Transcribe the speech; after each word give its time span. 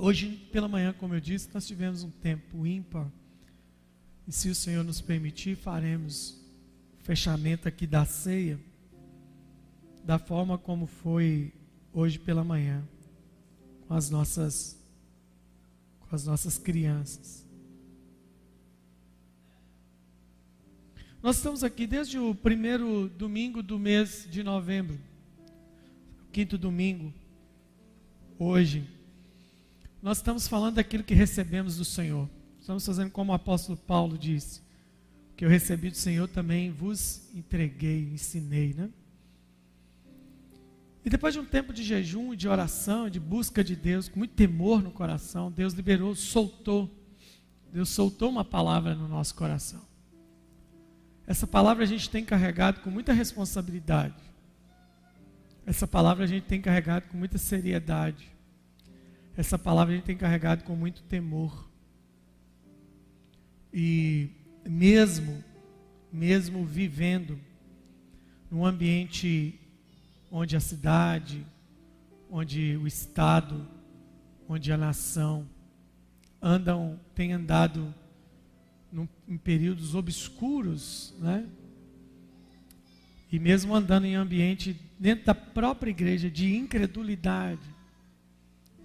Hoje 0.00 0.28
pela 0.52 0.68
manhã, 0.68 0.92
como 0.92 1.14
eu 1.14 1.20
disse, 1.20 1.50
nós 1.52 1.66
tivemos 1.66 2.04
um 2.04 2.10
tempo 2.10 2.64
ímpar. 2.64 3.10
E 4.28 4.32
se 4.32 4.48
o 4.48 4.54
Senhor 4.54 4.84
nos 4.84 5.00
permitir, 5.00 5.56
faremos 5.56 6.40
o 7.00 7.02
fechamento 7.02 7.66
aqui 7.66 7.84
da 7.84 8.04
ceia 8.04 8.60
da 10.04 10.18
forma 10.18 10.56
como 10.56 10.86
foi 10.86 11.52
hoje 11.92 12.18
pela 12.18 12.42
manhã 12.44 12.82
com 13.86 13.94
as 13.94 14.08
nossas 14.08 14.78
com 16.00 16.14
as 16.14 16.24
nossas 16.24 16.56
crianças. 16.56 17.44
Nós 21.20 21.36
estamos 21.36 21.64
aqui 21.64 21.86
desde 21.86 22.18
o 22.18 22.34
primeiro 22.34 23.08
domingo 23.08 23.62
do 23.62 23.78
mês 23.78 24.28
de 24.30 24.44
novembro, 24.44 24.98
quinto 26.32 26.56
domingo, 26.56 27.12
hoje. 28.38 28.97
Nós 30.00 30.18
estamos 30.18 30.46
falando 30.46 30.76
daquilo 30.76 31.02
que 31.02 31.14
recebemos 31.14 31.76
do 31.76 31.84
Senhor. 31.84 32.28
Estamos 32.60 32.86
fazendo 32.86 33.10
como 33.10 33.32
o 33.32 33.34
apóstolo 33.34 33.76
Paulo 33.76 34.16
disse: 34.16 34.62
que 35.36 35.44
eu 35.44 35.48
recebi 35.48 35.90
do 35.90 35.96
Senhor 35.96 36.28
também 36.28 36.70
vos 36.70 37.28
entreguei, 37.34 38.10
ensinei, 38.12 38.74
né? 38.74 38.90
E 41.04 41.10
depois 41.10 41.32
de 41.32 41.40
um 41.40 41.44
tempo 41.44 41.72
de 41.72 41.82
jejum, 41.82 42.34
de 42.34 42.48
oração, 42.48 43.08
de 43.08 43.18
busca 43.18 43.64
de 43.64 43.74
Deus, 43.74 44.08
com 44.08 44.18
muito 44.18 44.34
temor 44.34 44.82
no 44.82 44.90
coração, 44.90 45.50
Deus 45.50 45.72
liberou, 45.74 46.14
soltou. 46.14 46.90
Deus 47.72 47.88
soltou 47.88 48.28
uma 48.30 48.44
palavra 48.44 48.94
no 48.94 49.08
nosso 49.08 49.34
coração. 49.34 49.80
Essa 51.26 51.46
palavra 51.46 51.84
a 51.84 51.86
gente 51.86 52.10
tem 52.10 52.24
carregado 52.24 52.80
com 52.80 52.90
muita 52.90 53.12
responsabilidade. 53.12 54.16
Essa 55.66 55.86
palavra 55.86 56.24
a 56.24 56.26
gente 56.26 56.44
tem 56.44 56.60
carregado 56.60 57.06
com 57.08 57.16
muita 57.16 57.38
seriedade. 57.38 58.37
Essa 59.38 59.56
palavra 59.56 59.94
a 59.94 59.96
gente 59.96 60.04
tem 60.04 60.16
carregado 60.16 60.64
com 60.64 60.74
muito 60.74 61.00
temor. 61.04 61.70
E 63.72 64.30
mesmo, 64.68 65.44
mesmo 66.12 66.64
vivendo 66.64 67.38
num 68.50 68.66
ambiente 68.66 69.54
onde 70.28 70.56
a 70.56 70.60
cidade, 70.60 71.46
onde 72.28 72.76
o 72.78 72.86
Estado, 72.88 73.64
onde 74.48 74.72
a 74.72 74.76
nação 74.76 75.48
andam, 76.42 76.98
têm 77.14 77.32
andado 77.32 77.94
num, 78.90 79.06
em 79.28 79.38
períodos 79.38 79.94
obscuros, 79.94 81.14
né? 81.20 81.48
E 83.30 83.38
mesmo 83.38 83.72
andando 83.72 84.04
em 84.04 84.16
ambiente 84.16 84.76
dentro 84.98 85.26
da 85.26 85.34
própria 85.34 85.90
igreja 85.90 86.28
de 86.28 86.56
incredulidade, 86.56 87.77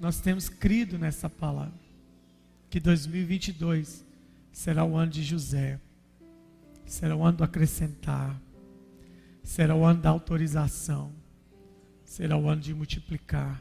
nós 0.03 0.19
temos 0.19 0.49
crido 0.49 0.99
nessa 0.99 1.29
palavra. 1.29 1.73
Que 2.69 2.79
2022 2.79 4.05
será 4.51 4.83
o 4.83 4.95
ano 4.95 5.11
de 5.11 5.23
José, 5.23 5.79
será 6.85 7.15
o 7.15 7.23
ano 7.23 7.37
do 7.39 7.43
acrescentar, 7.43 8.39
será 9.43 9.75
o 9.75 9.83
ano 9.83 10.01
da 10.01 10.09
autorização 10.09 11.11
será 12.13 12.37
o 12.37 12.47
ano 12.47 12.61
de 12.61 12.75
multiplicar. 12.75 13.59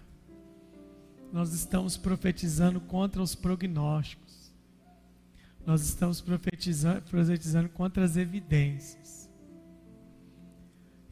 Nós 1.32 1.54
estamos 1.54 1.96
profetizando 1.96 2.82
contra 2.82 3.22
os 3.22 3.34
prognósticos. 3.34 4.52
Nós 5.64 5.80
estamos 5.80 6.20
profetizando, 6.20 7.00
profetizando 7.00 7.70
contra 7.70 8.04
as 8.04 8.18
evidências. 8.18 9.30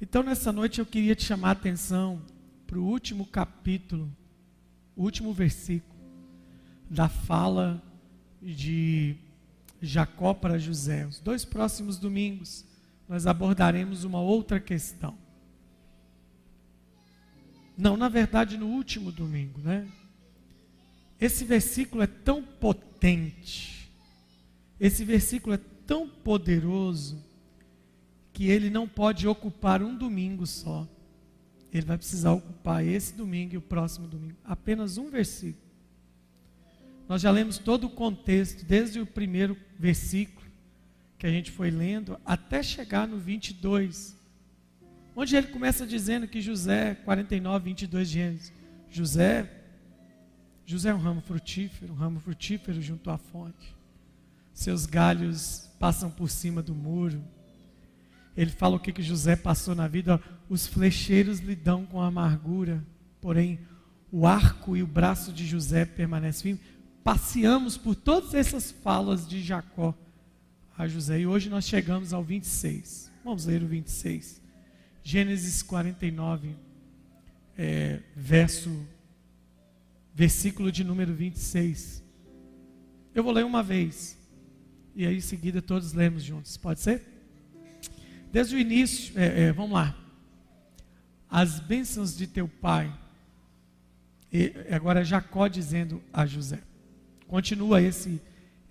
Então, 0.02 0.22
nessa 0.22 0.52
noite, 0.52 0.80
eu 0.80 0.86
queria 0.86 1.16
te 1.16 1.24
chamar 1.24 1.48
a 1.48 1.52
atenção 1.52 2.20
para 2.66 2.78
o 2.78 2.84
último 2.84 3.24
capítulo, 3.24 4.14
último 5.02 5.32
versículo 5.32 5.98
da 6.88 7.08
fala 7.08 7.82
de 8.42 9.16
Jacó 9.80 10.34
para 10.34 10.58
José. 10.58 11.06
Os 11.06 11.20
dois 11.20 11.44
próximos 11.44 11.98
domingos, 11.98 12.64
nós 13.08 13.26
abordaremos 13.26 14.04
uma 14.04 14.20
outra 14.20 14.58
questão. 14.60 15.16
Não, 17.76 17.96
na 17.96 18.08
verdade, 18.08 18.58
no 18.58 18.66
último 18.66 19.10
domingo, 19.10 19.60
né? 19.60 19.88
Esse 21.18 21.44
versículo 21.44 22.02
é 22.02 22.06
tão 22.06 22.42
potente, 22.42 23.90
esse 24.78 25.04
versículo 25.04 25.54
é 25.54 25.60
tão 25.86 26.08
poderoso, 26.08 27.22
que 28.32 28.46
ele 28.46 28.70
não 28.70 28.88
pode 28.88 29.28
ocupar 29.28 29.82
um 29.82 29.96
domingo 29.96 30.46
só. 30.46 30.88
Ele 31.72 31.86
vai 31.86 31.96
precisar 31.96 32.32
ocupar 32.32 32.84
esse 32.84 33.14
domingo 33.14 33.54
e 33.54 33.58
o 33.58 33.62
próximo 33.62 34.06
domingo. 34.06 34.36
Apenas 34.44 34.98
um 34.98 35.10
versículo. 35.10 35.70
Nós 37.08 37.22
já 37.22 37.30
lemos 37.30 37.58
todo 37.58 37.86
o 37.86 37.90
contexto, 37.90 38.64
desde 38.64 39.00
o 39.00 39.06
primeiro 39.06 39.56
versículo 39.78 40.46
que 41.18 41.26
a 41.26 41.30
gente 41.30 41.50
foi 41.50 41.70
lendo, 41.70 42.18
até 42.24 42.62
chegar 42.62 43.06
no 43.06 43.18
22 43.18 44.20
Onde 45.14 45.36
ele 45.36 45.48
começa 45.48 45.86
dizendo 45.86 46.28
que 46.28 46.40
José, 46.40 46.94
49, 46.94 47.64
22 47.64 48.08
de 48.08 48.14
Gênesis, 48.14 48.52
José, 48.88 49.50
José 50.64 50.90
é 50.90 50.94
um 50.94 50.98
ramo 50.98 51.20
frutífero, 51.20 51.92
um 51.92 51.96
ramo 51.96 52.20
frutífero 52.20 52.80
junto 52.80 53.10
à 53.10 53.18
fonte. 53.18 53.76
Seus 54.52 54.86
galhos 54.86 55.68
passam 55.78 56.10
por 56.10 56.30
cima 56.30 56.62
do 56.62 56.74
muro. 56.74 57.22
Ele 58.36 58.50
fala 58.50 58.76
o 58.76 58.80
que, 58.80 58.92
que 58.92 59.02
José 59.02 59.36
passou 59.36 59.74
na 59.74 59.88
vida. 59.88 60.20
Os 60.48 60.66
flecheiros 60.66 61.40
lhe 61.40 61.54
dão 61.54 61.84
com 61.84 62.00
amargura, 62.00 62.84
porém 63.20 63.58
o 64.12 64.26
arco 64.26 64.76
e 64.76 64.82
o 64.82 64.86
braço 64.86 65.32
de 65.32 65.46
José 65.46 65.84
permanecem 65.84 66.56
firmes. 66.56 66.80
Passeamos 67.02 67.76
por 67.76 67.94
todas 67.94 68.34
essas 68.34 68.70
falas 68.70 69.26
de 69.26 69.40
Jacó 69.40 69.94
a 70.76 70.86
José. 70.86 71.20
E 71.20 71.26
hoje 71.26 71.48
nós 71.48 71.66
chegamos 71.66 72.12
ao 72.12 72.22
26. 72.22 73.10
Vamos 73.24 73.46
ler 73.46 73.62
o 73.62 73.66
26. 73.66 74.40
Gênesis 75.02 75.62
49, 75.62 76.54
é, 77.56 78.00
verso, 78.14 78.70
versículo 80.14 80.70
de 80.70 80.84
número 80.84 81.14
26. 81.14 82.02
Eu 83.14 83.24
vou 83.24 83.32
ler 83.32 83.44
uma 83.44 83.62
vez, 83.62 84.16
e 84.94 85.06
aí 85.06 85.16
em 85.16 85.20
seguida 85.20 85.60
todos 85.60 85.92
lemos 85.92 86.22
juntos, 86.22 86.56
pode 86.56 86.80
ser? 86.80 87.02
Desde 88.32 88.54
o 88.54 88.58
início, 88.58 89.18
é, 89.18 89.44
é, 89.44 89.52
vamos 89.52 89.72
lá. 89.72 89.96
As 91.28 91.60
bênçãos 91.60 92.16
de 92.16 92.26
teu 92.26 92.48
pai, 92.48 92.92
e 94.32 94.52
agora 94.70 95.04
Jacó 95.04 95.48
dizendo 95.48 96.02
a 96.12 96.24
José. 96.24 96.60
Continua 97.26 97.82
esse, 97.82 98.20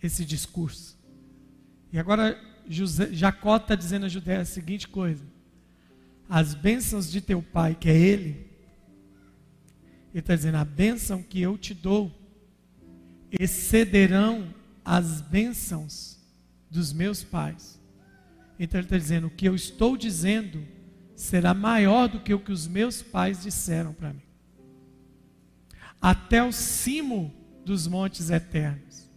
esse 0.02 0.24
discurso. 0.24 0.98
E 1.92 2.00
agora 2.00 2.40
José, 2.68 3.10
Jacó 3.12 3.58
está 3.58 3.76
dizendo 3.76 4.06
a 4.06 4.10
Judé 4.10 4.38
a 4.38 4.46
seguinte 4.46 4.88
coisa: 4.88 5.26
as 6.30 6.54
bênçãos 6.54 7.12
de 7.12 7.20
teu 7.20 7.42
pai, 7.42 7.76
que 7.76 7.90
é 7.90 7.98
Ele, 7.98 8.48
Ele 10.12 10.20
está 10.20 10.36
dizendo: 10.36 10.56
a 10.56 10.66
bênção 10.66 11.24
que 11.24 11.42
eu 11.42 11.58
te 11.58 11.74
dou 11.74 12.12
excederão 13.32 14.54
as 14.86 15.22
bênçãos 15.22 16.18
dos 16.70 16.94
meus 16.94 17.24
pais. 17.24 17.79
Então 18.60 18.80
Ele 18.80 18.86
está 18.86 18.98
dizendo: 18.98 19.28
o 19.28 19.32
que 19.32 19.48
eu 19.48 19.56
estou 19.56 19.96
dizendo 19.96 20.62
será 21.16 21.54
maior 21.54 22.08
do 22.08 22.20
que 22.20 22.34
o 22.34 22.40
que 22.40 22.52
os 22.52 22.68
meus 22.68 23.02
pais 23.02 23.42
disseram 23.42 23.94
para 23.94 24.14
mim. 24.14 24.22
Até 26.02 26.44
o 26.44 26.52
cimo 26.52 27.34
dos 27.66 27.88
montes 27.88 28.30
eternos. 28.30 29.10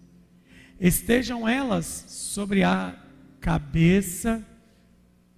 Estejam 0.81 1.47
elas 1.49 2.05
sobre 2.09 2.63
a 2.63 2.99
cabeça 3.41 4.45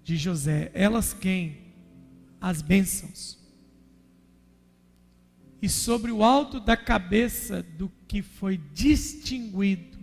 de 0.03 0.16
José. 0.16 0.71
Elas 0.75 1.12
quem? 1.12 1.65
as 2.44 2.60
bênçãos. 2.60 3.38
E 5.62 5.66
sobre 5.66 6.12
o 6.12 6.22
alto 6.22 6.60
da 6.60 6.76
cabeça 6.76 7.62
do 7.62 7.91
que 8.07 8.21
foi 8.21 8.59
distinguido 8.59 9.98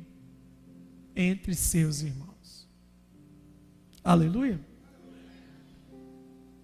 entre 1.16 1.54
seus 1.54 2.02
irmãos. 2.02 2.31
Aleluia. 4.04 4.60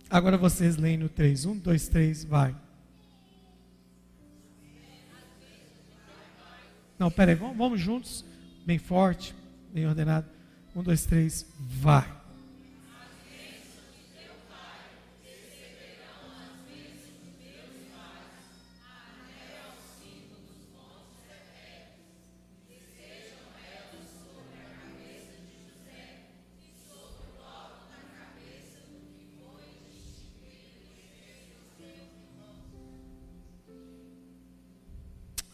Agora 0.10 0.38
vocês 0.38 0.78
leem 0.78 0.98
no 0.98 1.10
3. 1.10 1.46
1, 1.46 1.58
2, 1.60 1.88
3, 1.88 2.24
vai. 2.26 2.56
Não, 6.98 7.12
peraí, 7.12 7.36
vamos, 7.36 7.58
vamos 7.58 7.80
juntos, 7.80 8.26
bem 8.66 8.80
forte, 8.80 9.36
bem 9.72 9.86
ordenado. 9.86 10.28
1, 10.76 10.82
2, 10.82 11.06
3, 11.06 11.46
vai. 11.60 12.17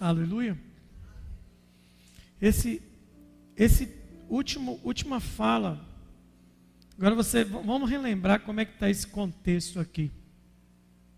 Aleluia. 0.03 0.57
esse, 2.41 2.81
esse 3.55 3.89
último, 4.27 4.77
última 4.83 5.21
fala. 5.21 5.79
Agora 6.97 7.15
você, 7.15 7.45
vamos 7.45 7.89
relembrar 7.89 8.41
como 8.41 8.59
é 8.59 8.65
que 8.65 8.73
está 8.73 8.89
esse 8.89 9.07
contexto 9.07 9.79
aqui. 9.79 10.11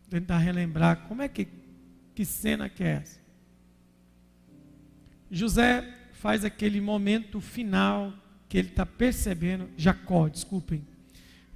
Tentar 0.07 0.37
relembrar 0.37 1.07
como 1.07 1.23
é 1.23 1.27
que, 1.27 1.47
que 2.13 2.23
cena 2.23 2.69
que 2.69 2.83
é 2.83 3.01
essa. 3.01 3.19
José 5.31 5.91
faz 6.13 6.45
aquele 6.45 6.79
momento 6.79 7.41
final 7.41 8.13
que 8.47 8.55
ele 8.55 8.67
está 8.67 8.85
percebendo, 8.85 9.67
Jacó, 9.75 10.29
desculpem. 10.29 10.85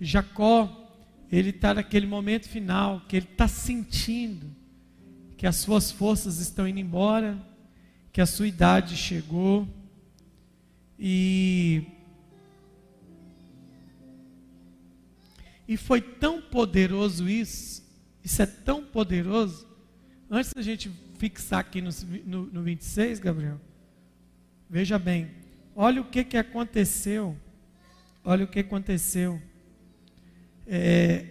Jacó, 0.02 0.98
ele 1.32 1.52
está 1.52 1.76
naquele 1.76 2.08
momento 2.08 2.50
final 2.50 3.02
que 3.08 3.18
ele 3.18 3.28
está 3.28 3.48
sentindo 3.48 4.58
que 5.40 5.48
as 5.48 5.56
suas 5.56 5.90
forças 5.90 6.40
estão 6.40 6.68
indo 6.68 6.82
embora, 6.82 7.42
que 8.12 8.20
a 8.20 8.26
sua 8.26 8.46
idade 8.46 8.98
chegou. 8.98 9.66
E 11.00 11.86
e 15.66 15.78
foi 15.78 16.02
tão 16.02 16.42
poderoso 16.42 17.30
isso, 17.30 17.82
isso 18.22 18.42
é 18.42 18.46
tão 18.46 18.84
poderoso. 18.84 19.66
Antes 20.30 20.54
da 20.54 20.62
gente 20.62 20.92
fixar 21.18 21.62
aqui 21.62 21.82
no, 21.82 21.92
no, 22.26 22.46
no 22.48 22.62
26, 22.62 23.20
Gabriel, 23.20 23.62
veja 24.70 25.00
bem, 25.00 25.32
olha 25.74 26.02
o 26.02 26.06
que, 26.06 26.26
que 26.26 26.36
aconteceu, 26.36 27.34
olha 28.26 28.44
o 28.44 28.48
que 28.48 28.60
aconteceu. 28.60 29.42
É, 30.68 31.28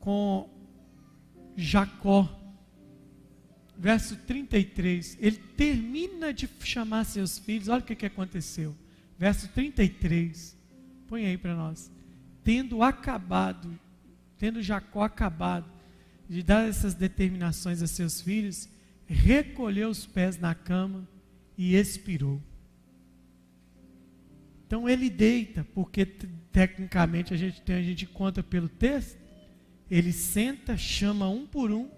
com 0.00 0.57
Jacó 1.60 2.38
verso 3.78 4.16
33, 4.16 5.16
ele 5.20 5.36
termina 5.56 6.32
de 6.32 6.48
chamar 6.60 7.04
seus 7.04 7.38
filhos, 7.38 7.68
olha 7.68 7.80
o 7.80 7.84
que, 7.84 7.94
que 7.94 8.06
aconteceu. 8.06 8.74
Verso 9.16 9.48
33, 9.48 10.56
põe 11.06 11.26
aí 11.26 11.38
para 11.38 11.54
nós. 11.54 11.90
Tendo 12.42 12.82
acabado, 12.82 13.78
tendo 14.36 14.60
Jacó 14.60 15.02
acabado 15.02 15.70
de 16.28 16.42
dar 16.42 16.68
essas 16.68 16.94
determinações 16.94 17.80
a 17.80 17.86
seus 17.86 18.20
filhos, 18.20 18.68
recolheu 19.06 19.88
os 19.88 20.04
pés 20.04 20.38
na 20.38 20.54
cama 20.54 21.06
e 21.56 21.74
expirou. 21.76 22.42
Então 24.66 24.88
ele 24.88 25.08
deita, 25.08 25.66
porque 25.72 26.04
tecnicamente 26.04 27.32
a 27.32 27.36
gente 27.36 27.62
tem, 27.62 27.76
a 27.76 27.82
gente 27.82 28.06
conta 28.06 28.42
pelo 28.42 28.68
texto, 28.68 29.18
ele 29.90 30.12
senta, 30.12 30.76
chama 30.76 31.28
um 31.28 31.46
por 31.46 31.70
um 31.70 31.88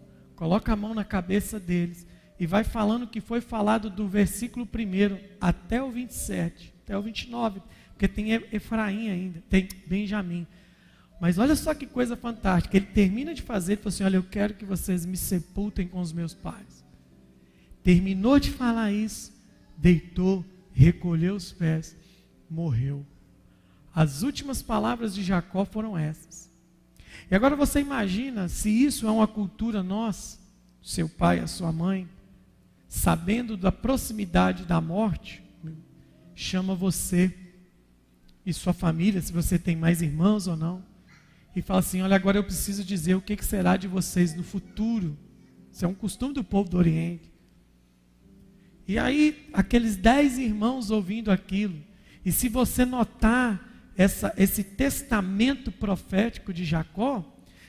coloca 0.41 0.73
a 0.73 0.77
mão 0.77 0.95
na 0.95 1.05
cabeça 1.05 1.61
deles 1.61 2.07
e 2.39 2.47
vai 2.47 2.65
falando 2.65 3.03
o 3.03 3.07
que 3.07 3.21
foi 3.21 3.43
falado 3.43 3.91
do 3.91 4.09
versículo 4.09 4.67
1 4.67 5.37
até 5.39 5.83
o 5.83 5.91
27, 5.91 6.73
até 6.83 6.97
o 6.97 7.03
29, 7.03 7.61
porque 7.91 8.09
tem 8.09 8.33
Efraim 8.51 9.11
ainda, 9.11 9.43
tem 9.51 9.69
Benjamim. 9.87 10.47
Mas 11.21 11.37
olha 11.37 11.55
só 11.55 11.75
que 11.75 11.85
coisa 11.85 12.17
fantástica. 12.17 12.75
Ele 12.75 12.87
termina 12.87 13.35
de 13.35 13.43
fazer, 13.43 13.73
ele 13.73 13.83
fala 13.83 13.89
assim: 13.91 14.05
Olha, 14.05 14.17
eu 14.17 14.23
quero 14.23 14.55
que 14.55 14.65
vocês 14.65 15.05
me 15.05 15.19
sepultem 15.19 15.87
com 15.87 16.01
os 16.01 16.15
meus 16.15 16.33
pais. 16.33 16.83
Terminou 17.83 18.41
de 18.41 18.51
falar 18.51 18.91
isso, 18.91 19.31
deitou, 19.77 20.43
recolheu 20.73 21.35
os 21.35 21.53
pés, 21.53 21.95
morreu. 22.49 23.05
As 23.95 24.23
últimas 24.23 24.63
palavras 24.63 25.15
de 25.15 25.23
Jacó 25.23 25.67
foram 25.67 25.99
essas. 25.99 26.50
E 27.31 27.35
agora 27.35 27.55
você 27.55 27.81
imagina 27.81 28.49
se 28.49 28.69
isso 28.69 29.07
é 29.07 29.11
uma 29.11 29.29
cultura 29.29 29.83
nossa, 29.83 30.39
seu 30.83 31.09
pai, 31.09 31.39
a 31.39 31.47
sua 31.47 31.71
mãe, 31.71 32.09
sabendo 32.89 33.57
da 33.57 33.71
proximidade 33.71 34.65
da 34.65 34.81
morte, 34.81 35.43
chama 36.35 36.75
você 36.75 37.33
e 38.45 38.53
sua 38.53 38.73
família, 38.73 39.21
se 39.21 39.33
você 39.33 39.59
tem 39.59 39.77
mais 39.77 40.03
irmãos 40.03 40.49
ou 40.49 40.57
não, 40.57 40.83
e 41.55 41.63
fala 41.63 41.81
assim: 41.81 42.03
Olha, 42.03 42.17
agora 42.17 42.39
eu 42.39 42.45
preciso 42.45 42.83
dizer 42.83 43.15
o 43.15 43.21
que 43.21 43.37
será 43.45 43.77
de 43.77 43.87
vocês 43.87 44.35
no 44.35 44.43
futuro. 44.43 45.17
Isso 45.71 45.85
é 45.85 45.89
um 45.89 45.95
costume 45.95 46.35
do 46.35 46.43
povo 46.43 46.69
do 46.69 46.79
Oriente. 46.79 47.31
E 48.89 48.99
aí, 48.99 49.49
aqueles 49.53 49.97
dez 49.97 50.37
irmãos 50.37 50.91
ouvindo 50.91 51.31
aquilo, 51.31 51.77
e 52.25 52.33
se 52.33 52.49
você 52.49 52.85
notar 52.85 53.70
essa, 54.01 54.33
esse 54.39 54.65
testamento 54.65 55.71
profético 55.71 56.55
de 56.55 56.65
Jacó, 56.65 57.23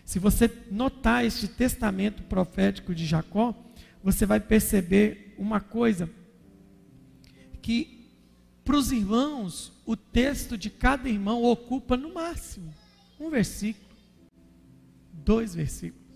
se 0.05 0.17
você 0.17 0.49
notar 0.71 1.25
este 1.25 1.45
testamento 1.45 2.23
profético 2.23 2.95
de 2.95 3.05
Jacó, 3.05 3.53
você 4.01 4.25
vai 4.25 4.39
perceber 4.39 5.35
uma 5.37 5.59
coisa: 5.59 6.09
que 7.61 8.07
para 8.63 8.77
os 8.77 8.93
irmãos, 8.93 9.73
o 9.85 9.97
texto 9.97 10.57
de 10.57 10.69
cada 10.69 11.09
irmão 11.09 11.43
ocupa 11.43 11.97
no 11.97 12.13
máximo 12.13 12.73
um 13.19 13.29
versículo, 13.29 13.93
dois 15.11 15.53
versículos. 15.53 16.07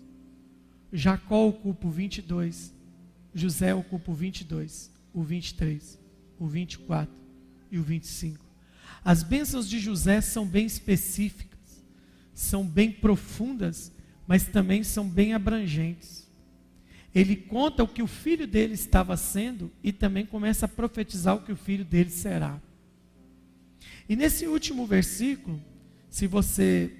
Jacó 0.90 1.46
ocupa 1.46 1.88
o 1.88 1.90
22, 1.90 2.72
José 3.34 3.74
ocupa 3.74 4.10
o 4.10 4.14
22, 4.14 4.90
o 5.12 5.22
23, 5.22 6.00
o 6.38 6.46
24 6.46 7.14
e 7.70 7.78
o 7.78 7.82
25. 7.82 8.45
As 9.06 9.22
bênçãos 9.22 9.68
de 9.68 9.78
José 9.78 10.20
são 10.20 10.44
bem 10.44 10.66
específicas, 10.66 11.84
são 12.34 12.66
bem 12.66 12.90
profundas, 12.90 13.92
mas 14.26 14.48
também 14.48 14.82
são 14.82 15.08
bem 15.08 15.32
abrangentes. 15.32 16.28
Ele 17.14 17.36
conta 17.36 17.84
o 17.84 17.88
que 17.88 18.02
o 18.02 18.08
filho 18.08 18.48
dele 18.48 18.74
estava 18.74 19.16
sendo 19.16 19.70
e 19.80 19.92
também 19.92 20.26
começa 20.26 20.66
a 20.66 20.68
profetizar 20.68 21.36
o 21.36 21.42
que 21.42 21.52
o 21.52 21.56
filho 21.56 21.84
dele 21.84 22.10
será. 22.10 22.60
E 24.08 24.16
nesse 24.16 24.48
último 24.48 24.84
versículo, 24.88 25.62
se 26.10 26.26
você 26.26 26.92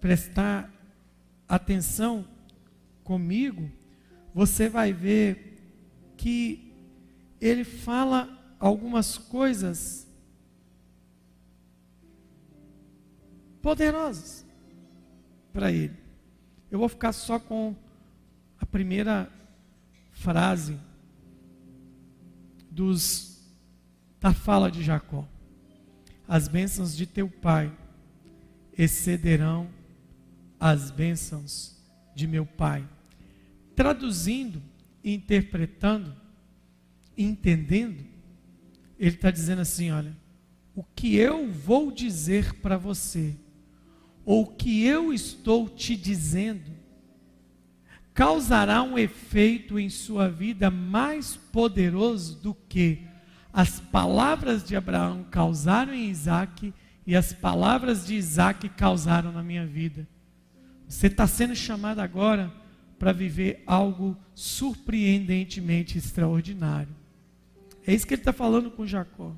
prestar 0.00 0.68
atenção 1.48 2.26
comigo, 3.04 3.70
você 4.34 4.68
vai 4.68 4.92
ver 4.92 5.62
que 6.16 6.72
ele 7.40 7.62
fala 7.62 8.56
algumas 8.58 9.16
coisas 9.16 10.05
poderosas 13.66 14.46
para 15.52 15.72
ele. 15.72 15.96
Eu 16.70 16.78
vou 16.78 16.88
ficar 16.88 17.10
só 17.10 17.36
com 17.36 17.74
a 18.60 18.64
primeira 18.64 19.28
frase 20.12 20.78
dos 22.70 23.44
da 24.20 24.32
fala 24.32 24.70
de 24.70 24.84
Jacó. 24.84 25.28
As 26.28 26.46
bênçãos 26.46 26.96
de 26.96 27.06
teu 27.06 27.28
pai 27.28 27.76
excederão 28.78 29.68
as 30.60 30.92
bênçãos 30.92 31.76
de 32.14 32.28
meu 32.28 32.46
pai. 32.46 32.88
Traduzindo, 33.74 34.62
interpretando, 35.02 36.14
entendendo, 37.18 38.06
ele 38.96 39.16
está 39.16 39.32
dizendo 39.32 39.62
assim: 39.62 39.90
olha, 39.90 40.16
o 40.72 40.84
que 40.84 41.16
eu 41.16 41.50
vou 41.50 41.90
dizer 41.90 42.54
para 42.60 42.78
você 42.78 43.36
ou 44.26 44.42
o 44.42 44.46
que 44.46 44.84
eu 44.84 45.12
estou 45.12 45.68
te 45.68 45.96
dizendo 45.96 46.76
causará 48.12 48.82
um 48.82 48.98
efeito 48.98 49.78
em 49.78 49.88
sua 49.88 50.28
vida 50.28 50.70
mais 50.70 51.36
poderoso 51.36 52.34
do 52.40 52.54
que 52.54 53.02
as 53.52 53.78
palavras 53.78 54.64
de 54.64 54.74
Abraão 54.74 55.24
causaram 55.30 55.94
em 55.94 56.08
Isaac 56.08 56.72
e 57.06 57.14
as 57.14 57.32
palavras 57.32 58.06
de 58.06 58.14
Isaac 58.14 58.68
causaram 58.70 59.30
na 59.30 59.42
minha 59.42 59.66
vida. 59.66 60.08
Você 60.88 61.08
está 61.08 61.26
sendo 61.26 61.54
chamado 61.54 62.00
agora 62.00 62.52
para 62.98 63.12
viver 63.12 63.62
algo 63.66 64.16
surpreendentemente 64.34 65.98
extraordinário. 65.98 66.94
É 67.86 67.94
isso 67.94 68.06
que 68.06 68.14
ele 68.14 68.22
está 68.22 68.32
falando 68.32 68.70
com 68.70 68.86
Jacó. 68.86 69.36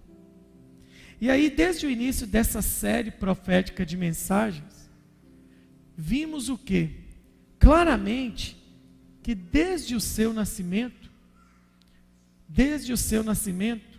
E 1.20 1.28
aí, 1.28 1.50
desde 1.50 1.84
o 1.84 1.90
início 1.90 2.28
dessa 2.28 2.62
série 2.62 3.10
profética 3.10 3.84
de 3.84 3.96
mensagens, 3.96 4.77
vimos 5.98 6.48
o 6.48 6.56
que? 6.56 6.90
Claramente 7.58 8.56
que 9.20 9.34
desde 9.34 9.96
o 9.96 10.00
seu 10.00 10.32
nascimento, 10.32 11.10
desde 12.48 12.92
o 12.92 12.96
seu 12.96 13.24
nascimento, 13.24 13.98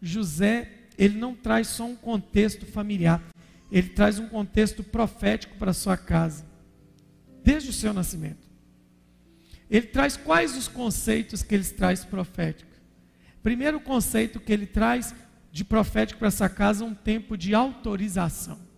José, 0.00 0.86
ele 0.96 1.18
não 1.18 1.34
traz 1.34 1.66
só 1.66 1.84
um 1.84 1.96
contexto 1.96 2.64
familiar, 2.64 3.20
ele 3.70 3.88
traz 3.88 4.20
um 4.20 4.28
contexto 4.28 4.84
profético 4.84 5.56
para 5.56 5.72
a 5.72 5.74
sua 5.74 5.96
casa, 5.96 6.46
desde 7.42 7.70
o 7.70 7.72
seu 7.72 7.92
nascimento. 7.92 8.48
Ele 9.68 9.86
traz 9.86 10.16
quais 10.16 10.56
os 10.56 10.68
conceitos 10.68 11.42
que 11.42 11.54
ele 11.54 11.64
traz 11.64 12.04
proféticos? 12.04 12.78
Primeiro 13.42 13.80
conceito 13.80 14.38
que 14.38 14.52
ele 14.52 14.66
traz 14.66 15.14
de 15.52 15.64
profético 15.64 16.20
para 16.20 16.28
essa 16.28 16.48
casa, 16.48 16.84
um 16.84 16.94
tempo 16.94 17.36
de 17.36 17.54
autorização 17.54 18.69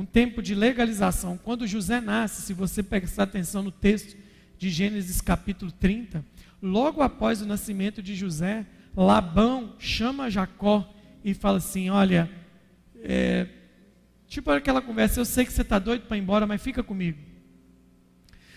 um 0.00 0.06
tempo 0.06 0.42
de 0.42 0.54
legalização. 0.54 1.36
Quando 1.36 1.66
José 1.66 2.00
nasce, 2.00 2.40
se 2.40 2.54
você 2.54 2.82
prestar 2.82 3.24
atenção 3.24 3.62
no 3.62 3.70
texto 3.70 4.16
de 4.56 4.70
Gênesis 4.70 5.20
capítulo 5.20 5.70
30, 5.70 6.24
logo 6.62 7.02
após 7.02 7.42
o 7.42 7.46
nascimento 7.46 8.02
de 8.02 8.14
José, 8.14 8.64
Labão 8.96 9.74
chama 9.78 10.30
Jacó 10.30 10.90
e 11.22 11.34
fala 11.34 11.58
assim: 11.58 11.90
Olha, 11.90 12.30
é, 13.02 13.46
tipo 14.26 14.50
aquela 14.50 14.80
conversa, 14.80 15.20
eu 15.20 15.24
sei 15.26 15.44
que 15.44 15.52
você 15.52 15.60
está 15.60 15.78
doido 15.78 16.06
para 16.06 16.16
ir 16.16 16.20
embora, 16.20 16.46
mas 16.46 16.62
fica 16.62 16.82
comigo. 16.82 17.18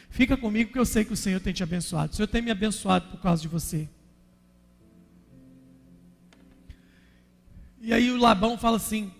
Fica 0.09 0.37
comigo 0.37 0.69
porque 0.69 0.79
eu 0.79 0.85
sei 0.85 1.03
que 1.03 1.11
o 1.11 1.17
Senhor 1.17 1.41
tem 1.41 1.51
te 1.51 1.61
abençoado. 1.61 2.13
O 2.13 2.15
Senhor 2.15 2.27
tem 2.27 2.41
me 2.41 2.51
abençoado 2.51 3.09
por 3.09 3.19
causa 3.19 3.41
de 3.41 3.49
você. 3.49 3.89
E 7.81 7.91
aí 7.91 8.09
o 8.11 8.17
Labão 8.17 8.57
fala 8.57 8.77
assim: 8.77 9.11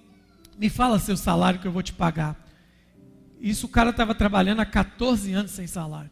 Me 0.57 0.69
fala 0.69 0.99
seu 0.99 1.17
salário 1.17 1.59
que 1.59 1.67
eu 1.67 1.71
vou 1.71 1.83
te 1.83 1.93
pagar. 1.93 2.39
Isso 3.39 3.65
o 3.65 3.69
cara 3.69 3.89
estava 3.89 4.15
trabalhando 4.15 4.61
há 4.61 4.65
14 4.65 5.33
anos 5.33 5.51
sem 5.51 5.67
salário. 5.67 6.11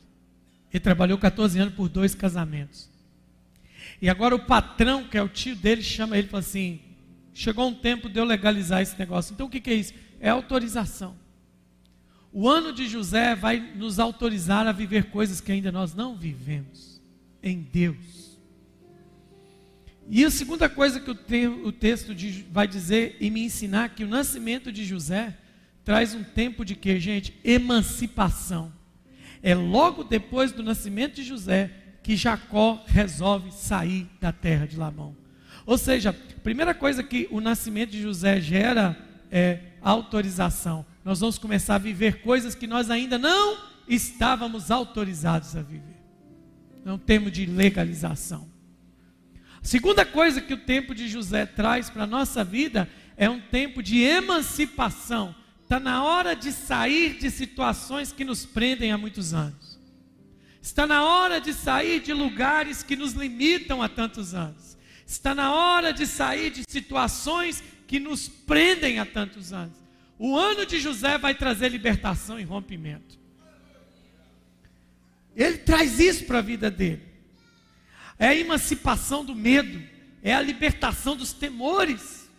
Ele 0.74 0.80
trabalhou 0.80 1.18
14 1.18 1.60
anos 1.60 1.74
por 1.74 1.88
dois 1.90 2.16
casamentos. 2.16 2.90
E 4.02 4.10
agora 4.10 4.36
o 4.36 4.40
patrão, 4.40 5.04
que 5.04 5.18
é 5.18 5.22
o 5.22 5.30
tio 5.30 5.56
dele, 5.56 5.84
chama 5.84 6.18
ele 6.18 6.28
e 6.28 6.30
fala 6.30 6.42
assim: 6.42 6.80
Chegou 7.34 7.68
um 7.68 7.74
tempo 7.74 8.10
de 8.10 8.20
eu 8.20 8.26
legalizar 8.26 8.82
esse 8.82 8.98
negócio. 8.98 9.34
Então 9.34 9.48
o 9.48 9.50
que, 9.50 9.62
que 9.62 9.70
é 9.70 9.76
isso? 9.76 9.94
É 10.20 10.30
autorização. 10.30 11.16
O 12.34 12.48
ano 12.48 12.72
de 12.72 12.88
José 12.88 13.36
vai 13.36 13.60
nos 13.76 14.00
autorizar 14.00 14.66
a 14.66 14.72
viver 14.72 15.06
coisas 15.06 15.42
que 15.42 15.52
ainda 15.52 15.72
nós 15.72 15.94
não 15.94 16.16
vivemos 16.16 17.02
em 17.44 17.62
Deus. 17.62 18.21
E 20.10 20.26
a 20.26 20.32
segunda 20.32 20.68
coisa 20.68 21.00
que 21.00 21.10
o, 21.10 21.16
te, 21.16 21.48
o 21.48 21.72
texto 21.72 22.14
de, 22.14 22.46
vai 22.52 22.68
dizer 22.68 23.18
e 23.20 23.30
me 23.30 23.44
ensinar 23.44 23.90
que 23.90 24.04
o 24.04 24.08
nascimento 24.08 24.72
de 24.72 24.84
José 24.84 25.38
traz 25.84 26.14
um 26.14 26.24
tempo 26.24 26.66
de 26.66 26.76
que, 26.76 27.00
gente? 27.00 27.34
Emancipação. 27.44 28.72
É 29.42 29.56
logo 29.56 30.04
depois 30.04 30.52
do 30.52 30.62
nascimento 30.62 31.16
de 31.16 31.24
José 31.24 31.72
que 32.04 32.16
Jacó 32.16 32.84
resolve 32.88 33.52
sair 33.52 34.08
da 34.20 34.32
terra 34.32 34.66
de 34.66 34.78
Labão. 34.78 35.16
Ou 35.66 35.78
seja, 35.78 36.10
a 36.10 36.42
primeira 36.42 36.74
coisa 36.74 37.04
que 37.04 37.28
o 37.32 37.40
nascimento 37.40 37.92
de 37.92 38.02
José 38.02 38.42
gera 38.42 38.98
é 39.32 39.60
autorização. 39.82 40.86
Nós 41.06 41.20
vamos 41.20 41.38
começar 41.38 41.76
a 41.76 41.80
viver 41.80 42.22
coisas 42.22 42.54
que 42.54 42.68
nós 42.68 42.90
ainda 42.90 43.18
não 43.18 43.58
estávamos 43.88 44.70
autorizados 44.70 45.56
a 45.56 45.62
viver. 45.62 46.02
Um 46.86 46.98
termo 46.98 47.30
de 47.30 47.46
legalização. 47.46 48.51
Segunda 49.62 50.04
coisa 50.04 50.42
que 50.42 50.54
o 50.54 50.58
tempo 50.58 50.96
de 50.96 51.08
José 51.08 51.46
traz 51.46 51.90
para 51.90 52.04
a 52.04 52.08
nossa 52.08 52.44
vida 52.44 52.90
é 53.16 53.30
um 53.30 53.40
tempo 53.40 53.84
de 53.84 54.02
emancipação. 54.02 55.36
Está 55.62 55.80
na 55.80 56.04
hora 56.04 56.36
de 56.36 56.52
sair 56.52 57.18
de 57.18 57.30
situações 57.30 58.12
que 58.12 58.26
nos 58.26 58.46
prendem 58.46 58.92
há 58.92 58.98
muitos 58.98 59.34
anos. 59.34 59.80
Está 60.62 60.88
na 60.88 61.04
hora 61.04 61.40
de 61.40 61.54
sair 61.54 62.00
de 62.02 62.12
lugares 62.12 62.82
que 62.84 62.96
nos 62.96 63.14
limitam 63.14 63.82
há 63.82 63.88
tantos 63.88 64.34
anos. 64.34 64.78
Está 65.06 65.36
na 65.36 65.54
hora 65.54 65.94
de 65.94 66.08
sair 66.08 66.50
de 66.50 66.64
situações 66.68 67.64
que 67.88 68.00
nos 68.00 68.28
prendem 68.28 69.00
há 69.00 69.06
tantos 69.06 69.54
anos. 69.54 69.78
O 70.18 70.38
ano 70.38 70.66
de 70.66 70.80
José 70.80 71.18
vai 71.18 71.36
trazer 71.36 71.70
libertação 71.70 72.40
e 72.40 72.44
rompimento. 72.44 73.20
Ele 75.36 75.58
traz 75.60 76.00
isso 76.00 76.26
para 76.26 76.40
a 76.40 76.42
vida 76.42 76.70
dele 76.70 77.11
é 78.18 78.28
a 78.28 78.36
emancipação 78.36 79.24
do 79.24 79.36
medo, 79.36 79.82
é 80.24 80.34
a 80.34 80.42
libertação 80.42 81.16
dos 81.16 81.34
temores. 81.34 82.30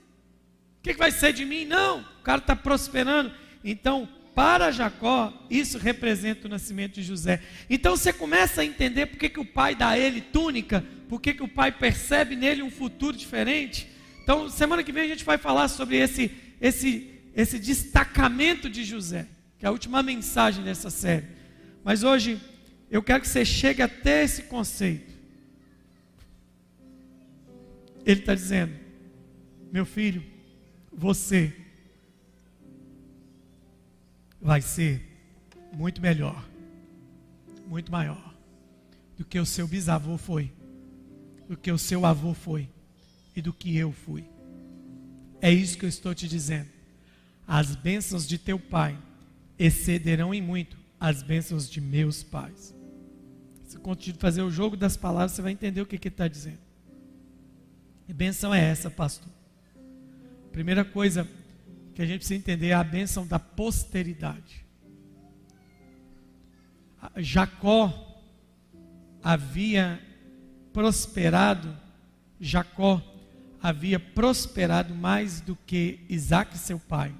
O 0.78 0.82
que, 0.82 0.94
vai 0.94 1.10
ser 1.10 1.32
de 1.32 1.44
mim? 1.44 1.64
Não, 1.64 2.00
o 2.00 2.22
cara 2.22 2.38
está 2.38 2.56
prosperando. 2.56 3.32
Então, 3.64 4.08
para 4.34 4.70
Jacó, 4.70 5.32
isso 5.50 5.78
representa 5.78 6.46
o 6.46 6.50
nascimento 6.50 6.94
de 6.94 7.02
José. 7.02 7.42
Então 7.68 7.96
você 7.96 8.12
começa 8.12 8.62
a 8.62 8.64
entender 8.64 9.06
por 9.06 9.18
que, 9.18 9.38
o 9.38 9.44
pai 9.44 9.74
dá 9.74 9.90
a 9.90 9.98
ele 9.98 10.20
túnica, 10.20 10.84
por 11.08 11.20
que, 11.20 11.34
que 11.34 11.42
o 11.42 11.48
pai 11.48 11.70
percebe 11.70 12.34
nele 12.34 12.62
um 12.62 12.70
futuro 12.70 13.16
diferente. 13.16 13.88
Então, 14.22 14.48
semana 14.48 14.82
que 14.82 14.92
vem 14.92 15.04
a 15.04 15.08
gente 15.08 15.24
vai 15.24 15.36
falar 15.36 15.68
sobre 15.68 15.96
esse, 15.98 16.30
esse, 16.60 17.10
esse 17.34 17.58
destacamento 17.58 18.70
de 18.70 18.84
José, 18.84 19.26
que 19.58 19.66
é 19.66 19.68
a 19.68 19.72
última 19.72 20.02
mensagem 20.02 20.64
dessa 20.64 20.88
série. 20.88 21.26
Mas 21.84 22.02
hoje 22.02 22.40
eu 22.90 23.02
quero 23.02 23.20
que 23.20 23.28
você 23.28 23.44
chegue 23.44 23.82
até 23.82 24.24
esse 24.24 24.44
conceito. 24.44 25.11
Ele 28.04 28.20
está 28.20 28.34
dizendo: 28.34 28.74
meu 29.72 29.86
filho, 29.86 30.22
você 30.92 31.54
vai 34.40 34.60
ser 34.60 35.02
muito 35.72 36.00
melhor, 36.00 36.46
muito 37.66 37.90
maior 37.90 38.34
do 39.16 39.24
que 39.24 39.38
o 39.38 39.46
seu 39.46 39.66
bisavô 39.66 40.18
foi, 40.18 40.52
do 41.48 41.56
que 41.56 41.70
o 41.70 41.78
seu 41.78 42.04
avô 42.04 42.34
foi 42.34 42.68
e 43.34 43.40
do 43.40 43.52
que 43.52 43.76
eu 43.76 43.92
fui. 43.92 44.24
É 45.40 45.50
isso 45.50 45.78
que 45.78 45.84
eu 45.84 45.88
estou 45.88 46.14
te 46.14 46.28
dizendo. 46.28 46.68
As 47.46 47.74
bênçãos 47.74 48.26
de 48.26 48.38
teu 48.38 48.58
pai 48.58 48.98
excederão 49.58 50.32
em 50.32 50.40
muito 50.40 50.76
as 50.98 51.22
bênçãos 51.22 51.68
de 51.68 51.80
meus 51.80 52.22
pais. 52.22 52.74
Se 53.64 53.76
continuar 53.78 54.20
fazer 54.20 54.42
o 54.42 54.50
jogo 54.50 54.76
das 54.76 54.96
palavras, 54.96 55.32
você 55.32 55.42
vai 55.42 55.52
entender 55.52 55.80
o 55.80 55.86
que, 55.86 55.98
que 55.98 56.08
ele 56.08 56.14
está 56.14 56.28
dizendo. 56.28 56.61
Que 58.12 58.16
bênção 58.16 58.54
é 58.54 58.62
essa, 58.62 58.90
pastor? 58.90 59.32
Primeira 60.52 60.84
coisa 60.84 61.26
que 61.94 62.02
a 62.02 62.04
gente 62.04 62.18
precisa 62.18 62.38
entender 62.38 62.66
é 62.66 62.74
a 62.74 62.84
bênção 62.84 63.26
da 63.26 63.38
posteridade. 63.38 64.66
Jacó 67.16 68.22
havia 69.22 69.98
prosperado, 70.74 71.74
Jacó 72.38 73.02
havia 73.62 73.98
prosperado 73.98 74.94
mais 74.94 75.40
do 75.40 75.56
que 75.56 76.00
Isaac, 76.06 76.58
seu 76.58 76.78
pai, 76.78 77.14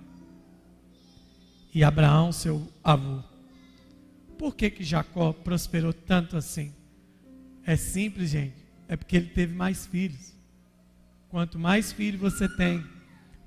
e 1.73 1.83
Abraão, 1.83 2.33
seu 2.33 2.71
avô. 2.85 3.23
Por 4.37 4.55
que, 4.55 4.69
que 4.69 4.85
Jacó 4.85 5.33
prosperou 5.33 5.95
tanto 5.95 6.37
assim? 6.37 6.71
É 7.65 7.77
simples, 7.77 8.29
gente. 8.29 8.57
É 8.87 8.95
porque 8.95 9.17
ele 9.17 9.31
teve 9.31 9.55
mais 9.55 9.87
filhos. 9.87 10.42
Quanto 11.33 11.59
mais 11.59 11.91
filhos 11.91 12.21
você 12.21 12.47
tem, 12.47 12.85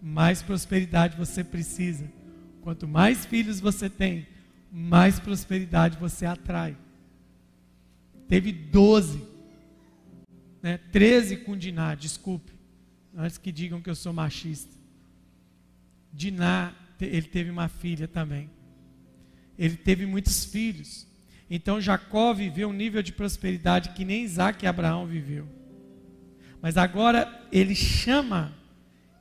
mais 0.01 0.41
prosperidade 0.41 1.15
você 1.15 1.43
precisa. 1.43 2.11
Quanto 2.61 2.87
mais 2.87 3.27
filhos 3.27 3.59
você 3.59 3.87
tem, 3.87 4.25
mais 4.71 5.19
prosperidade 5.19 5.95
você 5.99 6.25
atrai. 6.25 6.75
Teve 8.27 8.51
12, 8.51 9.23
né? 10.63 10.79
13 10.91 11.37
com 11.37 11.55
Diná, 11.55 11.93
desculpe. 11.93 12.53
Antes 13.15 13.37
que 13.37 13.51
digam 13.51 13.79
que 13.79 13.89
eu 13.91 13.95
sou 13.95 14.11
machista. 14.11 14.73
Diná, 16.11 16.73
ele 16.99 17.27
teve 17.27 17.51
uma 17.51 17.67
filha 17.67 18.07
também. 18.07 18.49
Ele 19.59 19.77
teve 19.77 20.07
muitos 20.07 20.43
filhos. 20.43 21.05
Então 21.47 21.79
Jacó 21.79 22.33
viveu 22.33 22.69
um 22.69 22.73
nível 22.73 23.03
de 23.03 23.13
prosperidade 23.13 23.89
que 23.89 24.03
nem 24.03 24.23
Isaac 24.23 24.65
e 24.65 24.67
Abraão 24.67 25.05
viveu. 25.05 25.47
Mas 26.65 26.77
agora 26.77 27.47
ele 27.51 27.75
chama, 27.75 28.51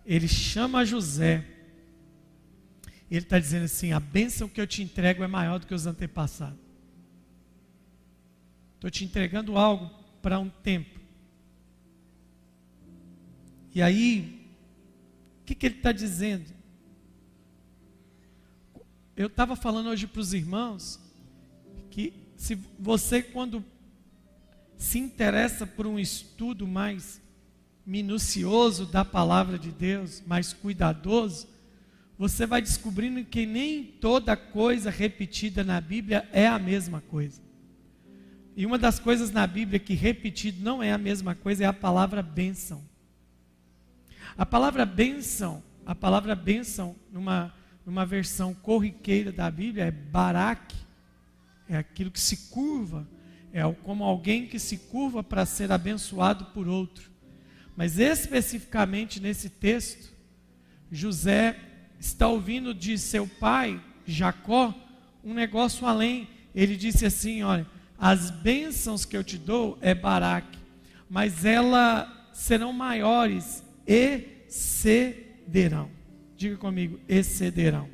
ele 0.07 0.27
chama 0.27 0.83
José. 0.83 1.45
Ele 3.11 3.21
está 3.21 3.39
dizendo 3.39 3.65
assim: 3.65 3.93
a 3.93 4.01
bênção 4.01 4.49
que 4.49 4.59
eu 4.59 4.67
te 4.67 4.83
entrego 4.83 5.23
é 5.23 5.27
maior 5.27 5.59
do 5.59 5.67
que 5.67 5.75
os 5.75 5.87
antepassados. 5.87 6.59
Estou 8.77 8.91
te 8.91 9.05
entregando 9.05 9.59
algo 9.59 9.91
para 10.23 10.39
um 10.39 10.49
tempo. 10.49 10.99
E 13.75 13.83
aí, 13.83 14.49
o 15.43 15.45
que, 15.45 15.55
que 15.55 15.67
ele 15.67 15.77
está 15.77 15.93
dizendo? 15.93 16.51
Eu 19.15 19.27
estava 19.27 19.55
falando 19.55 19.91
hoje 19.91 20.07
para 20.07 20.21
os 20.23 20.33
irmãos 20.33 20.99
que 21.91 22.15
se 22.39 22.55
você, 22.79 23.23
quando 23.23 23.63
se 24.79 24.99
interessa 24.99 25.67
por 25.67 25.87
um 25.87 25.99
estudo 25.99 26.67
mais 26.67 27.23
minucioso 27.87 28.87
da 28.87 29.05
palavra 29.05 29.59
de 29.59 29.71
Deus, 29.71 30.23
mais 30.27 30.53
cuidadoso, 30.53 31.49
você 32.19 32.47
vai 32.47 32.63
descobrindo 32.63 33.25
que 33.25 33.45
nem 33.45 33.85
toda 33.85 34.37
coisa 34.37 34.91
repetida 34.91 35.65
na 35.65 35.81
Bíblia 35.81 36.29
é 36.33 36.47
a 36.47 36.59
mesma 36.59 37.01
coisa. 37.01 37.43
E 38.57 38.65
uma 38.65 38.79
das 38.79 39.01
coisas 39.01 39.33
na 39.33 39.47
Bíblia 39.47 39.81
que 39.81 39.95
repetido 39.95 40.63
não 40.63 40.83
é 40.83 40.93
a 40.93 40.99
mesma 40.99 41.35
coisa 41.35 41.65
é 41.65 41.67
a 41.67 41.73
palavra 41.73 42.23
bênção. 42.23 42.83
A 44.39 44.47
palavra 44.47 44.87
bênção, 44.87 45.63
a 45.85 45.95
palavra 45.95 46.35
bênção, 46.35 46.95
numa, 47.13 47.53
numa 47.85 48.07
versão 48.07 48.55
corriqueira 48.55 49.33
da 49.33 49.51
Bíblia, 49.51 49.87
é 49.87 49.91
baraque, 49.91 50.77
é 51.69 51.77
aquilo 51.77 52.11
que 52.11 52.21
se 52.21 52.49
curva, 52.49 53.07
é 53.53 53.63
como 53.83 54.05
alguém 54.05 54.47
que 54.47 54.59
se 54.59 54.77
curva 54.79 55.23
para 55.23 55.45
ser 55.45 55.73
abençoado 55.73 56.47
por 56.47 56.69
outro. 56.69 57.14
Mas 57.77 57.99
especificamente 57.99 59.21
nesse 59.21 59.49
texto, 59.49 60.13
José 60.91 61.57
está 61.99 62.29
ouvindo 62.29 62.73
de 62.73 62.97
seu 62.99 63.27
pai, 63.27 63.81
Jacó, 64.07 64.73
um 65.25 65.35
negócio 65.35 65.87
além. 65.87 66.29
Ele 66.55 66.77
disse 66.77 67.05
assim: 67.05 67.43
Olha, 67.43 67.67
as 67.99 68.31
bênçãos 68.31 69.05
que 69.05 69.17
eu 69.17 69.25
te 69.25 69.37
dou 69.37 69.77
é 69.81 69.95
Baraque, 69.95 70.59
mas 71.11 71.45
ela 71.45 72.31
serão 72.33 72.73
maiores, 72.73 73.65
excederão. 73.87 75.91
Diga 76.37 76.57
comigo, 76.57 77.01
excederão. 77.09 77.89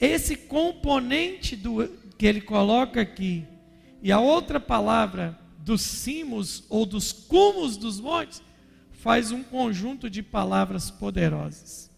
Esse 0.00 0.34
componente 0.34 1.54
do, 1.54 1.86
que 2.18 2.26
ele 2.26 2.40
coloca 2.40 3.00
aqui, 3.00 3.44
e 4.02 4.10
a 4.10 4.18
outra 4.18 4.58
palavra 4.58 5.38
dos 5.64 5.82
cimos 5.82 6.64
ou 6.68 6.84
dos 6.84 7.12
cumos 7.12 7.76
dos 7.76 8.00
montes, 8.00 8.42
faz 8.90 9.30
um 9.32 9.42
conjunto 9.42 10.08
de 10.08 10.22
palavras 10.22 10.90
poderosas. 10.90 11.90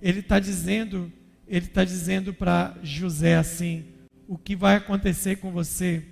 Ele 0.00 0.20
está 0.20 0.38
dizendo, 0.38 1.12
ele 1.46 1.66
está 1.66 1.84
dizendo 1.84 2.32
para 2.32 2.76
José 2.82 3.36
assim: 3.36 3.84
o 4.26 4.36
que 4.36 4.56
vai 4.56 4.76
acontecer 4.76 5.36
com 5.36 5.50
você 5.50 6.04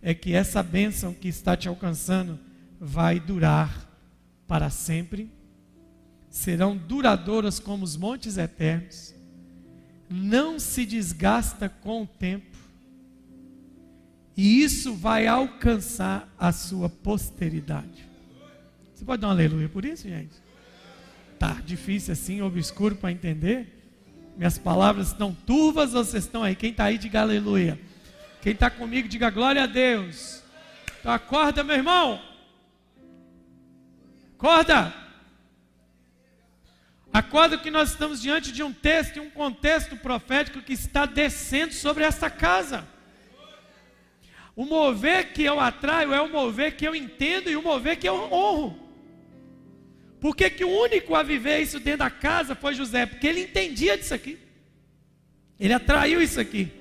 é 0.00 0.14
que 0.14 0.32
essa 0.32 0.62
bênção 0.62 1.12
que 1.12 1.28
está 1.28 1.56
te 1.56 1.68
alcançando 1.68 2.38
vai 2.80 3.18
durar 3.18 3.86
para 4.46 4.70
sempre, 4.70 5.30
serão 6.30 6.76
duradouras 6.76 7.58
como 7.58 7.84
os 7.84 7.96
montes 7.96 8.38
eternos, 8.38 9.14
não 10.08 10.58
se 10.58 10.86
desgasta 10.86 11.68
com 11.68 12.02
o 12.02 12.06
tempo, 12.06 12.47
e 14.38 14.62
isso 14.62 14.94
vai 14.94 15.26
alcançar 15.26 16.32
a 16.38 16.52
sua 16.52 16.88
posteridade. 16.88 18.08
Você 18.94 19.04
pode 19.04 19.20
dar 19.20 19.26
um 19.26 19.30
aleluia 19.32 19.68
por 19.68 19.84
isso, 19.84 20.08
gente? 20.08 20.36
Tá 21.40 21.54
difícil 21.66 22.12
assim, 22.12 22.40
obscuro 22.40 22.94
para 22.94 23.10
entender? 23.10 23.76
Minhas 24.36 24.56
palavras 24.56 25.08
estão 25.08 25.34
turvas 25.34 25.90
vocês 25.90 26.22
estão 26.22 26.44
aí? 26.44 26.54
Quem 26.54 26.70
está 26.70 26.84
aí, 26.84 26.98
diga 26.98 27.20
aleluia. 27.20 27.80
Quem 28.40 28.52
está 28.52 28.70
comigo, 28.70 29.08
diga 29.08 29.28
glória 29.28 29.64
a 29.64 29.66
Deus. 29.66 30.40
Então 31.00 31.10
acorda, 31.10 31.64
meu 31.64 31.74
irmão. 31.74 32.22
Acorda. 34.36 34.94
Acorda 37.12 37.58
que 37.58 37.72
nós 37.72 37.90
estamos 37.90 38.22
diante 38.22 38.52
de 38.52 38.62
um 38.62 38.72
texto 38.72 39.16
e 39.16 39.20
um 39.20 39.30
contexto 39.30 39.96
profético 39.96 40.62
que 40.62 40.74
está 40.74 41.06
descendo 41.06 41.74
sobre 41.74 42.04
esta 42.04 42.30
casa. 42.30 42.86
O 44.58 44.66
mover 44.66 45.32
que 45.32 45.44
eu 45.44 45.60
atraio 45.60 46.12
é 46.12 46.20
o 46.20 46.28
mover 46.28 46.76
que 46.76 46.84
eu 46.84 46.92
entendo 46.92 47.48
e 47.48 47.54
o 47.54 47.62
mover 47.62 47.96
que 47.96 48.08
eu 48.08 48.16
honro. 48.16 48.76
Por 50.20 50.34
que, 50.34 50.50
que 50.50 50.64
o 50.64 50.80
único 50.80 51.14
a 51.14 51.22
viver 51.22 51.60
isso 51.60 51.78
dentro 51.78 52.00
da 52.00 52.10
casa 52.10 52.56
foi 52.56 52.74
José? 52.74 53.06
Porque 53.06 53.28
ele 53.28 53.42
entendia 53.42 53.96
disso 53.96 54.12
aqui. 54.12 54.36
Ele 55.60 55.72
atraiu 55.72 56.20
isso 56.20 56.40
aqui. 56.40 56.72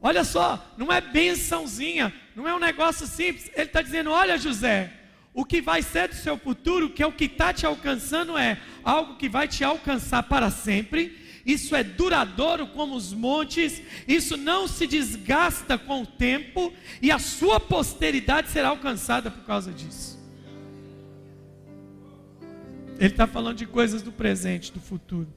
Olha 0.00 0.22
só, 0.22 0.64
não 0.78 0.92
é 0.92 1.00
bençãozinha, 1.00 2.14
não 2.36 2.46
é 2.46 2.54
um 2.54 2.60
negócio 2.60 3.04
simples. 3.04 3.50
Ele 3.52 3.64
está 3.64 3.82
dizendo: 3.82 4.12
olha, 4.12 4.38
José, 4.38 4.92
o 5.34 5.44
que 5.44 5.60
vai 5.60 5.82
ser 5.82 6.06
do 6.06 6.14
seu 6.14 6.38
futuro, 6.38 6.88
que 6.88 7.02
é 7.02 7.06
o 7.06 7.10
que 7.10 7.24
está 7.24 7.52
te 7.52 7.66
alcançando, 7.66 8.38
é 8.38 8.60
algo 8.84 9.16
que 9.16 9.28
vai 9.28 9.48
te 9.48 9.64
alcançar 9.64 10.22
para 10.22 10.50
sempre. 10.50 11.18
Isso 11.46 11.76
é 11.76 11.84
duradouro 11.84 12.66
como 12.66 12.96
os 12.96 13.12
montes, 13.12 13.80
isso 14.08 14.36
não 14.36 14.66
se 14.66 14.84
desgasta 14.84 15.78
com 15.78 16.02
o 16.02 16.06
tempo, 16.06 16.72
e 17.00 17.12
a 17.12 17.20
sua 17.20 17.60
posteridade 17.60 18.50
será 18.50 18.70
alcançada 18.70 19.30
por 19.30 19.44
causa 19.44 19.72
disso. 19.72 20.18
Ele 22.98 23.12
está 23.12 23.28
falando 23.28 23.58
de 23.58 23.66
coisas 23.66 24.02
do 24.02 24.10
presente, 24.10 24.72
do 24.72 24.80
futuro. 24.80 25.28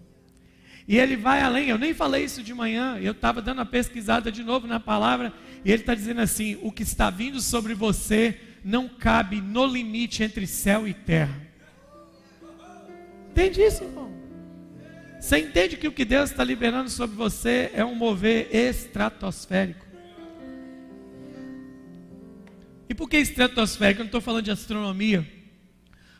E 0.88 0.98
ele 0.98 1.16
vai 1.16 1.42
além, 1.42 1.70
eu 1.70 1.78
nem 1.78 1.94
falei 1.94 2.24
isso 2.24 2.42
de 2.42 2.56
manhã, 2.56 2.98
eu 3.00 3.12
estava 3.12 3.40
dando 3.40 3.60
uma 3.60 3.66
pesquisada 3.66 4.32
de 4.32 4.44
novo 4.44 4.66
na 4.66 4.80
palavra, 4.80 5.32
e 5.64 5.72
ele 5.72 5.84
está 5.84 5.94
dizendo 5.94 6.22
assim: 6.22 6.58
o 6.64 6.72
que 6.72 6.82
está 6.82 7.12
vindo 7.12 7.40
sobre 7.40 7.76
você 7.76 8.40
não 8.66 8.90
cabe 8.90 9.40
no 9.40 9.68
limite 9.68 10.24
entre 10.24 10.48
céu 10.48 10.88
e 10.88 10.94
terra. 10.96 11.40
Entende 13.30 13.62
isso, 13.62 13.84
irmão? 13.84 14.19
Você 15.20 15.38
entende 15.38 15.76
que 15.76 15.88
o 15.88 15.92
que 15.92 16.06
Deus 16.06 16.32
está 16.32 16.44
liberando 16.44 16.90
sobre 16.90 17.16
você 17.16 17.72
é 17.74 17.84
um 17.84 17.94
mover 17.94 18.48
estratosférico. 18.56 19.86
E 22.88 22.96
por 22.96 23.10
que 23.10 23.18
estratosférico? 23.18 24.00
Eu 24.00 24.06
não 24.06 24.08
estou 24.08 24.22
falando 24.22 24.46
de 24.46 24.52
astronomia. 24.52 25.28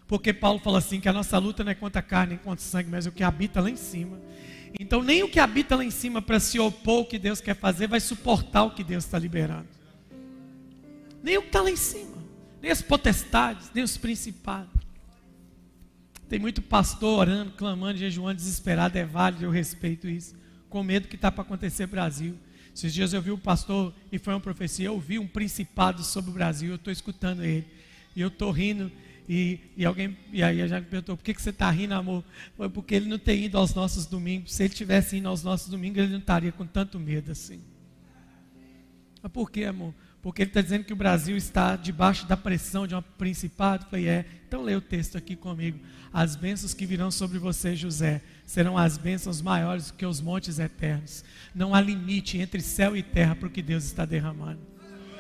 Porque 0.06 0.34
Paulo 0.34 0.60
fala 0.60 0.80
assim: 0.80 1.00
que 1.00 1.08
a 1.08 1.14
nossa 1.14 1.38
luta 1.38 1.64
não 1.64 1.72
é 1.72 1.76
contra 1.76 2.00
a 2.00 2.04
carne, 2.04 2.36
nem 2.36 2.44
contra 2.44 2.64
o 2.64 2.68
sangue, 2.68 2.90
mas 2.90 3.06
o 3.06 3.12
que 3.12 3.24
habita 3.24 3.62
lá 3.62 3.70
em 3.70 3.76
cima. 3.76 4.20
Então, 4.78 5.02
nem 5.02 5.24
o 5.24 5.30
que 5.30 5.40
habita 5.40 5.76
lá 5.76 5.84
em 5.84 5.90
cima 5.90 6.22
para 6.22 6.40
se 6.40 6.60
opor 6.60 7.00
ao 7.00 7.06
que 7.06 7.18
Deus 7.18 7.40
quer 7.42 7.56
fazer 7.56 7.88
vai 7.88 8.00
suportar 8.00 8.64
o 8.64 8.72
que 8.72 8.84
Deus 8.84 9.06
está 9.06 9.18
liberando. 9.18 9.68
Nem 11.24 11.38
o 11.38 11.42
que 11.42 11.48
está 11.48 11.62
lá 11.62 11.72
em 11.72 11.76
cima, 11.76 12.18
nem 12.62 12.70
as 12.72 12.82
potestades, 12.82 13.72
nem 13.74 13.84
os 13.84 13.98
principados. 13.98 14.79
Tem 16.30 16.38
muito 16.38 16.62
pastor 16.62 17.20
orando, 17.20 17.52
clamando, 17.54 17.98
jejuando, 17.98 18.36
desesperado, 18.36 18.98
é 18.98 19.04
válido, 19.04 19.46
eu 19.46 19.50
respeito 19.50 20.08
isso, 20.08 20.36
com 20.70 20.84
medo 20.84 21.08
que 21.08 21.16
está 21.16 21.32
para 21.32 21.42
acontecer 21.42 21.88
no 21.88 21.92
Brasil. 21.92 22.38
Esses 22.74 22.94
dias 22.94 23.14
eu 23.14 23.22
vi 23.22 23.32
o 23.32 23.38
pastor, 23.38 23.92
e 24.12 24.20
foi 24.20 24.36
uma 24.36 24.40
profecia, 24.40 24.86
eu 24.86 25.00
vi 25.00 25.18
um 25.18 25.28
principado 25.28 26.04
sobre 26.04 26.30
o 26.30 26.34
Brasil, 26.34 26.70
eu 26.70 26.76
estou 26.76 26.94
escutando 26.94 27.44
ele, 27.44 27.66
e 28.16 28.22
eu 28.22 28.28
estou 28.28 28.52
rindo, 28.52 28.92
e, 29.28 29.60
e, 29.76 29.86
alguém, 29.86 30.18
e 30.32 30.42
aí 30.42 30.60
a 30.60 30.68
Jaque 30.68 30.88
perguntou: 30.88 31.16
por 31.16 31.24
que, 31.24 31.36
que 31.36 31.42
você 31.42 31.52
está 31.52 31.70
rindo, 31.70 31.94
amor? 31.94 32.24
Foi 32.58 32.68
porque 32.68 32.96
ele 32.96 33.08
não 33.08 33.20
tem 33.20 33.46
ido 33.46 33.60
aos 33.60 33.76
nossos 33.76 34.08
domingos. 34.08 34.56
Se 34.56 34.64
ele 34.64 34.74
tivesse 34.74 35.18
ido 35.18 35.28
aos 35.28 35.44
nossos 35.44 35.70
domingos, 35.70 36.00
ele 36.00 36.12
não 36.12 36.20
estaria 36.20 36.52
com 36.52 36.66
tanto 36.66 37.00
medo 37.00 37.32
assim. 37.32 37.62
Mas 39.22 39.32
por 39.32 39.52
que, 39.52 39.66
amor? 39.66 39.94
Porque 40.22 40.42
ele 40.42 40.50
está 40.50 40.62
dizendo 40.62 40.84
que 40.84 40.92
o 40.92 40.98
Brasil 40.98 41.38
está 41.38 41.76
debaixo 41.76 42.28
da 42.28 42.36
pressão 42.36 42.86
de 42.86 42.94
um 42.94 43.02
principado. 43.02 43.86
Falei: 43.86 44.08
é. 44.08 44.26
Então 44.48 44.64
leia 44.64 44.78
o 44.78 44.82
texto 44.82 45.18
aqui 45.18 45.36
comigo. 45.36 45.80
As 46.12 46.36
bênçãos 46.36 46.74
que 46.74 46.86
virão 46.86 47.12
sobre 47.12 47.38
você, 47.38 47.76
José, 47.76 48.22
serão 48.46 48.78
as 48.78 48.98
bênçãos 48.98 49.42
maiores 49.42 49.92
do 49.92 49.94
que 49.94 50.06
os 50.06 50.20
montes 50.20 50.60
eternos. 50.60 51.24
Não 51.54 51.74
há 51.74 51.80
limite 51.80 52.38
entre 52.38 52.62
céu 52.62 52.98
e 52.98 53.04
terra 53.04 53.36
para 53.36 53.48
o 53.48 53.52
que 53.52 53.62
Deus 53.62 53.86
está 53.86 54.06
derramando. 54.06 54.60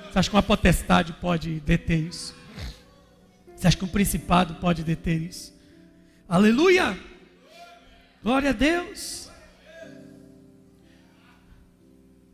Você 0.10 0.20
acha 0.20 0.30
que 0.30 0.36
uma 0.36 0.44
potestade 0.44 1.14
pode 1.14 1.60
deter 1.60 2.00
isso? 2.00 2.36
Você 3.56 3.68
acha 3.68 3.78
que 3.78 3.86
um 3.86 3.90
principado 3.90 4.56
pode 4.56 4.84
deter 4.84 5.22
isso? 5.22 5.54
Aleluia! 6.28 6.98
Glória 8.24 8.50
a 8.50 8.54
Deus! 8.54 9.29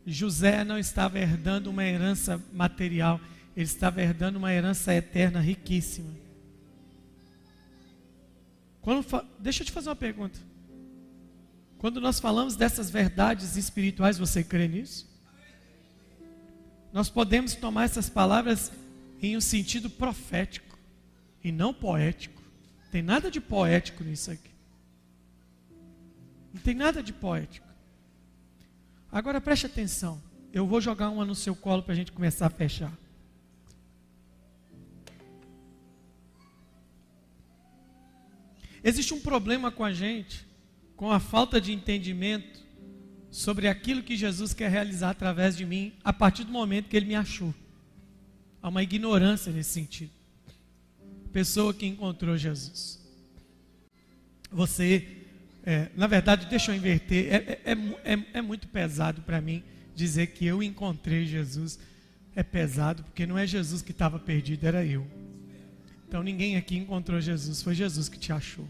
José 0.06 0.62
não 0.62 0.78
estava 0.78 1.18
herdando 1.18 1.68
uma 1.68 1.84
herança 1.84 2.40
material, 2.52 3.20
ele 3.56 3.66
estava 3.66 4.00
herdando 4.00 4.38
uma 4.38 4.52
herança 4.52 4.94
eterna 4.94 5.40
riquíssima. 5.40 6.12
Quando, 8.80 9.04
deixa 9.40 9.62
eu 9.62 9.66
te 9.66 9.72
fazer 9.72 9.88
uma 9.88 9.96
pergunta. 9.96 10.38
Quando 11.76 12.00
nós 12.00 12.20
falamos 12.20 12.54
dessas 12.54 12.88
verdades 12.88 13.56
espirituais, 13.56 14.16
você 14.16 14.44
crê 14.44 14.68
nisso? 14.68 15.08
Nós 16.92 17.10
podemos 17.10 17.54
tomar 17.54 17.84
essas 17.84 18.08
palavras 18.08 18.70
em 19.20 19.36
um 19.36 19.40
sentido 19.40 19.90
profético 19.90 20.78
e 21.42 21.50
não 21.50 21.74
poético. 21.74 22.40
Não 22.84 22.90
tem 22.92 23.02
nada 23.02 23.28
de 23.28 23.40
poético 23.40 24.04
nisso 24.04 24.30
aqui. 24.30 24.50
Não 26.54 26.60
tem 26.60 26.74
nada 26.74 27.02
de 27.02 27.12
poético. 27.12 27.65
Agora 29.16 29.40
preste 29.40 29.64
atenção. 29.64 30.22
Eu 30.52 30.66
vou 30.66 30.78
jogar 30.78 31.08
uma 31.08 31.24
no 31.24 31.34
seu 31.34 31.56
colo 31.56 31.82
para 31.82 31.94
a 31.94 31.96
gente 31.96 32.12
começar 32.12 32.48
a 32.48 32.50
fechar. 32.50 32.92
Existe 38.84 39.14
um 39.14 39.20
problema 39.22 39.70
com 39.70 39.82
a 39.82 39.90
gente, 39.90 40.46
com 40.94 41.10
a 41.10 41.18
falta 41.18 41.58
de 41.58 41.72
entendimento 41.72 42.62
sobre 43.30 43.68
aquilo 43.68 44.02
que 44.02 44.18
Jesus 44.18 44.52
quer 44.52 44.70
realizar 44.70 45.08
através 45.08 45.56
de 45.56 45.64
mim, 45.64 45.94
a 46.04 46.12
partir 46.12 46.44
do 46.44 46.52
momento 46.52 46.90
que 46.90 46.96
ele 46.98 47.06
me 47.06 47.14
achou. 47.14 47.54
Há 48.60 48.68
uma 48.68 48.82
ignorância 48.82 49.50
nesse 49.50 49.70
sentido 49.70 50.10
pessoa 51.32 51.72
que 51.72 51.86
encontrou 51.86 52.36
Jesus. 52.36 53.02
Você, 54.52 55.15
é, 55.66 55.90
na 55.96 56.06
verdade, 56.06 56.46
deixa 56.46 56.70
eu 56.70 56.76
inverter, 56.76 57.26
é, 57.26 57.60
é, 57.64 58.12
é, 58.14 58.24
é 58.34 58.40
muito 58.40 58.68
pesado 58.68 59.20
para 59.22 59.40
mim 59.40 59.62
dizer 59.94 60.28
que 60.28 60.46
eu 60.46 60.62
encontrei 60.62 61.26
Jesus. 61.26 61.78
É 62.34 62.42
pesado, 62.42 63.02
porque 63.02 63.26
não 63.26 63.36
é 63.36 63.46
Jesus 63.46 63.82
que 63.82 63.90
estava 63.90 64.18
perdido, 64.18 64.66
era 64.66 64.84
eu. 64.84 65.06
Então 66.06 66.22
ninguém 66.22 66.56
aqui 66.56 66.76
encontrou 66.76 67.20
Jesus, 67.20 67.62
foi 67.62 67.74
Jesus 67.74 68.08
que 68.08 68.18
te 68.18 68.32
achou. 68.32 68.68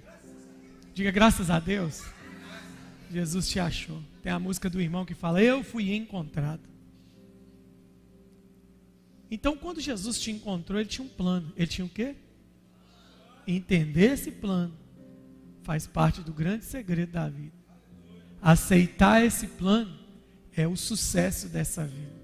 Diga 0.95 1.11
graças 1.11 1.51
a 1.51 1.61
Deus. 1.61 2.03
Jesus 3.13 3.49
te 3.49 3.61
achou. 3.61 4.03
Tem 4.23 4.33
a 4.33 4.39
música 4.39 4.71
do 4.71 4.81
irmão 4.81 5.05
que 5.05 5.15
fala: 5.15 5.43
Eu 5.43 5.63
fui 5.63 5.95
encontrado. 5.95 6.63
Então, 9.31 9.57
quando 9.57 9.81
Jesus 9.81 10.21
te 10.21 10.31
encontrou, 10.31 10.81
ele 10.81 10.89
tinha 10.89 11.05
um 11.05 11.09
plano. 11.09 11.53
Ele 11.57 11.67
tinha 11.67 11.85
o 11.85 11.89
quê? 11.89 12.15
entender 13.47 14.13
esse 14.13 14.31
plano 14.31 14.75
faz 15.67 15.85
parte 15.85 16.21
do 16.21 16.33
grande 16.33 16.65
segredo 16.65 17.11
da 17.11 17.29
vida. 17.29 17.57
Aceitar 18.41 19.25
esse 19.25 19.49
plano 19.49 19.99
é 20.57 20.65
o 20.65 20.77
sucesso 20.77 21.49
dessa 21.49 21.85
vida. 21.85 22.15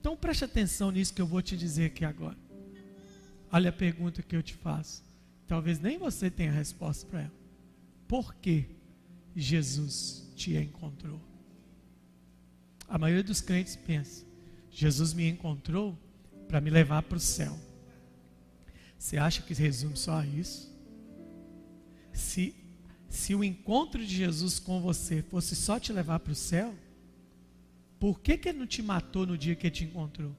Então 0.00 0.16
preste 0.16 0.46
atenção 0.46 0.90
nisso 0.90 1.12
que 1.12 1.20
eu 1.20 1.26
vou 1.26 1.42
te 1.42 1.54
dizer 1.54 1.86
aqui 1.86 2.06
agora. 2.06 2.38
Olha 3.52 3.68
a 3.68 3.72
pergunta 3.72 4.22
que 4.22 4.34
eu 4.34 4.42
te 4.42 4.54
faço. 4.54 5.04
Talvez 5.46 5.78
nem 5.78 5.98
você 5.98 6.30
tenha 6.30 6.50
resposta 6.50 7.06
para 7.06 7.20
ela. 7.20 7.34
Por 8.08 8.34
que 8.36 8.64
Jesus 9.34 10.32
te 10.34 10.56
encontrou? 10.56 11.20
A 12.88 12.96
maioria 12.96 13.22
dos 13.22 13.42
crentes 13.42 13.76
pensa: 13.76 14.24
Jesus 14.70 15.12
me 15.12 15.28
encontrou 15.28 15.98
para 16.48 16.62
me 16.62 16.70
levar 16.70 17.02
para 17.02 17.18
o 17.18 17.20
céu. 17.20 17.54
Você 18.98 19.18
acha 19.18 19.42
que 19.42 19.52
resume 19.52 19.98
só 19.98 20.20
a 20.20 20.26
isso? 20.26 20.75
Se, 22.16 22.54
se 23.08 23.34
o 23.34 23.44
encontro 23.44 24.04
de 24.04 24.14
Jesus 24.16 24.58
com 24.58 24.80
você 24.80 25.22
fosse 25.22 25.54
só 25.54 25.78
te 25.78 25.92
levar 25.92 26.18
para 26.20 26.32
o 26.32 26.34
céu, 26.34 26.74
por 28.00 28.20
que, 28.20 28.38
que 28.38 28.48
ele 28.48 28.58
não 28.58 28.66
te 28.66 28.82
matou 28.82 29.26
no 29.26 29.36
dia 29.36 29.54
que 29.54 29.66
ele 29.66 29.74
te 29.74 29.84
encontrou? 29.84 30.34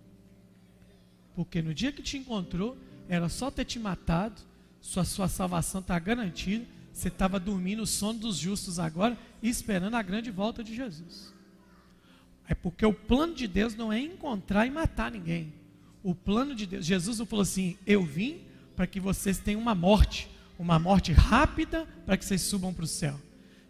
Porque 1.36 1.62
no 1.62 1.74
dia 1.74 1.92
que 1.92 2.02
te 2.02 2.18
encontrou, 2.18 2.76
era 3.08 3.30
só 3.30 3.52
ter 3.52 3.63
te 3.63 3.78
matado, 3.78 4.42
sua, 4.82 5.04
sua 5.04 5.28
salvação 5.28 5.82
está 5.82 5.98
garantida, 6.00 6.66
você 6.92 7.10
estava 7.10 7.40
dormindo 7.40 7.84
o 7.84 7.88
sono 7.88 8.20
dos 8.20 8.38
justos 8.38 8.80
agora 8.80 9.16
esperando 9.42 9.94
a 9.94 10.02
grande 10.02 10.32
volta 10.32 10.63
de 10.63 10.76
Jesus. 10.76 11.32
É 12.48 12.56
porque 12.56 12.86
o 12.86 12.94
plano 12.94 13.36
de 13.36 13.48
Deus 13.48 13.76
não 13.76 13.94
é 13.94 14.00
encontrar 14.00 14.66
e 14.66 14.72
matar 14.72 15.12
ninguém. 15.12 15.54
O 16.02 16.16
plano 16.16 16.56
de 16.56 16.66
Deus, 16.66 16.86
Jesus 16.86 17.20
não 17.20 17.26
falou 17.26 17.44
assim: 17.44 17.78
Eu 17.86 18.04
vim 18.04 18.42
para 18.76 18.88
que 18.88 19.00
vocês 19.00 19.38
tenham 19.38 19.62
uma 19.62 19.76
morte, 19.76 20.28
uma 20.58 20.80
morte 20.80 21.12
rápida 21.12 21.88
para 22.06 22.17
que 22.17 22.26
vocês 22.26 22.41
subam 22.41 22.74
para 22.74 22.84
o 22.84 22.88
céu. 22.88 23.20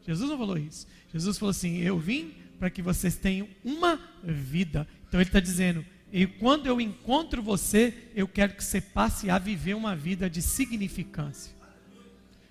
Jesus 0.05 0.29
não 0.29 0.37
falou 0.37 0.57
isso. 0.57 0.87
Jesus 1.11 1.37
falou 1.37 1.51
assim: 1.51 1.77
Eu 1.77 1.99
vim 1.99 2.33
para 2.59 2.69
que 2.69 2.81
vocês 2.81 3.15
tenham 3.15 3.47
uma 3.63 3.99
vida. 4.23 4.87
Então 5.07 5.19
ele 5.19 5.29
está 5.29 5.39
dizendo: 5.39 5.85
e 6.11 6.25
quando 6.25 6.67
eu 6.67 6.79
encontro 6.79 7.41
você, 7.41 7.93
eu 8.15 8.27
quero 8.27 8.53
que 8.53 8.63
você 8.63 8.79
passe 8.79 9.29
a 9.29 9.37
viver 9.37 9.75
uma 9.75 9.95
vida 9.95 10.29
de 10.29 10.41
significância. 10.41 11.53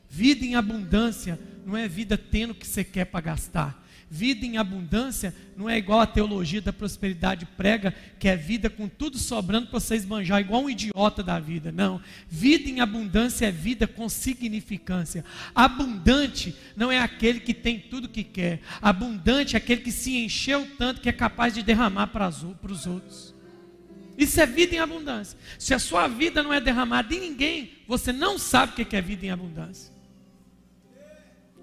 Vida 0.09 0.45
em 0.45 0.55
abundância 0.55 1.39
não 1.65 1.77
é 1.77 1.89
vida 1.89 2.17
tendo 2.19 2.51
o 2.51 2.55
que 2.55 2.67
você 2.67 2.85
quer 2.85 3.07
para 3.07 3.21
gastar. 3.21 3.86
Vida 4.09 4.47
em 4.47 4.57
abundância 4.57 5.35
não 5.57 5.69
é 5.69 5.77
igual 5.77 5.99
a 5.99 6.07
teologia 6.07 6.61
da 6.61 6.73
prosperidade 6.73 7.45
prega, 7.57 7.93
que 8.21 8.29
é 8.29 8.37
vida 8.37 8.71
com 8.71 8.89
tudo 8.89 9.19
sobrando 9.19 9.67
para 9.67 9.81
vocês 9.81 10.05
manjar, 10.05 10.41
igual 10.41 10.63
um 10.63 10.71
idiota 10.71 11.25
da 11.25 11.41
vida. 11.41 11.73
Não. 11.73 12.01
Vida 12.29 12.71
em 12.71 12.81
abundância 12.81 13.47
é 13.47 13.51
vida 13.51 13.85
com 13.85 14.09
significância. 14.09 15.25
Abundante 15.53 16.55
não 16.77 16.93
é 16.93 17.01
aquele 17.01 17.41
que 17.41 17.53
tem 17.53 17.81
tudo 17.81 18.09
que 18.09 18.23
quer. 18.23 18.61
Abundante 18.81 19.57
é 19.57 19.59
aquele 19.59 19.81
que 19.81 19.91
se 19.91 20.17
encheu 20.17 20.69
tanto 20.79 21.01
que 21.01 21.09
é 21.09 21.13
capaz 21.13 21.53
de 21.53 21.65
derramar 21.65 22.07
para 22.07 22.29
os 22.29 22.87
outros. 22.87 23.35
Isso 24.17 24.41
é 24.41 24.47
vida 24.47 24.77
em 24.77 24.79
abundância. 24.79 25.37
Se 25.59 25.75
a 25.75 25.81
sua 25.81 26.07
vida 26.07 26.45
não 26.45 26.55
é 26.55 26.61
derramada 26.61 27.13
em 27.13 27.21
ninguém, 27.21 27.73
você 27.89 28.13
não 28.13 28.39
sabe 28.39 28.81
o 28.81 28.87
que 28.87 28.97
é 28.97 29.03
vida 29.03 29.27
em 29.27 29.31
abundância. 29.31 29.96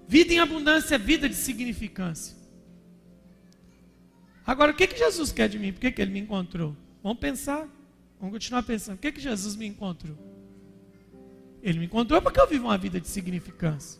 Vida 0.06 0.34
em 0.34 0.38
abundância 0.38 0.96
é 0.96 0.98
vida 0.98 1.28
de 1.28 1.34
significância. 1.34 2.36
Agora, 4.46 4.72
o 4.72 4.74
que, 4.74 4.86
que 4.86 4.98
Jesus 4.98 5.32
quer 5.32 5.48
de 5.48 5.58
mim? 5.58 5.72
Por 5.72 5.80
que, 5.80 5.90
que 5.90 6.02
ele 6.02 6.12
me 6.12 6.20
encontrou? 6.20 6.76
Vamos 7.02 7.18
pensar, 7.18 7.66
vamos 8.20 8.34
continuar 8.34 8.62
pensando. 8.62 8.96
O 8.96 8.98
que, 8.98 9.12
que 9.12 9.20
Jesus 9.20 9.56
me 9.56 9.66
encontrou? 9.66 10.16
Ele 11.62 11.78
me 11.78 11.86
encontrou 11.86 12.20
porque 12.20 12.38
eu 12.38 12.46
vivo 12.46 12.66
uma 12.66 12.76
vida 12.76 13.00
de 13.00 13.08
significância. 13.08 13.98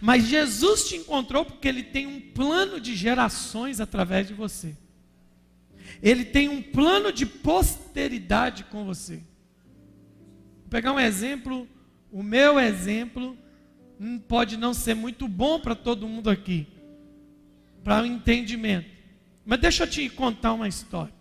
Mas 0.00 0.24
Jesus 0.24 0.88
te 0.88 0.96
encontrou 0.96 1.44
porque 1.44 1.68
ele 1.68 1.82
tem 1.82 2.06
um 2.06 2.20
plano 2.20 2.80
de 2.80 2.94
gerações 2.96 3.80
através 3.80 4.28
de 4.28 4.32
você. 4.32 4.74
Ele 6.02 6.24
tem 6.24 6.48
um 6.48 6.62
plano 6.62 7.12
de 7.12 7.26
posteridade 7.26 8.64
com 8.64 8.84
você. 8.84 9.16
Vou 9.16 10.70
pegar 10.70 10.92
um 10.92 11.00
exemplo, 11.00 11.68
o 12.10 12.22
meu 12.22 12.58
exemplo 12.58 13.36
pode 14.28 14.56
não 14.56 14.74
ser 14.74 14.94
muito 14.94 15.28
bom 15.28 15.60
para 15.60 15.74
todo 15.74 16.08
mundo 16.08 16.28
aqui, 16.28 16.66
para 17.84 18.00
o 18.00 18.02
um 18.02 18.06
entendimento. 18.06 18.88
Mas 19.44 19.60
deixa 19.60 19.84
eu 19.84 19.90
te 19.90 20.08
contar 20.08 20.52
uma 20.52 20.68
história. 20.68 21.12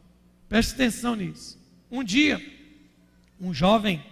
Preste 0.47 0.73
atenção 0.73 1.15
nisso. 1.15 1.59
Um 1.89 2.03
dia, 2.03 2.41
um 3.39 3.53
jovem, 3.53 4.03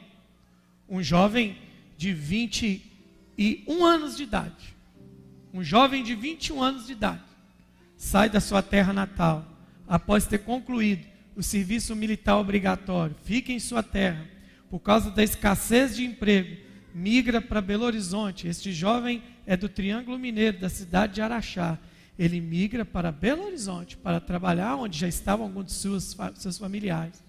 um 0.88 1.02
jovem 1.04 1.58
de 1.98 2.14
21 2.14 3.86
anos 3.86 4.18
de 4.18 4.24
idade, 4.24 4.76
um 5.54 5.64
jovem 5.64 6.04
de 6.04 6.16
21 6.16 6.62
anos 6.62 6.88
de 6.88 6.94
idade, 6.94 7.22
sai 7.96 8.30
da 8.30 8.40
sua 8.40 8.62
terra 8.62 8.94
natal, 8.94 9.46
após 9.88 10.26
ter 10.26 10.40
concluído 10.40 11.06
o 11.36 11.44
serviço 11.44 11.96
militar 11.96 12.38
obrigatório, 12.38 13.16
fica 13.24 13.52
em 13.52 13.60
sua 13.60 13.84
terra, 13.84 14.26
por 14.70 14.80
causa 14.80 15.12
da 15.12 15.24
escassez 15.24 15.96
de 15.96 16.06
emprego, 16.06 16.58
migra 16.94 17.42
para 17.42 17.62
Belo 17.62 17.86
Horizonte. 17.86 18.48
Este 18.48 18.72
jovem 18.72 19.24
é 19.46 19.56
do 19.56 19.70
Triângulo 19.70 20.18
Mineiro, 20.18 20.60
da 20.60 20.70
cidade 20.70 21.16
de 21.16 21.22
Araxá. 21.22 21.78
Ele 22.18 22.42
migra 22.42 22.84
para 22.84 23.12
Belo 23.12 23.46
Horizonte 23.46 23.96
para 23.98 24.20
trabalhar 24.20 24.76
onde 24.76 25.00
já 25.00 25.08
estavam 25.08 25.46
alguns 25.46 25.66
de 25.66 25.72
seus, 25.74 26.18
seus 26.36 26.58
familiares. 26.58 27.24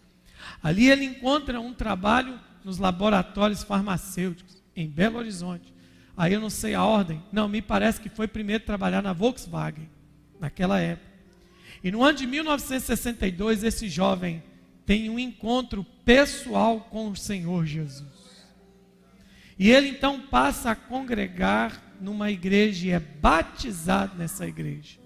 Ali 0.62 0.90
ele 0.90 1.04
encontra 1.04 1.60
um 1.60 1.72
trabalho 1.72 2.38
nos 2.64 2.78
laboratórios 2.78 3.62
farmacêuticos, 3.62 4.62
em 4.74 4.88
Belo 4.88 5.18
Horizonte. 5.18 5.72
Aí 6.16 6.32
eu 6.32 6.40
não 6.40 6.50
sei 6.50 6.74
a 6.74 6.84
ordem, 6.84 7.22
não, 7.32 7.48
me 7.48 7.62
parece 7.62 8.00
que 8.00 8.08
foi 8.08 8.28
primeiro 8.28 8.64
trabalhar 8.64 9.02
na 9.02 9.12
Volkswagen, 9.12 9.88
naquela 10.38 10.78
época. 10.78 11.08
E 11.82 11.90
no 11.90 12.02
ano 12.02 12.18
de 12.18 12.26
1962, 12.26 13.64
esse 13.64 13.88
jovem 13.88 14.42
tem 14.84 15.08
um 15.08 15.18
encontro 15.18 15.84
pessoal 16.04 16.80
com 16.90 17.10
o 17.10 17.16
Senhor 17.16 17.64
Jesus. 17.64 18.19
E 19.60 19.70
ele 19.70 19.88
então 19.88 20.18
passa 20.18 20.70
a 20.70 20.74
congregar 20.74 21.94
numa 22.00 22.30
igreja 22.30 22.86
e 22.86 22.90
é 22.92 22.98
batizado 22.98 24.16
nessa 24.16 24.46
igreja. 24.46 24.98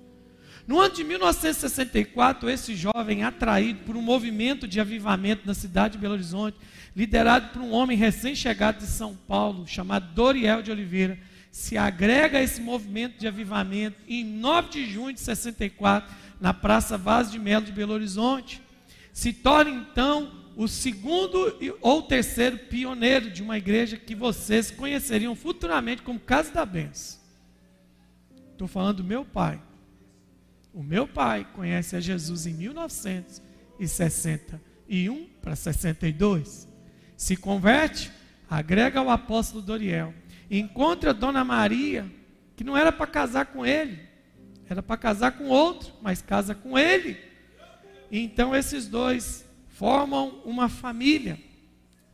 No 0.65 0.81
ano 0.81 0.95
de 0.95 1.03
1964, 1.03 2.49
esse 2.49 2.77
jovem, 2.77 3.25
atraído 3.25 3.81
por 3.81 3.97
um 3.97 4.01
movimento 4.01 4.69
de 4.69 4.79
avivamento 4.79 5.45
na 5.45 5.55
cidade 5.55 5.95
de 5.95 5.99
Belo 5.99 6.15
Horizonte, 6.15 6.57
liderado 6.95 7.49
por 7.49 7.63
um 7.63 7.73
homem 7.73 7.99
recém-chegado 7.99 8.79
de 8.79 8.87
São 8.87 9.17
Paulo, 9.27 9.67
chamado 9.67 10.15
Doriel 10.15 10.63
de 10.63 10.71
Oliveira, 10.71 11.19
se 11.51 11.77
agrega 11.77 12.39
a 12.39 12.43
esse 12.43 12.61
movimento 12.61 13.19
de 13.19 13.27
avivamento 13.27 13.97
e 14.07 14.21
em 14.21 14.25
9 14.25 14.69
de 14.69 14.87
junho 14.87 15.13
de 15.13 15.21
64, 15.21 16.15
na 16.41 16.55
Praça 16.55 16.97
Vaz 16.97 17.29
de 17.29 17.41
Melo 17.41 17.67
de 17.67 17.73
Belo 17.73 17.93
Horizonte, 17.93 18.63
se 19.13 19.33
torna 19.33 19.73
então 19.73 20.44
o 20.57 20.69
segundo 20.69 21.59
ou 21.81 22.03
terceiro 22.03 22.59
pioneiro 22.59 23.29
de 23.31 23.43
uma 23.43 23.59
igreja 23.59 23.97
que 23.97 24.15
vocês 24.15 24.71
conheceriam 24.71 25.35
futuramente 25.35 26.03
como 26.03 26.21
Casa 26.21 26.53
da 26.53 26.65
Benção. 26.65 27.19
Estou 28.53 28.69
falando 28.69 28.99
do 28.99 29.05
meu 29.05 29.25
pai. 29.25 29.61
O 30.73 30.81
meu 30.83 31.09
pai 31.09 31.47
conhece 31.55 31.97
a 31.97 32.01
Jesus 32.01 32.47
em 32.47 32.55
1961 32.55 35.27
para 35.43 35.57
62. 35.57 36.69
Se 37.17 37.37
converte, 37.37 38.13
agrega 38.49 39.01
ao 39.01 39.11
apóstolo 39.11 39.61
Doriel. 39.63 40.15
Encontra 40.51 41.15
Dona 41.15 41.45
Maria, 41.45 42.07
que 42.57 42.63
não 42.63 42.77
era 42.77 42.93
para 42.93 43.07
casar 43.07 43.47
com 43.47 43.67
ele, 43.67 43.99
era 44.69 44.83
para 44.83 44.97
casar 44.97 45.33
com 45.33 45.49
outro, 45.49 45.93
mas 46.01 46.23
casa 46.23 46.55
com 46.55 46.79
ele. 46.79 47.19
Então 48.11 48.55
esses 48.55 48.87
dois 48.87 49.45
formam 49.75 50.41
uma 50.45 50.69
família. 50.69 51.39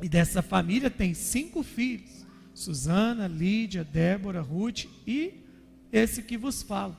E 0.02 0.08
dessa 0.08 0.42
família 0.42 0.90
tem 0.90 1.14
cinco 1.14 1.62
filhos: 1.62 2.26
Susana, 2.54 3.28
Lídia, 3.28 3.84
Débora, 3.84 4.40
Ruth 4.40 4.86
e 5.06 5.34
esse 5.92 6.22
que 6.22 6.36
vos 6.36 6.62
fala. 6.62 6.98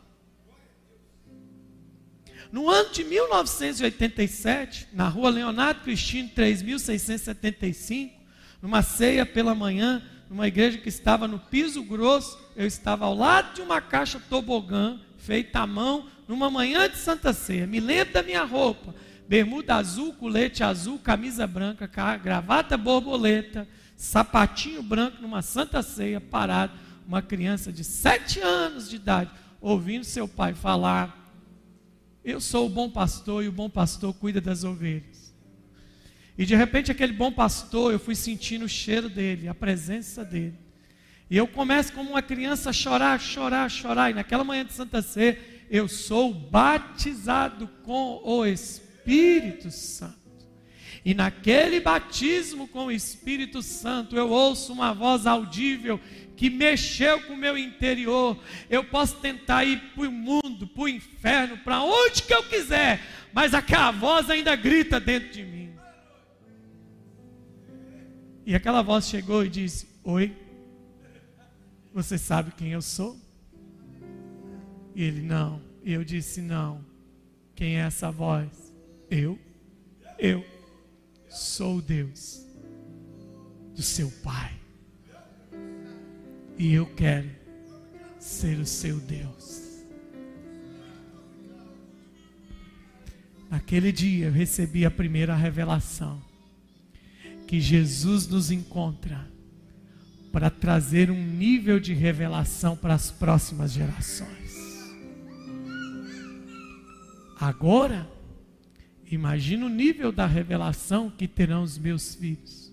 No 2.52 2.69
ano 2.69 2.91
de 2.91 3.04
1987, 3.04 4.89
na 4.91 5.08
rua 5.08 5.30
Leonardo 5.30 5.82
Cristino, 5.82 6.30
3675, 6.36 8.13
numa 8.62 8.82
ceia 8.82 9.26
pela 9.26 9.56
manhã, 9.56 10.04
numa 10.30 10.47
igreja 10.47 10.78
que 10.78 10.89
estava 10.89 11.30
no 11.30 11.39
piso 11.39 11.82
grosso, 11.84 12.38
eu 12.56 12.67
estava 12.67 13.06
ao 13.06 13.15
lado 13.15 13.56
de 13.56 13.62
uma 13.62 13.80
caixa 13.80 14.19
tobogã, 14.30 15.00
feita 15.17 15.60
à 15.60 15.67
mão, 15.67 16.08
numa 16.28 16.50
manhã 16.52 16.89
de 16.89 16.97
Santa 16.97 17.32
Ceia. 17.32 17.65
Me 17.65 17.80
lembro 17.80 18.13
da 18.13 18.21
minha 18.21 18.43
roupa 18.43 18.93
bermuda 19.32 19.76
azul, 19.76 20.12
colete 20.12 20.62
azul, 20.62 21.00
camisa 21.00 21.48
branca, 21.48 21.89
gravata 22.22 22.78
borboleta, 22.78 23.65
sapatinho 23.96 24.84
branco 24.84 25.22
numa 25.22 25.41
santa 25.41 25.82
ceia, 25.82 26.20
parado, 26.20 26.74
uma 27.08 27.22
criança 27.22 27.72
de 27.72 27.82
sete 27.82 28.41
anos 28.41 28.89
de 28.89 28.98
idade, 28.98 29.32
ouvindo 29.62 30.04
seu 30.04 30.28
pai 30.28 30.54
falar: 30.54 31.34
Eu 32.26 32.41
sou 32.41 32.65
o 32.65 32.70
bom 32.70 32.89
pastor 32.89 33.41
e 33.41 33.48
o 33.48 33.54
bom 33.54 33.70
pastor 33.70 34.13
cuida 34.13 34.41
das 34.41 34.65
ovelhas. 34.65 35.34
E 36.38 36.46
de 36.46 36.54
repente, 36.54 36.91
aquele 36.91 37.13
bom 37.13 37.32
pastor, 37.32 37.94
eu 37.94 38.00
fui 38.00 38.15
sentindo 38.15 38.65
o 38.65 38.70
cheiro 38.70 39.08
dele, 39.08 39.48
a 39.48 39.56
presença 39.56 40.26
dele. 40.26 40.60
E 41.30 41.38
eu 41.38 41.48
começo 41.48 41.94
como 41.94 42.10
uma 42.10 42.22
criança 42.22 42.72
a 42.72 42.74
chorar, 42.74 43.17
chorar, 43.17 43.72
chorar. 43.72 44.12
E 44.12 44.13
naquela 44.13 44.44
manhã 44.44 44.65
de 44.65 44.74
Santa 44.74 45.02
Ceia, 45.02 45.39
eu 45.70 45.88
sou 45.88 46.34
batizado 46.34 47.70
com 47.86 48.20
o 48.26 48.46
Espírito 48.46 48.90
Espírito 49.12 49.69
Santo. 49.69 50.21
E 51.04 51.13
naquele 51.13 51.80
batismo 51.80 52.67
com 52.67 52.86
o 52.86 52.91
Espírito 52.91 53.62
Santo, 53.62 54.15
eu 54.15 54.30
ouço 54.30 54.71
uma 54.71 54.93
voz 54.93 55.26
audível 55.26 56.00
que 56.38 56.50
mexeu 56.50 57.21
com 57.24 57.34
o 57.34 57.38
meu 57.38 57.58
interior. 57.58 58.38
Eu 58.69 58.84
posso 58.84 59.17
tentar 59.17 59.65
ir 59.65 59.80
para 59.93 60.08
o 60.08 60.12
mundo, 60.12 60.67
para 60.67 60.84
o 60.84 60.88
inferno, 60.88 61.58
para 61.58 61.82
onde 61.84 62.24
que 62.24 62.34
eu 62.34 62.43
quiser, 62.43 63.02
mas 63.34 63.54
aquela 63.54 63.91
voz 63.91 64.30
ainda 64.30 64.56
grita 64.56 65.00
dentro 65.00 65.32
de 65.32 65.43
mim. 65.43 65.74
E 68.45 68.56
aquela 68.56 68.82
voz 68.82 69.08
chegou 69.08 69.43
e 69.43 69.50
disse: 69.50 69.88
Oi, 70.04 70.36
você 71.93 72.17
sabe 72.17 72.52
quem 72.52 72.71
eu 72.71 72.82
sou? 72.82 73.19
E 74.95 75.04
ele: 75.04 75.21
Não. 75.21 75.62
E 75.84 75.93
eu 75.93 76.04
disse: 76.04 76.41
Não. 76.41 76.86
Quem 77.56 77.78
é 77.78 77.82
essa 77.82 78.12
voz? 78.12 78.61
Eu. 79.12 79.38
Eu 80.17 80.45
sou 81.30 81.82
Deus 81.82 82.45
do 83.76 83.82
seu 83.82 84.10
Pai. 84.24 84.54
E 86.58 86.74
eu 86.74 86.86
quero 86.95 87.30
ser 88.17 88.58
o 88.58 88.65
seu 88.65 88.97
Deus. 89.00 89.84
Naquele 93.50 93.91
dia 93.91 94.28
eu 94.28 94.32
recebi 94.32 94.86
a 94.86 94.91
primeira 94.91 95.36
revelação 95.36 96.21
que 97.47 97.60
Jesus 97.60 98.28
nos 98.28 98.50
encontra 98.50 99.30
para 100.32 100.50
trazer 100.50 101.12
um 101.12 101.21
nível 101.21 101.78
de 101.78 101.93
revelação 101.93 102.78
para 102.78 102.93
as 102.93 103.12
próximas 103.12 103.74
gerações. 103.74 104.56
Agora, 107.38 108.08
imagina 109.12 109.65
o 109.65 109.69
nível 109.69 110.12
da 110.12 110.26
revelação 110.26 111.10
que 111.10 111.28
terão 111.28 111.63
os 111.63 111.78
meus 111.78 112.15
filhos. 112.15 112.71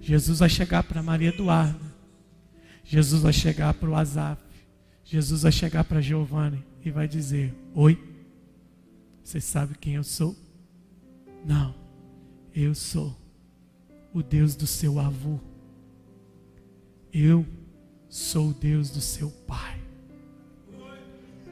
Jesus 0.00 0.38
vai 0.38 0.48
chegar 0.48 0.82
para 0.82 1.02
Maria 1.02 1.28
Eduarda. 1.28 1.86
Jesus 2.84 3.22
vai 3.22 3.32
chegar 3.32 3.74
para 3.74 3.90
o 3.90 3.94
Azaf. 3.94 4.40
Jesus 5.04 5.42
vai 5.42 5.52
chegar 5.52 5.84
para 5.84 6.00
Giovanni 6.00 6.64
e 6.84 6.90
vai 6.90 7.06
dizer: 7.06 7.54
Oi, 7.74 7.98
você 9.22 9.40
sabe 9.40 9.76
quem 9.78 9.94
eu 9.94 10.04
sou? 10.04 10.34
Não. 11.44 11.74
Eu 12.54 12.74
sou 12.74 13.14
o 14.12 14.22
Deus 14.22 14.56
do 14.56 14.66
seu 14.66 14.98
avô. 14.98 15.38
Eu 17.12 17.46
sou 18.08 18.50
o 18.50 18.54
Deus 18.54 18.90
do 18.90 19.00
seu 19.00 19.30
pai. 19.30 19.78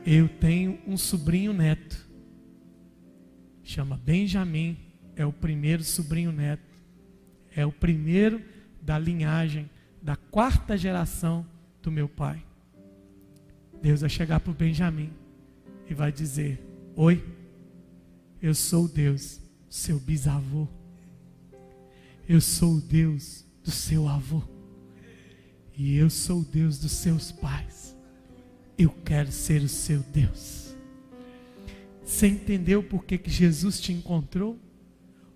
Eu 0.06 0.28
tenho 0.28 0.78
um 0.86 0.96
sobrinho 0.96 1.52
neto. 1.52 2.05
Chama 3.66 3.96
Benjamim. 3.96 4.78
É 5.16 5.26
o 5.26 5.32
primeiro 5.32 5.82
sobrinho 5.82 6.30
neto. 6.30 6.62
É 7.54 7.66
o 7.66 7.72
primeiro 7.72 8.40
da 8.80 8.96
linhagem, 8.96 9.68
da 10.00 10.14
quarta 10.14 10.78
geração 10.78 11.44
do 11.82 11.90
meu 11.90 12.08
pai. 12.08 12.42
Deus 13.82 14.02
vai 14.02 14.10
chegar 14.10 14.38
para 14.38 14.52
o 14.52 14.54
Benjamim 14.54 15.12
e 15.90 15.94
vai 15.94 16.12
dizer: 16.12 16.64
Oi, 16.94 17.24
eu 18.40 18.54
sou 18.54 18.86
Deus, 18.86 19.40
seu 19.68 19.98
bisavô. 19.98 20.68
Eu 22.28 22.40
sou 22.40 22.76
o 22.76 22.80
Deus 22.80 23.44
do 23.64 23.70
seu 23.72 24.08
avô. 24.08 24.42
E 25.76 25.96
eu 25.96 26.08
sou 26.08 26.40
o 26.40 26.44
Deus 26.44 26.78
dos 26.78 26.92
seus 26.92 27.32
pais. 27.32 27.96
Eu 28.78 28.90
quero 29.04 29.32
ser 29.32 29.62
o 29.62 29.68
seu 29.68 30.00
Deus. 30.00 30.65
Você 32.06 32.28
entendeu 32.28 32.84
por 32.84 33.04
que, 33.04 33.18
que 33.18 33.28
Jesus 33.28 33.80
te 33.80 33.92
encontrou? 33.92 34.56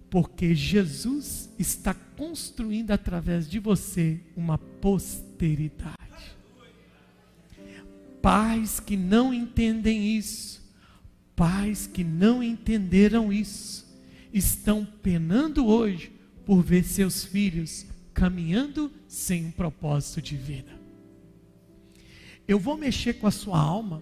Porque 0.09 0.55
Jesus 0.55 1.51
está 1.59 1.93
construindo 1.93 2.93
através 2.93 3.51
de 3.51 3.59
você 3.59 4.21
uma 4.37 4.57
posteridade. 4.57 5.97
Pais 8.23 8.79
que 8.79 8.97
não 8.97 9.35
entendem 9.35 10.17
isso, 10.17 10.63
pais 11.35 11.89
que 11.89 12.05
não 12.05 12.41
entenderam 12.41 13.33
isso, 13.33 13.85
estão 14.33 14.87
penando 15.03 15.67
hoje 15.67 16.13
por 16.47 16.63
ver 16.63 16.85
seus 16.85 17.25
filhos 17.25 17.85
caminhando 18.15 18.93
sem 19.09 19.47
um 19.47 19.51
propósito 19.51 20.23
de 20.23 20.37
vida. 20.37 20.71
Eu 22.47 22.61
vou 22.61 22.77
mexer 22.77 23.15
com 23.15 23.27
a 23.27 23.33
sua 23.33 23.59
alma 23.59 24.01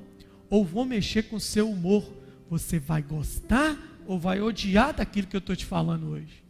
ou 0.51 0.67
vou 0.67 0.85
mexer 0.85 1.25
com 1.25 1.37
o 1.37 1.41
seu 1.41 1.71
humor. 1.71 2.19
Você 2.49 2.79
vai 2.79 3.03
gostar 3.03 3.77
ou 4.07 4.19
vai 4.19 4.41
odiar 4.41 4.95
daquilo 4.95 5.27
que 5.27 5.37
eu 5.37 5.41
estou 5.41 5.55
te 5.55 5.67
falando 5.67 6.09
hoje? 6.09 6.43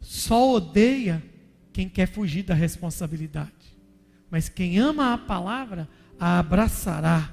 Só 0.00 0.54
odeia 0.54 1.22
quem 1.72 1.88
quer 1.88 2.06
fugir 2.06 2.42
da 2.42 2.54
responsabilidade. 2.54 3.52
Mas 4.30 4.48
quem 4.48 4.78
ama 4.78 5.12
a 5.12 5.18
palavra, 5.18 5.88
a 6.18 6.38
abraçará 6.38 7.32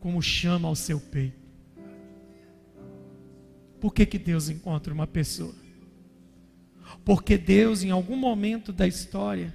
como 0.00 0.22
chama 0.22 0.68
ao 0.68 0.74
seu 0.74 0.98
peito. 1.00 1.38
Por 3.80 3.94
que, 3.94 4.04
que 4.04 4.18
Deus 4.18 4.48
encontra 4.48 4.92
uma 4.92 5.06
pessoa? 5.06 5.54
Porque 7.04 7.38
Deus, 7.38 7.82
em 7.82 7.90
algum 7.90 8.16
momento 8.16 8.72
da 8.72 8.86
história, 8.86 9.54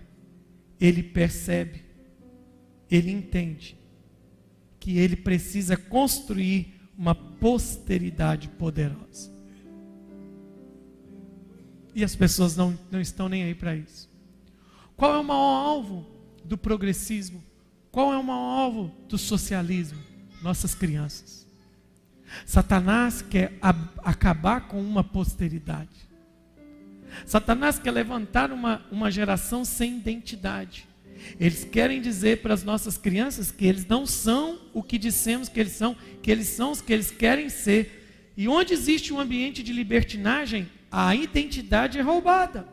ele 0.80 1.04
percebe, 1.04 1.84
ele 2.90 3.12
entende 3.12 3.78
que 4.80 4.98
ele 4.98 5.16
precisa 5.16 5.76
construir 5.76 6.74
uma 6.98 7.16
posteridade 7.16 8.48
poderosa. 8.50 9.32
E 11.96 12.04
as 12.04 12.16
pessoas 12.16 12.56
não, 12.56 12.78
não 12.92 13.00
estão 13.00 13.30
nem 13.30 13.44
aí 13.44 13.56
para 13.56 13.76
isso. 13.76 14.10
Qual 14.96 15.14
é 15.14 15.18
o 15.18 15.24
maior 15.24 15.66
alvo 15.66 16.08
do 16.44 16.58
progressismo? 16.58 17.44
Qual 17.92 18.12
é 18.12 18.18
o 18.18 18.24
maior 18.24 18.60
alvo 18.60 18.92
do 19.08 19.18
socialismo? 19.18 20.00
Nossas 20.42 20.74
crianças. 20.74 21.48
Satanás 22.46 23.22
quer 23.22 23.58
acabar 24.04 24.68
com 24.68 24.82
uma 24.82 25.04
posteridade. 25.04 26.10
Satanás 27.26 27.78
quer 27.78 27.92
levantar 27.92 28.52
uma, 28.52 28.82
uma 28.92 29.12
geração 29.12 29.64
sem 29.64 29.98
identidade. 29.98 30.88
Eles 31.40 31.64
querem 31.64 32.02
dizer 32.02 32.42
para 32.42 32.54
as 32.54 32.64
nossas 32.64 32.98
crianças 32.98 33.52
que 33.52 33.66
eles 33.66 33.86
não 33.86 34.06
são 34.06 34.60
o 34.74 34.84
que 34.84 34.98
dissemos 34.98 35.50
que 35.50 35.60
eles 35.60 35.74
são, 35.74 35.96
que 36.22 36.32
eles 36.32 36.48
são 36.48 36.72
os 36.72 36.82
que 36.82 36.94
eles 36.94 37.12
querem 37.12 37.50
ser. 37.50 38.32
E 38.36 38.48
onde 38.48 38.74
existe 38.74 39.14
um 39.14 39.20
ambiente 39.20 39.62
de 39.62 39.72
libertinagem, 39.72 40.70
a 40.92 41.16
identidade 41.16 41.98
é 41.98 42.02
roubada. 42.02 42.68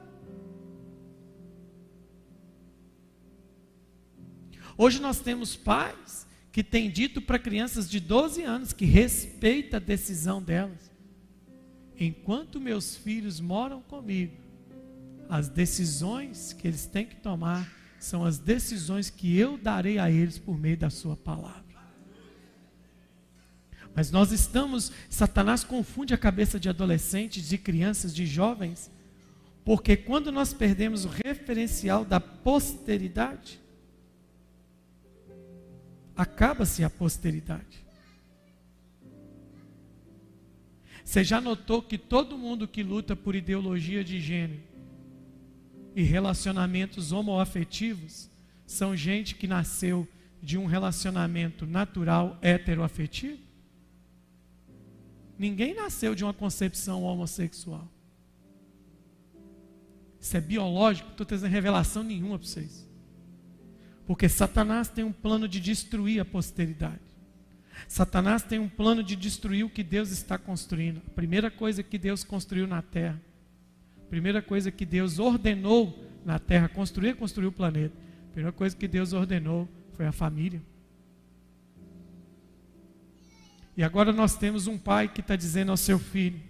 Hoje 4.76 5.00
nós 5.00 5.20
temos 5.20 5.56
pais 5.56 6.26
que 6.50 6.64
têm 6.64 6.90
dito 6.90 7.20
para 7.20 7.38
crianças 7.38 7.88
de 7.88 8.00
12 8.00 8.42
anos 8.42 8.72
que 8.72 8.84
respeita 8.84 9.76
a 9.76 9.80
decisão 9.80 10.42
delas 10.42 10.90
enquanto 12.00 12.58
meus 12.58 12.96
filhos 12.96 13.38
moram 13.40 13.82
comigo, 13.82 14.34
as 15.28 15.50
decisões 15.50 16.54
que 16.54 16.66
eles 16.66 16.86
têm 16.86 17.04
que 17.04 17.16
tomar 17.16 17.70
são 18.00 18.24
as 18.24 18.38
decisões 18.38 19.10
que 19.10 19.38
eu 19.38 19.58
darei 19.58 19.98
a 19.98 20.10
eles 20.10 20.38
por 20.38 20.58
meio 20.58 20.76
da 20.76 20.88
Sua 20.88 21.16
palavra. 21.16 21.70
Mas 23.94 24.10
nós 24.10 24.32
estamos, 24.32 24.90
Satanás 25.10 25.62
confunde 25.62 26.14
a 26.14 26.18
cabeça 26.18 26.58
de 26.58 26.68
adolescentes, 26.68 27.46
de 27.46 27.58
crianças, 27.58 28.14
de 28.14 28.24
jovens, 28.24 28.90
porque 29.64 29.96
quando 29.96 30.32
nós 30.32 30.54
perdemos 30.54 31.04
o 31.04 31.08
referencial 31.08 32.04
da 32.04 32.18
posteridade, 32.18 33.60
acaba-se 36.16 36.82
a 36.82 36.88
posteridade. 36.88 37.84
Você 41.04 41.22
já 41.22 41.40
notou 41.40 41.82
que 41.82 41.98
todo 41.98 42.38
mundo 42.38 42.66
que 42.66 42.82
luta 42.82 43.14
por 43.14 43.34
ideologia 43.34 44.02
de 44.02 44.20
gênero 44.20 44.69
e 45.94 46.02
relacionamentos 46.02 47.12
homoafetivos 47.12 48.30
são 48.66 48.96
gente 48.96 49.34
que 49.34 49.46
nasceu 49.46 50.06
de 50.42 50.56
um 50.56 50.66
relacionamento 50.66 51.66
natural 51.66 52.38
heteroafetivo? 52.40 53.42
Ninguém 55.38 55.74
nasceu 55.74 56.14
de 56.14 56.22
uma 56.22 56.34
concepção 56.34 57.02
homossexual. 57.02 57.88
Isso 60.20 60.36
é 60.36 60.40
biológico, 60.40 61.06
não 61.06 61.12
estou 61.12 61.26
trazendo 61.26 61.50
revelação 61.50 62.02
nenhuma 62.02 62.38
para 62.38 62.46
vocês. 62.46 62.86
Porque 64.06 64.28
Satanás 64.28 64.88
tem 64.88 65.02
um 65.02 65.12
plano 65.12 65.48
de 65.48 65.58
destruir 65.58 66.20
a 66.20 66.24
posteridade. 66.24 67.00
Satanás 67.88 68.42
tem 68.42 68.58
um 68.58 68.68
plano 68.68 69.02
de 69.02 69.16
destruir 69.16 69.64
o 69.64 69.70
que 69.70 69.82
Deus 69.82 70.10
está 70.10 70.36
construindo. 70.36 71.00
A 71.06 71.10
primeira 71.10 71.50
coisa 71.50 71.82
que 71.82 71.96
Deus 71.96 72.22
construiu 72.22 72.66
na 72.66 72.82
terra, 72.82 73.20
primeira 74.10 74.42
coisa 74.42 74.70
que 74.70 74.84
Deus 74.84 75.18
ordenou 75.20 75.96
na 76.24 76.38
terra, 76.38 76.68
construir, 76.68 77.14
construir 77.14 77.46
o 77.46 77.52
planeta. 77.52 77.94
Primeira 78.32 78.52
coisa 78.52 78.76
que 78.76 78.88
Deus 78.88 79.12
ordenou 79.12 79.68
foi 79.92 80.04
a 80.04 80.12
família. 80.12 80.60
E 83.76 83.82
agora 83.82 84.12
nós 84.12 84.36
temos 84.36 84.66
um 84.66 84.76
pai 84.76 85.08
que 85.08 85.20
está 85.20 85.36
dizendo 85.36 85.70
ao 85.70 85.76
seu 85.76 85.98
filho: 85.98 86.40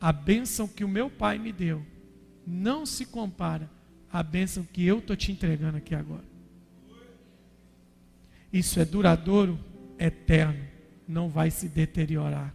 a 0.00 0.12
bênção 0.12 0.66
que 0.66 0.84
o 0.84 0.88
meu 0.88 1.08
pai 1.08 1.38
me 1.38 1.52
deu 1.52 1.86
não 2.46 2.84
se 2.84 3.06
compara 3.06 3.70
à 4.12 4.22
bênção 4.22 4.64
que 4.64 4.84
eu 4.84 4.98
estou 4.98 5.16
te 5.16 5.30
entregando 5.30 5.78
aqui 5.78 5.94
agora. 5.94 6.24
Isso 8.52 8.80
é 8.80 8.84
duradouro, 8.84 9.58
eterno, 9.98 10.66
não 11.06 11.28
vai 11.28 11.50
se 11.50 11.68
deteriorar. 11.68 12.52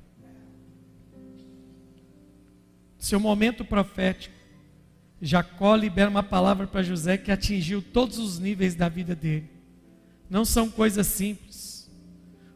Seu 3.06 3.20
momento 3.20 3.64
profético, 3.64 4.34
Jacó 5.22 5.76
libera 5.76 6.10
uma 6.10 6.24
palavra 6.24 6.66
para 6.66 6.82
José 6.82 7.20
que 7.20 7.32
atingiu 7.32 7.80
todos 7.80 8.18
os 8.18 8.40
níveis 8.40 8.74
da 8.74 8.90
vida 8.90 9.16
dele. 9.16 9.48
Não 10.28 10.44
são 10.44 10.72
coisas 10.72 11.06
simples, 11.06 11.88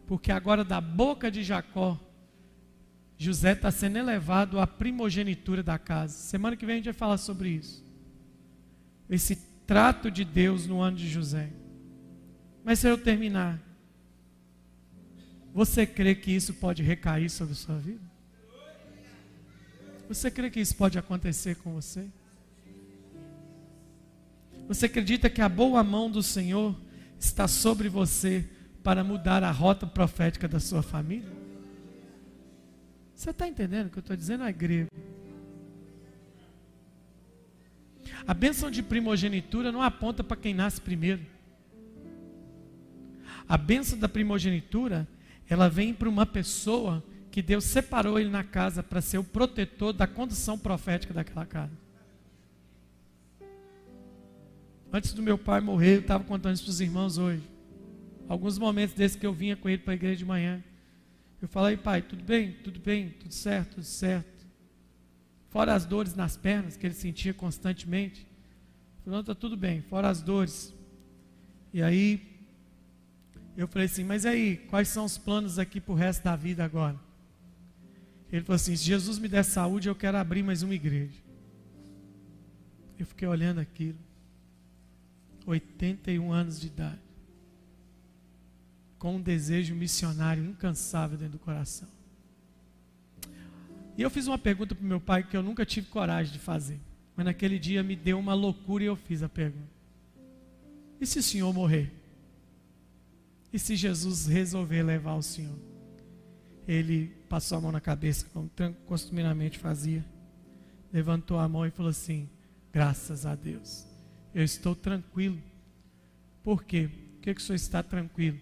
porque 0.08 0.32
agora 0.32 0.64
da 0.64 0.82
boca 0.82 1.30
de 1.30 1.44
Jacó, 1.44 2.00
José 3.16 3.52
está 3.52 3.70
sendo 3.70 4.00
elevado 4.00 4.60
à 4.60 4.66
primogenitura 4.66 5.62
da 5.62 5.78
casa. 5.78 6.18
Semana 6.18 6.58
que 6.58 6.66
vem 6.66 6.74
a 6.74 6.78
gente 6.78 6.86
vai 6.86 6.96
falar 6.96 7.18
sobre 7.20 7.50
isso. 7.50 7.86
Esse 9.08 9.36
trato 9.68 10.10
de 10.10 10.26
Deus 10.26 10.66
no 10.66 10.82
ano 10.82 10.98
de 10.98 11.08
José. 11.08 11.52
Mas 12.64 12.80
se 12.80 12.88
eu 12.88 12.98
terminar, 12.98 13.62
você 15.54 15.86
crê 15.86 16.16
que 16.16 16.32
isso 16.32 16.56
pode 16.56 16.82
recair 16.82 17.30
sobre 17.30 17.54
a 17.54 17.56
sua 17.56 17.78
vida? 17.78 18.10
Você 20.10 20.32
crê 20.32 20.50
que 20.50 20.60
isso 20.60 20.76
pode 20.76 20.98
acontecer 20.98 21.56
com 21.58 21.72
você? 21.72 22.08
Você 24.68 24.88
acredita 24.88 25.30
que 25.30 25.40
a 25.40 25.48
boa 25.48 25.84
mão 25.84 26.10
do 26.10 26.24
Senhor 26.24 26.76
está 27.20 27.48
sobre 27.48 27.88
você 27.90 28.50
para 28.84 29.04
mudar 29.04 29.44
a 29.44 29.52
rota 29.52 29.86
profética 29.86 30.48
da 30.48 30.60
sua 30.60 30.82
família? 30.82 31.32
Você 33.14 33.30
está 33.30 33.48
entendendo 33.48 33.86
o 33.86 33.90
que 33.92 34.00
eu 34.00 34.02
estou 34.02 34.16
dizendo 34.16 34.44
à 34.44 34.50
igreja? 34.50 34.88
A 38.26 38.34
bênção 38.34 38.72
de 38.72 38.82
primogenitura 38.82 39.72
não 39.72 39.84
aponta 39.84 40.24
para 40.24 40.38
quem 40.38 40.56
nasce 40.56 40.82
primeiro. 40.82 41.24
A 43.48 43.58
bênção 43.58 43.98
da 44.00 44.10
primogenitura, 44.10 45.08
ela 45.48 45.70
vem 45.70 45.94
para 45.94 46.10
uma 46.10 46.26
pessoa 46.26 47.04
que 47.40 47.44
Deus 47.44 47.64
separou 47.64 48.20
ele 48.20 48.30
na 48.30 48.44
casa 48.44 48.84
para 48.84 49.00
ser 49.00 49.18
o 49.18 49.24
protetor 49.24 49.94
da 49.94 50.06
condição 50.06 50.60
profética 50.60 51.14
daquela 51.14 51.46
casa. 51.46 51.72
Antes 54.92 55.14
do 55.14 55.24
meu 55.24 55.38
pai 55.38 55.62
morrer, 55.62 55.96
eu 55.96 56.00
estava 56.02 56.22
contando 56.22 56.56
isso 56.56 56.66
para 56.66 56.72
os 56.72 56.82
irmãos 56.82 57.18
hoje. 57.18 57.42
Alguns 58.28 58.58
momentos 58.58 58.94
desses 58.94 59.16
que 59.16 59.26
eu 59.26 59.32
vinha 59.32 59.56
com 59.56 59.70
ele 59.70 59.78
para 59.78 59.94
a 59.94 59.96
igreja 59.96 60.18
de 60.18 60.26
manhã. 60.26 60.62
Eu 61.42 61.48
falei, 61.48 61.78
pai, 61.78 62.02
tudo 62.02 62.22
bem? 62.26 62.52
Tudo 62.62 62.78
bem? 62.78 63.12
Tudo 63.12 63.34
certo? 63.34 63.76
Tudo 63.76 63.86
certo. 63.86 64.46
Fora 65.48 65.74
as 65.74 65.86
dores 65.86 66.16
nas 66.16 66.36
pernas 66.36 66.76
que 66.76 66.86
ele 66.86 66.94
sentia 66.94 67.34
constantemente. 67.34 68.28
Falei, 69.06 69.22
está 69.22 69.34
tudo 69.34 69.56
bem, 69.56 69.82
fora 69.84 70.10
as 70.10 70.22
dores. 70.22 70.74
E 71.74 71.82
aí, 71.82 72.22
eu 73.56 73.66
falei 73.66 73.86
assim: 73.86 74.04
Mas 74.04 74.26
aí, 74.26 74.58
quais 74.58 74.90
são 74.90 75.06
os 75.06 75.18
planos 75.18 75.58
aqui 75.58 75.80
para 75.80 75.94
o 75.94 75.96
resto 75.96 76.26
da 76.26 76.36
vida 76.36 76.66
agora? 76.66 77.08
Ele 78.32 78.44
falou 78.44 78.56
assim: 78.56 78.76
Se 78.76 78.84
Jesus 78.84 79.18
me 79.18 79.28
der 79.28 79.44
saúde, 79.44 79.88
eu 79.88 79.96
quero 79.96 80.18
abrir 80.18 80.44
mais 80.44 80.62
uma 80.62 80.74
igreja. 80.74 81.18
Eu 82.98 83.06
fiquei 83.06 83.28
olhando 83.28 83.60
aquilo. 83.60 83.98
81 85.46 86.32
anos 86.32 86.60
de 86.60 86.68
idade. 86.68 87.00
Com 88.98 89.16
um 89.16 89.22
desejo 89.22 89.74
missionário 89.74 90.44
incansável 90.44 91.18
dentro 91.18 91.38
do 91.38 91.40
coração. 91.40 91.88
E 93.98 94.02
eu 94.02 94.10
fiz 94.10 94.28
uma 94.28 94.38
pergunta 94.38 94.76
para 94.76 94.86
meu 94.86 95.00
pai 95.00 95.24
que 95.24 95.36
eu 95.36 95.44
nunca 95.44 95.66
tive 95.66 95.88
coragem 95.88 96.32
de 96.32 96.40
fazer. 96.40 96.80
Mas 97.16 97.26
naquele 97.26 97.58
dia 97.58 97.82
me 97.82 97.96
deu 97.96 98.20
uma 98.20 98.34
loucura 98.34 98.84
e 98.84 98.88
eu 98.88 98.96
fiz 98.96 99.24
a 99.24 99.30
pergunta: 99.30 99.72
E 101.02 101.06
se 101.06 101.20
o 101.20 101.24
senhor 101.24 101.54
morrer? 101.54 102.00
E 103.52 103.58
se 103.58 103.76
Jesus 103.76 104.28
resolver 104.28 104.84
levar 104.84 105.16
o 105.16 105.24
Senhor? 105.24 105.58
Ele 106.70 107.08
passou 107.28 107.58
a 107.58 107.62
mão 107.62 107.72
na 107.72 107.82
cabeça, 107.82 108.28
como 108.32 108.48
costumeiramente 108.86 109.58
fazia. 109.58 110.06
Levantou 110.94 111.40
a 111.40 111.50
mão 111.50 111.66
e 111.66 111.72
falou 111.72 111.90
assim: 111.90 112.30
Graças 112.72 113.26
a 113.26 113.34
Deus, 113.34 113.88
eu 114.36 114.44
estou 114.44 114.76
tranquilo. 114.76 115.42
Por 116.44 116.64
quê? 116.64 116.88
Por 116.88 117.22
que, 117.22 117.34
que 117.34 117.42
o 117.42 117.44
Senhor 117.44 117.56
está 117.56 117.82
tranquilo? 117.82 118.40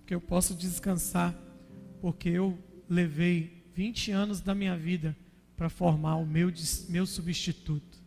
Porque 0.00 0.14
eu 0.14 0.20
posso 0.20 0.54
descansar, 0.54 1.34
porque 2.02 2.28
eu 2.28 2.58
levei 2.86 3.64
20 3.74 4.10
anos 4.10 4.42
da 4.42 4.54
minha 4.54 4.76
vida 4.76 5.16
para 5.56 5.70
formar 5.70 6.16
o 6.16 6.26
meu, 6.26 6.52
meu 6.90 7.06
substituto. 7.06 7.98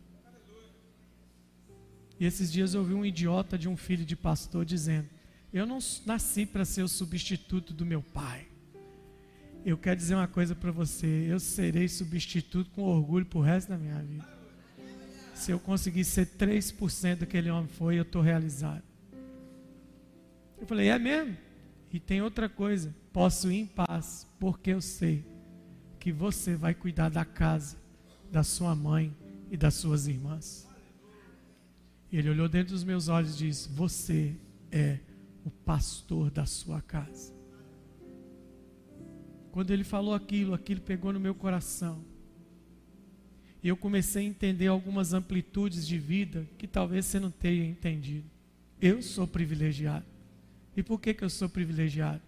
E 2.20 2.24
esses 2.24 2.52
dias 2.52 2.74
eu 2.74 2.84
vi 2.84 2.94
um 2.94 3.04
idiota 3.04 3.58
de 3.58 3.68
um 3.68 3.76
filho 3.76 4.04
de 4.04 4.14
pastor 4.14 4.64
dizendo: 4.64 5.08
eu 5.52 5.66
não 5.66 5.80
nasci 6.06 6.46
para 6.46 6.64
ser 6.64 6.84
o 6.84 6.88
substituto 6.88 7.74
do 7.74 7.84
meu 7.84 8.00
pai. 8.00 8.47
Eu 9.68 9.76
quero 9.76 9.96
dizer 9.96 10.14
uma 10.14 10.26
coisa 10.26 10.54
para 10.54 10.72
você: 10.72 11.26
eu 11.28 11.38
serei 11.38 11.86
substituto 11.88 12.70
com 12.70 12.84
orgulho 12.84 13.26
para 13.26 13.38
o 13.38 13.42
resto 13.42 13.68
da 13.68 13.76
minha 13.76 14.02
vida. 14.02 14.26
Se 15.34 15.50
eu 15.50 15.60
conseguir 15.60 16.06
ser 16.06 16.26
3% 16.26 17.16
do 17.16 17.18
que 17.18 17.24
aquele 17.36 17.50
homem 17.50 17.68
foi, 17.68 17.98
eu 17.98 18.02
estou 18.02 18.22
realizado. 18.22 18.82
Eu 20.58 20.66
falei: 20.66 20.88
é 20.88 20.98
mesmo? 20.98 21.36
E 21.92 22.00
tem 22.00 22.22
outra 22.22 22.48
coisa: 22.48 22.96
posso 23.12 23.52
ir 23.52 23.58
em 23.58 23.66
paz, 23.66 24.26
porque 24.40 24.70
eu 24.70 24.80
sei 24.80 25.22
que 26.00 26.12
você 26.12 26.56
vai 26.56 26.72
cuidar 26.72 27.10
da 27.10 27.26
casa, 27.26 27.76
da 28.32 28.42
sua 28.42 28.74
mãe 28.74 29.14
e 29.50 29.56
das 29.58 29.74
suas 29.74 30.06
irmãs. 30.06 30.66
Ele 32.10 32.30
olhou 32.30 32.48
dentro 32.48 32.72
dos 32.72 32.84
meus 32.84 33.08
olhos 33.08 33.34
e 33.34 33.44
disse: 33.44 33.68
Você 33.68 34.34
é 34.72 34.98
o 35.44 35.50
pastor 35.50 36.30
da 36.30 36.46
sua 36.46 36.80
casa. 36.80 37.36
Quando 39.52 39.70
ele 39.70 39.84
falou 39.84 40.14
aquilo, 40.14 40.54
aquilo 40.54 40.80
pegou 40.80 41.12
no 41.12 41.20
meu 41.20 41.34
coração. 41.34 42.04
E 43.62 43.68
eu 43.68 43.76
comecei 43.76 44.24
a 44.24 44.28
entender 44.28 44.68
algumas 44.68 45.12
amplitudes 45.12 45.86
de 45.86 45.98
vida 45.98 46.46
que 46.56 46.66
talvez 46.66 47.06
você 47.06 47.18
não 47.18 47.30
tenha 47.30 47.64
entendido. 47.64 48.26
Eu 48.80 49.02
sou 49.02 49.26
privilegiado. 49.26 50.06
E 50.76 50.82
por 50.82 51.00
que, 51.00 51.12
que 51.12 51.24
eu 51.24 51.30
sou 51.30 51.48
privilegiado? 51.48 52.22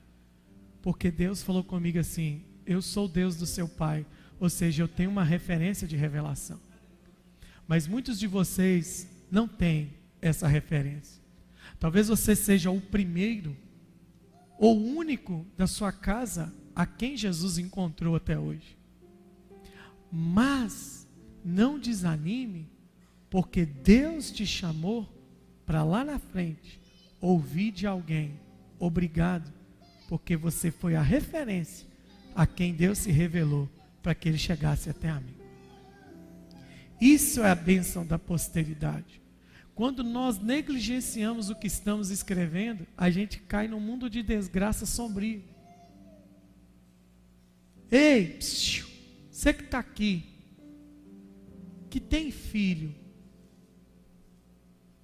Porque 0.83 1.11
Deus 1.11 1.43
falou 1.43 1.63
comigo 1.63 1.99
assim: 1.99 2.43
Eu 2.67 2.83
sou 2.83 3.07
Deus 3.07 3.37
do 3.37 3.47
seu 3.47 3.69
pai. 3.69 4.05
Ou 4.41 4.49
seja, 4.49 4.83
eu 4.83 4.89
tenho 4.89 5.11
uma 5.11 5.23
referência 5.23 5.87
de 5.87 5.97
revelação. 5.97 6.59
Mas 7.69 7.87
muitos 7.87 8.19
de 8.19 8.27
vocês 8.27 9.09
não 9.31 9.47
têm 9.47 9.93
essa 10.21 10.49
referência. 10.49 11.21
Talvez 11.79 12.09
você 12.09 12.35
seja 12.35 12.71
o 12.71 12.81
primeiro 12.81 13.57
ou 14.59 14.79
único 14.79 15.47
da 15.57 15.67
sua 15.67 15.93
casa 15.93 16.53
a 16.81 16.87
quem 16.87 17.15
Jesus 17.15 17.59
encontrou 17.59 18.17
até 18.17 18.39
hoje. 18.39 18.75
Mas 20.11 21.07
não 21.45 21.79
desanime, 21.79 22.71
porque 23.29 23.67
Deus 23.67 24.31
te 24.31 24.47
chamou 24.47 25.07
para 25.67 25.85
lá 25.85 26.03
na 26.03 26.19
frente 26.19 26.81
ouvir 27.21 27.71
de 27.71 27.87
alguém, 27.87 28.41
obrigado, 28.79 29.53
porque 30.09 30.39
você 30.39 30.71
foi 30.71 30.97
a 30.97 31.03
referência 31.03 31.87
a 32.35 32.47
quem 32.47 32.73
Deus 32.73 32.97
se 32.97 33.13
revelou 33.13 33.69
para 34.03 34.15
que 34.15 34.31
ele 34.31 34.39
chegasse 34.39 34.89
até 34.89 35.11
a 35.11 35.21
mim. 35.21 35.37
Isso 36.99 37.43
é 37.43 37.51
a 37.51 37.55
bênção 37.55 38.07
da 38.07 38.19
posteridade. 38.19 39.21
Quando 39.75 40.03
nós 40.03 40.39
negligenciamos 40.39 41.51
o 41.51 41.55
que 41.55 41.67
estamos 41.67 42.09
escrevendo, 42.09 42.87
a 42.97 43.11
gente 43.11 43.39
cai 43.39 43.69
num 43.69 43.81
mundo 43.81 44.09
de 44.09 44.23
desgraça 44.23 44.87
sombrio. 44.87 45.60
Ei, 47.91 48.35
psiu, 48.39 48.87
você 49.31 49.53
que 49.53 49.65
está 49.65 49.79
aqui, 49.79 50.25
que 51.89 51.99
tem 51.99 52.31
filho, 52.31 52.95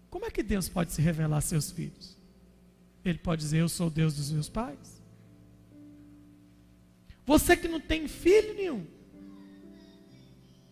como 0.08 0.24
é 0.24 0.30
que 0.30 0.42
Deus 0.42 0.68
pode 0.68 0.92
se 0.92 1.02
revelar 1.02 1.38
a 1.38 1.40
seus 1.40 1.70
filhos? 1.70 2.16
Ele 3.04 3.18
pode 3.18 3.42
dizer: 3.42 3.58
Eu 3.58 3.68
sou 3.68 3.90
Deus 3.90 4.14
dos 4.14 4.30
meus 4.30 4.48
pais. 4.48 5.02
Você 7.24 7.56
que 7.56 7.66
não 7.66 7.80
tem 7.80 8.06
filho 8.06 8.54
nenhum, 8.54 8.86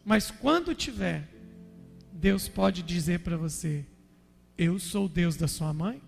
mas 0.04 0.30
quando 0.30 0.74
tiver, 0.74 1.28
Deus 2.12 2.48
pode 2.48 2.82
dizer 2.82 3.20
para 3.20 3.36
você: 3.36 3.84
eu 4.56 4.78
sou 4.78 5.06
o 5.06 5.08
Deus 5.08 5.36
da 5.36 5.48
sua 5.48 5.72
mãe? 5.72 6.00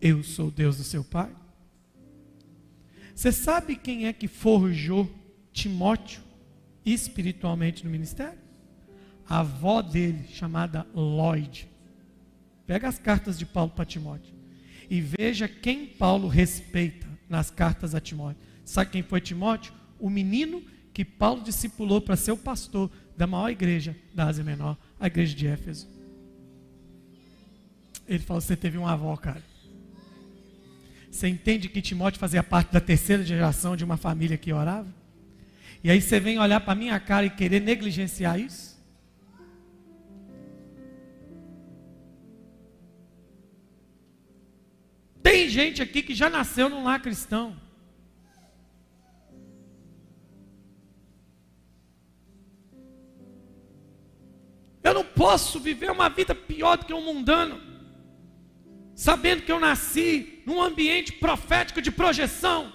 Eu 0.00 0.22
sou 0.22 0.48
o 0.48 0.50
Deus 0.50 0.76
do 0.76 0.84
seu 0.84 1.02
pai? 1.02 1.34
Você 3.14 3.30
sabe 3.30 3.76
quem 3.76 4.06
é 4.06 4.12
que 4.12 4.26
forjou 4.26 5.10
Timóteo 5.52 6.22
espiritualmente 6.84 7.84
no 7.84 7.90
ministério? 7.90 8.38
A 9.28 9.40
avó 9.40 9.82
dele, 9.82 10.26
chamada 10.32 10.86
Lloyd. 10.94 11.68
Pega 12.66 12.88
as 12.88 12.98
cartas 12.98 13.38
de 13.38 13.46
Paulo 13.46 13.70
para 13.70 13.84
Timóteo 13.84 14.34
e 14.90 15.00
veja 15.00 15.48
quem 15.48 15.86
Paulo 15.86 16.28
respeita 16.28 17.06
nas 17.28 17.50
cartas 17.50 17.94
a 17.94 18.00
Timóteo. 18.00 18.42
Sabe 18.64 18.90
quem 18.90 19.02
foi 19.02 19.20
Timóteo? 19.20 19.72
O 19.98 20.10
menino 20.10 20.62
que 20.92 21.04
Paulo 21.04 21.42
discipulou 21.42 22.00
para 22.00 22.16
ser 22.16 22.32
o 22.32 22.36
pastor 22.36 22.90
da 23.16 23.26
maior 23.26 23.50
igreja 23.50 23.96
da 24.14 24.26
Ásia 24.26 24.44
Menor, 24.44 24.76
a 24.98 25.06
igreja 25.06 25.34
de 25.34 25.46
Éfeso. 25.46 25.88
Ele 28.06 28.18
falou: 28.18 28.40
Você 28.40 28.56
teve 28.56 28.76
uma 28.76 28.92
avó, 28.92 29.16
cara. 29.16 29.42
Você 31.12 31.28
entende 31.28 31.68
que 31.68 31.82
Timóteo 31.82 32.18
fazia 32.18 32.42
parte 32.42 32.72
da 32.72 32.80
terceira 32.80 33.22
geração 33.22 33.76
de 33.76 33.84
uma 33.84 33.98
família 33.98 34.38
que 34.38 34.50
orava? 34.50 34.88
E 35.84 35.90
aí 35.90 36.00
você 36.00 36.18
vem 36.18 36.38
olhar 36.38 36.58
para 36.60 36.74
minha 36.74 36.98
cara 36.98 37.26
e 37.26 37.30
querer 37.30 37.60
negligenciar 37.60 38.40
isso? 38.40 38.82
Tem 45.22 45.50
gente 45.50 45.82
aqui 45.82 46.02
que 46.02 46.14
já 46.14 46.30
nasceu 46.30 46.70
num 46.70 46.82
lar 46.82 47.02
cristão. 47.02 47.60
Eu 54.82 54.94
não 54.94 55.04
posso 55.04 55.60
viver 55.60 55.90
uma 55.90 56.08
vida 56.08 56.34
pior 56.34 56.78
do 56.78 56.86
que 56.86 56.94
um 56.94 57.04
mundano, 57.04 57.71
sabendo 59.02 59.42
que 59.42 59.50
eu 59.50 59.58
nasci 59.58 60.42
num 60.46 60.62
ambiente 60.62 61.10
profético 61.24 61.82
de 61.82 61.90
projeção. 61.90 62.72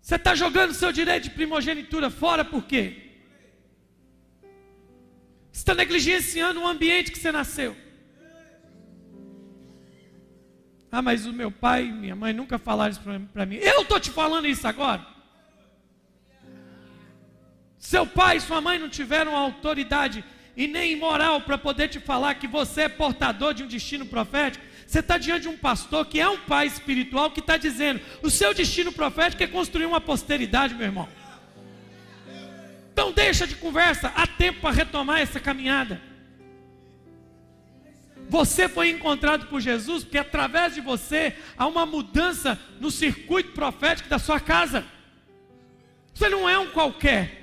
Você 0.00 0.14
está 0.14 0.32
jogando 0.42 0.72
seu 0.72 0.92
direito 0.92 1.24
de 1.24 1.30
primogenitura 1.30 2.08
fora 2.08 2.44
por 2.44 2.62
quê? 2.64 2.84
Você 5.50 5.62
está 5.62 5.74
negligenciando 5.74 6.60
o 6.60 6.68
ambiente 6.68 7.10
que 7.10 7.18
você 7.18 7.32
nasceu. 7.32 7.76
Ah, 10.92 11.02
mas 11.02 11.26
o 11.26 11.32
meu 11.32 11.50
pai 11.50 11.86
e 11.86 11.92
minha 11.92 12.14
mãe 12.14 12.32
nunca 12.32 12.56
falaram 12.56 12.92
isso 12.92 13.02
para 13.32 13.46
mim. 13.46 13.56
Eu 13.56 13.82
estou 13.82 13.98
te 13.98 14.10
falando 14.10 14.46
isso 14.46 14.68
agora. 14.68 15.04
Seu 17.76 18.06
pai 18.06 18.36
e 18.36 18.40
sua 18.40 18.60
mãe 18.60 18.78
não 18.78 18.88
tiveram 18.88 19.34
autoridade 19.34 20.24
e 20.56 20.66
nem 20.66 20.96
moral 20.96 21.40
para 21.40 21.58
poder 21.58 21.88
te 21.88 21.98
falar 21.98 22.34
que 22.34 22.46
você 22.46 22.82
é 22.82 22.88
portador 22.88 23.52
de 23.54 23.62
um 23.62 23.66
destino 23.66 24.06
profético. 24.06 24.64
Você 24.86 25.00
está 25.00 25.18
diante 25.18 25.42
de 25.42 25.48
um 25.48 25.56
pastor 25.56 26.06
que 26.06 26.20
é 26.20 26.28
um 26.28 26.38
pai 26.38 26.66
espiritual 26.66 27.30
que 27.30 27.40
está 27.40 27.56
dizendo: 27.56 28.00
o 28.22 28.30
seu 28.30 28.54
destino 28.54 28.92
profético 28.92 29.42
é 29.42 29.46
construir 29.46 29.86
uma 29.86 30.00
posteridade, 30.00 30.74
meu 30.74 30.86
irmão. 30.86 31.08
Então 32.92 33.10
deixa 33.10 33.46
de 33.46 33.56
conversa, 33.56 34.12
há 34.14 34.26
tempo 34.26 34.60
para 34.60 34.70
retomar 34.70 35.20
essa 35.20 35.40
caminhada. 35.40 36.00
Você 38.28 38.68
foi 38.68 38.90
encontrado 38.90 39.46
por 39.46 39.60
Jesus 39.60 40.04
porque 40.04 40.18
através 40.18 40.74
de 40.74 40.80
você 40.80 41.36
há 41.58 41.66
uma 41.66 41.84
mudança 41.84 42.58
no 42.80 42.90
circuito 42.90 43.50
profético 43.50 44.08
da 44.08 44.18
sua 44.18 44.40
casa. 44.40 44.84
Você 46.14 46.28
não 46.28 46.48
é 46.48 46.58
um 46.58 46.70
qualquer. 46.70 47.42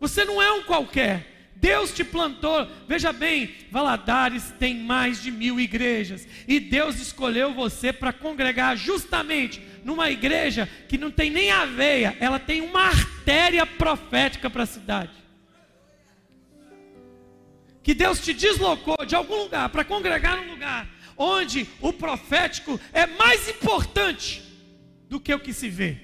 Você 0.00 0.24
não 0.24 0.42
é 0.42 0.52
um 0.52 0.64
qualquer. 0.64 1.35
Deus 1.56 1.92
te 1.92 2.04
plantou. 2.04 2.68
Veja 2.86 3.12
bem, 3.12 3.54
Valadares 3.70 4.52
tem 4.58 4.74
mais 4.76 5.22
de 5.22 5.30
mil 5.30 5.58
igrejas. 5.58 6.26
E 6.46 6.60
Deus 6.60 7.00
escolheu 7.00 7.54
você 7.54 7.92
para 7.92 8.12
congregar 8.12 8.76
justamente 8.76 9.62
numa 9.84 10.10
igreja 10.10 10.68
que 10.88 10.98
não 10.98 11.10
tem 11.10 11.30
nem 11.30 11.50
aveia, 11.50 12.16
ela 12.20 12.38
tem 12.38 12.60
uma 12.60 12.82
artéria 12.82 13.64
profética 13.64 14.50
para 14.50 14.64
a 14.64 14.66
cidade. 14.66 15.12
Que 17.82 17.94
Deus 17.94 18.20
te 18.20 18.32
deslocou 18.32 19.06
de 19.06 19.14
algum 19.14 19.36
lugar 19.36 19.68
para 19.68 19.84
congregar 19.84 20.36
num 20.36 20.50
lugar 20.50 20.88
onde 21.16 21.66
o 21.80 21.92
profético 21.92 22.78
é 22.92 23.06
mais 23.06 23.48
importante 23.48 24.42
do 25.08 25.20
que 25.20 25.32
o 25.32 25.40
que 25.40 25.52
se 25.52 25.68
vê. 25.68 25.96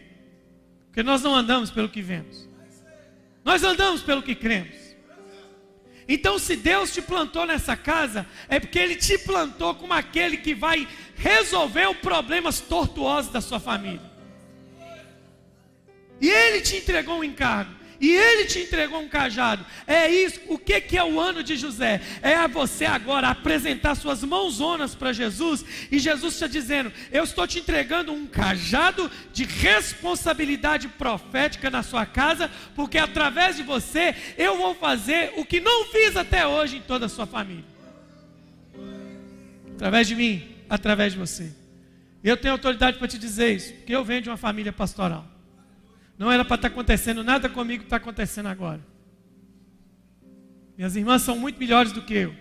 Porque 0.87 1.03
nós 1.03 1.23
não 1.23 1.35
andamos 1.35 1.71
pelo 1.71 1.89
que 1.89 2.01
vemos. 2.01 2.49
Nós 3.45 3.63
andamos 3.65 4.03
pelo 4.03 4.23
que 4.23 4.35
cremos. 4.35 4.82
Então, 6.09 6.39
se 6.39 6.57
Deus 6.57 6.93
te 6.93 7.01
plantou 7.01 7.47
nessa 7.47 7.77
casa, 7.77 8.27
é 8.49 8.59
porque 8.59 8.79
Ele 8.79 8.97
te 8.97 9.19
plantou 9.19 9.75
como 9.75 9.93
aquele 9.93 10.37
que 10.37 10.55
vai 10.55 10.87
resolver 11.17 11.89
os 11.89 11.97
problemas 11.99 12.61
tortuosos 12.61 13.31
da 13.31 13.41
sua 13.41 13.61
família. 13.61 14.11
E 16.21 16.29
Ele 16.29 16.61
te 16.61 16.77
entregou 16.77 17.19
um 17.19 17.25
encargo. 17.25 17.82
E 18.03 18.11
ele 18.11 18.47
te 18.47 18.59
entregou 18.59 19.01
um 19.01 19.09
cajado. 19.09 19.65
É 19.87 20.09
isso. 20.09 20.41
O 20.49 20.59
que, 20.59 20.81
que 20.81 20.99
é 20.99 21.05
o 21.05 21.21
ano 21.21 21.41
de 21.41 21.57
José? 21.57 22.01
É 22.21 22.35
a 22.35 22.49
você 22.49 22.85
agora 22.85 23.29
apresentar 23.29 23.95
suas 23.95 24.25
mãozonas 24.25 24.93
para 24.93 25.13
Jesus. 25.13 25.65
E 25.89 26.01
Jesus 26.01 26.35
está 26.35 26.49
dizendo: 26.49 26.93
Eu 27.13 27.23
estou 27.23 27.47
te 27.47 27.61
entregando 27.61 28.13
um 28.13 28.27
cajado 28.27 29.09
de 29.33 29.45
responsabilidade 29.45 30.89
profética 30.89 31.71
na 31.71 31.85
sua 31.85 32.05
casa, 32.05 32.51
porque 32.75 32.99
através 32.99 33.55
de 33.55 33.63
você 33.63 34.17
eu 34.37 34.57
vou 34.57 34.75
fazer 34.75 35.33
o 35.37 35.45
que 35.45 35.61
não 35.61 35.87
fiz 35.87 36.17
até 36.17 36.45
hoje 36.45 36.79
em 36.79 36.83
toda 36.83 37.07
a 37.07 37.09
sua 37.09 37.25
família. 37.25 37.65
Através 39.77 40.09
de 40.09 40.17
mim, 40.17 40.43
através 40.69 41.13
de 41.13 41.21
você. 41.21 41.53
Eu 42.25 42.37
tenho 42.37 42.55
autoridade 42.55 42.99
para 42.99 43.07
te 43.07 43.17
dizer 43.17 43.55
isso, 43.55 43.73
porque 43.75 43.95
eu 43.95 44.05
venho 44.05 44.23
de 44.23 44.29
uma 44.29 44.37
família 44.37 44.73
pastoral. 44.73 45.32
Não 46.19 46.31
era 46.31 46.45
para 46.45 46.57
estar 46.57 46.69
tá 46.69 46.73
acontecendo 46.73 47.25
nada 47.25 47.49
comigo 47.49 47.81
que 47.81 47.87
está 47.87 47.97
acontecendo 47.97 48.47
agora. 48.47 48.81
Minhas 50.77 50.97
irmãs 50.97 51.23
são 51.23 51.39
muito 51.39 51.59
melhores 51.59 51.93
do 51.93 52.03
que 52.03 52.15
eu. 52.15 52.35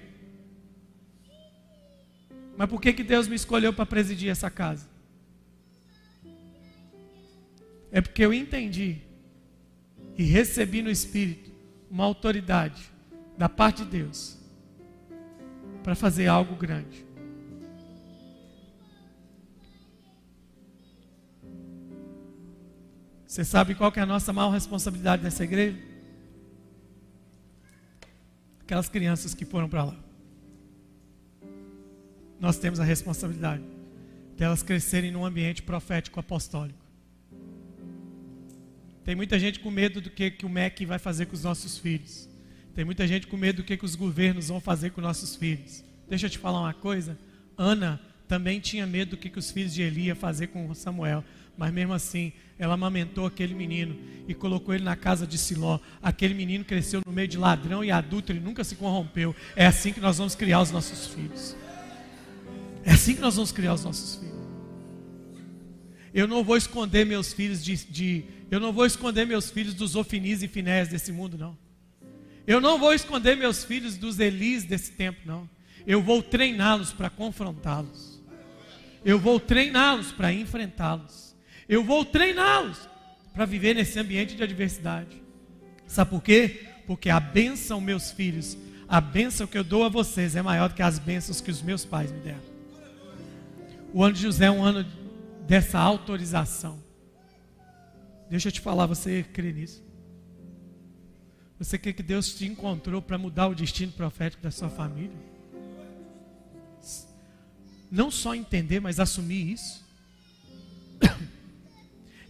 Mas 2.57 2.69
por 2.69 2.81
que, 2.81 2.93
que 2.93 3.03
Deus 3.03 3.27
me 3.27 3.35
escolheu 3.35 3.73
para 3.73 3.85
presidir 3.85 4.29
essa 4.29 4.49
casa? 4.49 4.87
É 7.91 7.99
porque 8.01 8.23
eu 8.23 8.33
entendi 8.33 8.99
e 10.17 10.23
recebi 10.23 10.81
no 10.81 10.89
Espírito 10.89 11.51
uma 11.89 12.05
autoridade 12.05 12.81
da 13.37 13.49
parte 13.49 13.83
de 13.83 13.89
Deus 13.89 14.37
para 15.83 15.95
fazer 15.95 16.27
algo 16.27 16.55
grande. 16.55 17.10
Você 23.31 23.45
sabe 23.45 23.75
qual 23.75 23.89
que 23.93 23.97
é 23.97 24.03
a 24.03 24.05
nossa 24.05 24.33
maior 24.33 24.49
responsabilidade 24.49 25.23
nessa 25.23 25.45
igreja? 25.45 25.77
Aquelas 28.59 28.89
crianças 28.89 29.33
que 29.33 29.45
foram 29.45 29.69
para 29.69 29.85
lá. 29.85 29.95
Nós 32.41 32.57
temos 32.57 32.77
a 32.81 32.83
responsabilidade 32.83 33.63
delas 34.37 34.61
crescerem 34.61 35.11
num 35.11 35.25
ambiente 35.25 35.61
profético 35.61 36.19
apostólico. 36.19 36.77
Tem 39.05 39.15
muita 39.15 39.39
gente 39.39 39.61
com 39.61 39.71
medo 39.71 40.01
do 40.01 40.09
que, 40.09 40.29
que 40.29 40.45
o 40.45 40.49
MEC 40.49 40.85
vai 40.85 40.99
fazer 40.99 41.27
com 41.27 41.33
os 41.33 41.43
nossos 41.43 41.77
filhos. 41.77 42.27
Tem 42.75 42.83
muita 42.83 43.07
gente 43.07 43.27
com 43.27 43.37
medo 43.37 43.61
do 43.61 43.63
que, 43.63 43.77
que 43.77 43.85
os 43.85 43.95
governos 43.95 44.49
vão 44.49 44.59
fazer 44.59 44.89
com 44.89 44.99
nossos 44.99 45.37
filhos. 45.37 45.85
Deixa 46.09 46.25
eu 46.25 46.29
te 46.29 46.37
falar 46.37 46.59
uma 46.59 46.73
coisa. 46.73 47.17
Ana 47.57 47.97
também 48.27 48.59
tinha 48.59 48.85
medo 48.85 49.11
do 49.11 49.17
que, 49.17 49.29
que 49.29 49.39
os 49.39 49.51
filhos 49.51 49.73
de 49.73 49.83
Eli 49.83 50.07
iam 50.07 50.17
fazer 50.17 50.47
com 50.47 50.73
Samuel. 50.73 51.23
Mas 51.61 51.71
mesmo 51.71 51.93
assim, 51.93 52.33
ela 52.57 52.73
amamentou 52.73 53.27
aquele 53.27 53.53
menino 53.53 53.95
e 54.27 54.33
colocou 54.33 54.73
ele 54.73 54.83
na 54.83 54.95
casa 54.95 55.27
de 55.27 55.37
Siló. 55.37 55.77
Aquele 56.01 56.33
menino 56.33 56.65
cresceu 56.65 57.01
no 57.05 57.11
meio 57.11 57.27
de 57.27 57.37
ladrão 57.37 57.83
e 57.83 57.91
adulto, 57.91 58.31
ele 58.31 58.39
nunca 58.39 58.63
se 58.63 58.75
corrompeu. 58.75 59.35
É 59.55 59.67
assim 59.67 59.93
que 59.93 59.99
nós 59.99 60.17
vamos 60.17 60.33
criar 60.33 60.59
os 60.59 60.71
nossos 60.71 61.05
filhos. 61.13 61.55
É 62.83 62.93
assim 62.93 63.13
que 63.13 63.21
nós 63.21 63.35
vamos 63.35 63.51
criar 63.51 63.75
os 63.75 63.83
nossos 63.83 64.15
filhos. 64.15 64.39
Eu 66.11 66.27
não 66.27 66.43
vou 66.43 66.57
esconder 66.57 67.05
meus 67.05 67.31
filhos 67.31 67.63
de, 67.63 67.75
de 67.75 68.25
eu 68.49 68.59
não 68.59 68.73
vou 68.73 68.87
esconder 68.87 69.27
meus 69.27 69.51
filhos 69.51 69.75
dos 69.75 69.95
Ofinis 69.95 70.41
e 70.41 70.47
Finés 70.47 70.87
desse 70.87 71.11
mundo, 71.11 71.37
não. 71.37 71.55
Eu 72.47 72.59
não 72.59 72.79
vou 72.79 72.91
esconder 72.91 73.37
meus 73.37 73.63
filhos 73.63 73.97
dos 73.97 74.19
Elis 74.19 74.63
desse 74.63 74.93
tempo, 74.93 75.19
não. 75.25 75.47
Eu 75.85 76.01
vou 76.01 76.23
treiná-los 76.23 76.91
para 76.91 77.07
confrontá-los. 77.07 78.19
Eu 79.05 79.19
vou 79.19 79.39
treiná-los 79.39 80.11
para 80.11 80.33
enfrentá-los. 80.33 81.30
Eu 81.71 81.85
vou 81.85 82.03
treiná-los 82.03 82.77
para 83.33 83.45
viver 83.45 83.73
nesse 83.73 83.97
ambiente 83.97 84.35
de 84.35 84.43
adversidade. 84.43 85.23
Sabe 85.87 86.09
por 86.09 86.21
quê? 86.21 86.67
Porque 86.85 87.09
a 87.09 87.17
bênção, 87.17 87.79
meus 87.79 88.11
filhos, 88.11 88.57
a 88.89 88.99
bênção 88.99 89.47
que 89.47 89.57
eu 89.57 89.63
dou 89.63 89.85
a 89.85 89.89
vocês 89.89 90.35
é 90.35 90.41
maior 90.41 90.67
do 90.67 90.75
que 90.75 90.81
as 90.81 90.99
bênçãos 90.99 91.39
que 91.39 91.49
os 91.49 91.61
meus 91.61 91.85
pais 91.85 92.11
me 92.11 92.19
deram. 92.19 92.41
O 93.93 94.03
ano 94.03 94.13
de 94.13 94.21
José 94.21 94.47
é 94.47 94.51
um 94.51 94.61
ano 94.61 94.85
dessa 95.47 95.79
autorização. 95.79 96.77
Deixa 98.29 98.49
eu 98.49 98.51
te 98.51 98.59
falar, 98.59 98.85
você 98.85 99.23
crê 99.23 99.53
nisso? 99.53 99.81
Você 101.57 101.77
quer 101.77 101.93
que 101.93 102.03
Deus 102.03 102.35
te 102.35 102.45
encontrou 102.45 103.01
para 103.01 103.17
mudar 103.17 103.47
o 103.47 103.55
destino 103.55 103.93
profético 103.93 104.43
da 104.43 104.51
sua 104.51 104.69
família? 104.69 105.15
Não 107.89 108.11
só 108.11 108.35
entender, 108.35 108.81
mas 108.81 108.99
assumir 108.99 109.53
isso. 109.53 109.89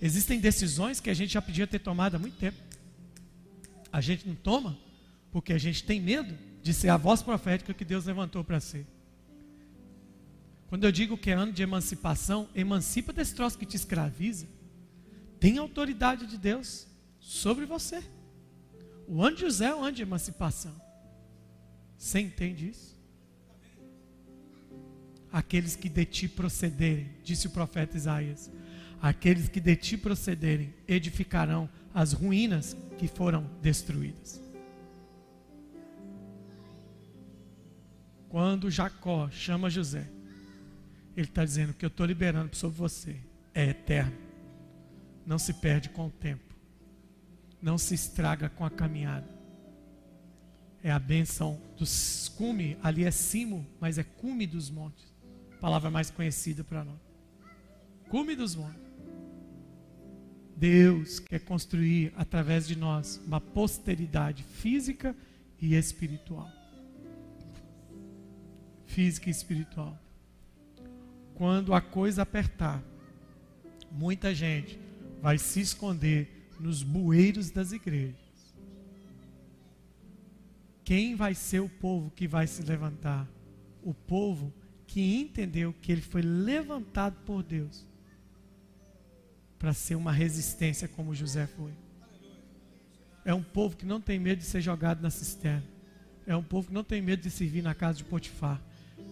Existem 0.02 0.40
decisões 0.40 1.00
que 1.00 1.10
a 1.10 1.14
gente 1.14 1.34
já 1.34 1.42
podia 1.42 1.68
ter 1.68 1.80
tomado 1.80 2.16
há 2.16 2.20
muito 2.20 2.38
tempo. 2.38 2.58
A 3.92 4.02
gente 4.02 4.28
não 4.28 4.36
toma 4.36 4.78
porque 5.32 5.54
a 5.54 5.58
gente 5.58 5.84
tem 5.84 6.02
medo 6.02 6.36
de 6.64 6.74
ser 6.74 6.90
a 6.90 6.98
voz 6.98 7.22
profética 7.22 7.74
que 7.74 7.86
Deus 7.86 8.06
levantou 8.06 8.44
para 8.44 8.60
ser. 8.60 8.86
Quando 10.68 10.86
eu 10.86 10.92
digo 10.92 11.18
que 11.18 11.30
é 11.30 11.34
ano 11.34 11.52
de 11.52 11.62
emancipação, 11.62 12.50
emancipa 12.56 13.14
desse 13.14 13.36
troço 13.36 13.58
que 13.58 13.66
te 13.66 13.76
escraviza. 13.76 14.48
Tem 15.40 15.58
autoridade 15.58 16.26
de 16.26 16.38
Deus. 16.38 16.88
sobre 17.20 17.68
você. 17.68 18.04
O 19.08 19.22
ano 19.22 19.36
de 19.36 19.42
José 19.42 19.66
é 19.66 19.76
o 19.76 19.84
ano 19.84 19.96
de 19.96 20.02
emancipação. 20.02 20.74
Você 21.96 22.20
entende 22.20 22.70
isso? 22.70 23.00
Aqueles 25.32 25.76
que 25.76 25.88
de 25.88 26.04
ti 26.04 26.28
procederem, 26.28 27.12
disse 27.24 27.46
o 27.46 27.52
profeta 27.52 27.96
Isaías, 27.96 28.50
aqueles 29.02 29.50
que 29.50 29.60
de 29.60 29.76
ti 29.76 29.98
procederem 29.98 30.74
edificarão 30.88 31.70
as 31.94 32.14
ruínas 32.14 32.76
que 32.98 33.08
foram 33.08 33.50
destruídas. 33.62 34.42
Quando 38.30 38.72
Jacó 38.72 39.30
chama 39.30 39.70
José, 39.70 40.08
ele 41.18 41.28
está 41.28 41.44
dizendo 41.44 41.74
que 41.74 41.84
eu 41.84 41.88
estou 41.90 42.06
liberando 42.06 42.56
sobre 42.56 42.78
você 42.78 43.18
é 43.54 43.66
eterno, 43.66 44.18
não 45.26 45.38
se 45.38 45.54
perde 45.54 45.90
com 45.90 46.08
o 46.08 46.12
tempo, 46.12 46.56
não 47.62 47.78
se 47.78 47.94
estraga 47.94 48.50
com 48.50 48.64
a 48.64 48.70
caminhada. 48.70 49.28
É 50.84 50.90
a 50.90 50.98
bênção 50.98 51.62
dos 51.78 52.30
cume, 52.30 52.78
ali 52.82 53.04
é 53.04 53.12
cimo, 53.12 53.68
mas 53.80 53.98
é 53.98 54.04
cume 54.04 54.48
dos 54.48 54.70
montes 54.70 55.12
palavra 55.62 55.92
mais 55.92 56.10
conhecida 56.10 56.64
para 56.64 56.84
nós. 56.84 57.00
Cume 58.10 58.36
dos 58.36 58.56
montes. 58.56 58.81
Deus 60.62 61.18
quer 61.18 61.40
construir 61.40 62.14
através 62.16 62.68
de 62.68 62.76
nós 62.76 63.20
uma 63.26 63.42
posteridade 63.42 64.44
física 64.44 65.16
e 65.60 65.74
espiritual. 65.74 66.48
Física 68.86 69.28
e 69.28 69.32
espiritual. 69.32 69.98
Quando 71.34 71.74
a 71.74 71.82
coisa 71.82 72.22
apertar, 72.22 72.80
muita 73.92 74.36
gente 74.36 74.80
vai 75.20 75.40
se 75.40 75.60
esconder 75.60 76.30
nos 76.60 76.84
bueiros 76.84 77.50
das 77.50 77.72
igrejas. 77.72 78.16
Quem 80.84 81.16
vai 81.16 81.34
ser 81.34 81.62
o 81.62 81.70
povo 81.70 82.12
que 82.12 82.28
vai 82.28 82.46
se 82.46 82.62
levantar? 82.62 83.28
O 83.82 83.96
povo 83.96 84.54
que 84.86 85.02
entendeu 85.02 85.74
que 85.82 85.92
ele 85.92 86.02
foi 86.02 86.22
levantado 86.22 87.16
por 87.26 87.42
Deus 87.42 87.84
para 89.62 89.74
ser 89.74 89.94
uma 89.94 90.12
resistência 90.12 90.88
como 90.88 91.14
José 91.14 91.46
foi. 91.46 91.72
É 93.24 93.32
um 93.32 93.44
povo 93.44 93.78
que 93.78 93.86
não 93.86 94.02
tem 94.02 94.18
medo 94.18 94.40
de 94.40 94.46
ser 94.46 94.60
jogado 94.60 95.04
na 95.04 95.12
cisterna. 95.12 95.64
É 96.26 96.36
um 96.36 96.42
povo 96.42 96.70
que 96.70 96.74
não 96.74 96.84
tem 96.84 97.00
medo 97.00 97.22
de 97.22 97.30
servir 97.30 97.62
na 97.62 97.76
casa 97.76 98.00
de 98.00 98.04
Potifar. 98.04 98.60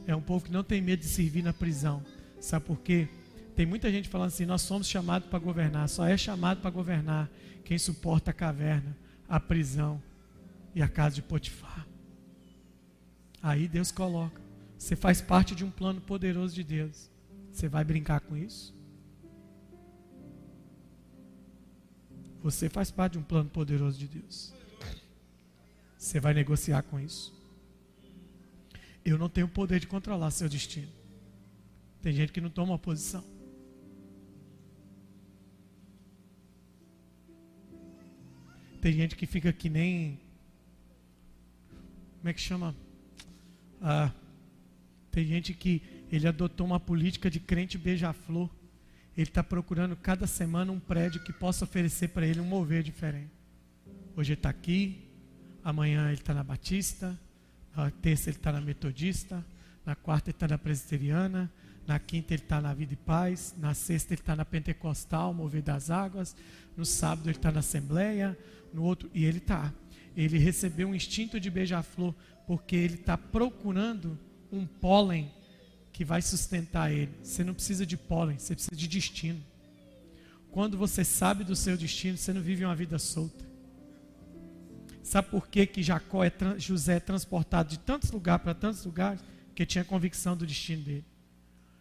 É 0.08 0.16
um 0.16 0.22
povo 0.22 0.46
que 0.46 0.52
não 0.52 0.64
tem 0.64 0.82
medo 0.82 1.02
de 1.02 1.06
servir 1.06 1.44
na 1.44 1.54
prisão. 1.54 2.04
Sabe 2.42 2.66
por 2.66 2.80
quê? 2.80 3.08
Tem 3.56 3.64
muita 3.64 3.92
gente 3.92 4.10
falando 4.10 4.30
assim: 4.30 4.44
nós 4.44 4.64
somos 4.64 4.88
chamados 4.88 5.30
para 5.30 5.38
governar. 5.38 5.88
Só 5.88 6.08
é 6.08 6.18
chamado 6.18 6.62
para 6.62 6.72
governar 6.72 7.30
quem 7.64 7.78
suporta 7.78 8.32
a 8.32 8.34
caverna, 8.34 8.98
a 9.28 9.40
prisão 9.40 10.02
e 10.74 10.82
a 10.82 10.88
casa 10.88 11.14
de 11.14 11.22
Potifar. 11.22 11.86
Aí 13.40 13.68
Deus 13.68 13.92
coloca. 13.92 14.42
Você 14.80 14.96
faz 14.96 15.22
parte 15.22 15.54
de 15.54 15.64
um 15.64 15.70
plano 15.70 16.02
poderoso 16.02 16.56
de 16.56 16.64
Deus. 16.64 17.12
Você 17.52 17.68
vai 17.68 17.84
brincar 17.84 18.22
com 18.22 18.36
isso? 18.36 18.79
Você 22.42 22.70
faz 22.70 22.90
parte 22.90 23.14
de 23.14 23.20
um 23.20 23.24
plano 23.24 23.50
poderoso 23.50 23.98
de 24.00 24.08
Deus. 24.08 24.54
Você 25.98 26.20
vai 26.20 26.34
negociar 26.34 26.82
com 26.84 27.00
isso? 27.00 27.34
Eu 29.04 29.18
não 29.18 29.28
tenho 29.28 29.48
poder 29.48 29.80
de 29.80 29.88
controlar 29.88 30.32
seu 30.32 30.48
destino. 30.48 30.88
Tem 32.02 32.14
gente 32.14 32.32
que 32.32 32.40
não 32.40 32.50
toma 32.50 32.80
posição. 32.80 33.24
Tem 38.82 38.94
gente 38.94 39.16
que 39.16 39.26
fica 39.26 39.52
que 39.52 39.70
nem. 39.70 40.18
Como 42.18 42.30
é 42.30 42.34
que 42.34 42.40
chama? 42.40 42.74
Ah, 43.82 44.12
tem 45.12 45.26
gente 45.26 45.54
que 45.54 45.82
ele 46.10 46.28
adotou 46.28 46.66
uma 46.66 46.80
política 46.80 47.30
de 47.30 47.40
crente 47.40 47.78
beija-flor. 47.78 48.50
Ele 49.20 49.28
está 49.28 49.44
procurando 49.44 49.98
cada 49.98 50.26
semana 50.26 50.72
um 50.72 50.80
prédio 50.80 51.22
que 51.22 51.34
possa 51.34 51.66
oferecer 51.66 52.08
para 52.08 52.26
ele 52.26 52.40
um 52.40 52.46
mover 52.46 52.82
diferente. 52.82 53.34
Hoje 54.16 54.32
está 54.32 54.50
aqui, 54.50 55.10
amanhã 55.62 56.06
ele 56.08 56.22
está 56.22 56.34
na 56.34 56.42
Batista, 56.42 57.20
na 57.76 57.92
terça 57.92 58.30
ele 58.30 58.38
está 58.38 58.54
na 58.54 58.62
Metodista, 58.62 59.46
na 59.86 59.94
quarta 59.94 60.30
ele 60.30 60.38
está 60.38 60.48
na 60.48 60.58
Presbiteriana, 60.58 61.52
na 61.86 62.00
quinta 62.00 62.34
ele 62.34 62.44
está 62.44 62.62
na 62.62 62.74
Vida 62.74 62.94
e 62.94 62.96
Paz, 62.96 63.54
na 63.58 63.74
sexta 63.74 64.14
ele 64.14 64.22
está 64.22 64.38
na 64.38 64.46
Pentecostal, 64.46 65.34
Mover 65.34 65.64
das 65.64 65.92
Águas, 65.92 66.34
no 66.78 66.86
sábado 66.86 67.30
ele 67.30 67.38
está 67.38 67.52
na 67.52 67.60
Assembleia, 67.60 68.40
no 68.74 68.84
outro, 68.84 69.12
e 69.14 69.26
ele 69.26 69.40
está. 69.40 69.74
Ele 70.16 70.38
recebeu 70.38 70.88
um 70.88 70.96
instinto 70.96 71.42
de 71.42 71.50
beija-flor, 71.50 72.16
porque 72.48 72.74
ele 72.74 72.96
está 72.96 73.18
procurando 73.18 74.18
um 74.50 74.66
pólen 74.66 75.30
que 75.92 76.06
vai 76.06 76.22
sustentar 76.22 76.92
ele. 76.92 77.12
Você 77.24 77.44
não 77.44 77.54
precisa 77.54 77.86
de 77.86 77.98
pólen, 77.98 78.38
você 78.38 78.54
precisa 78.54 78.76
de 78.76 78.88
destino. 78.88 79.44
Quando 80.52 80.78
você 80.78 81.04
sabe 81.04 81.44
do 81.44 81.56
seu 81.56 81.78
destino, 81.78 82.18
você 82.18 82.34
não 82.34 82.42
vive 82.42 82.66
uma 82.66 82.76
vida 82.76 82.98
solta. 82.98 83.46
Sabe 85.04 85.30
por 85.30 85.48
que, 85.48 85.66
que 85.66 85.82
Jacó 85.82 86.24
é, 86.24 86.32
José 86.58 86.98
é 86.98 87.00
transportado 87.00 87.70
de 87.70 87.80
tantos 87.80 88.12
lugares 88.12 88.44
para 88.44 88.54
tantos 88.54 88.86
lugares? 88.86 89.22
Porque 89.48 89.66
tinha 89.66 89.84
convicção 89.84 90.38
do 90.38 90.46
destino 90.46 90.84
dele. 90.84 91.06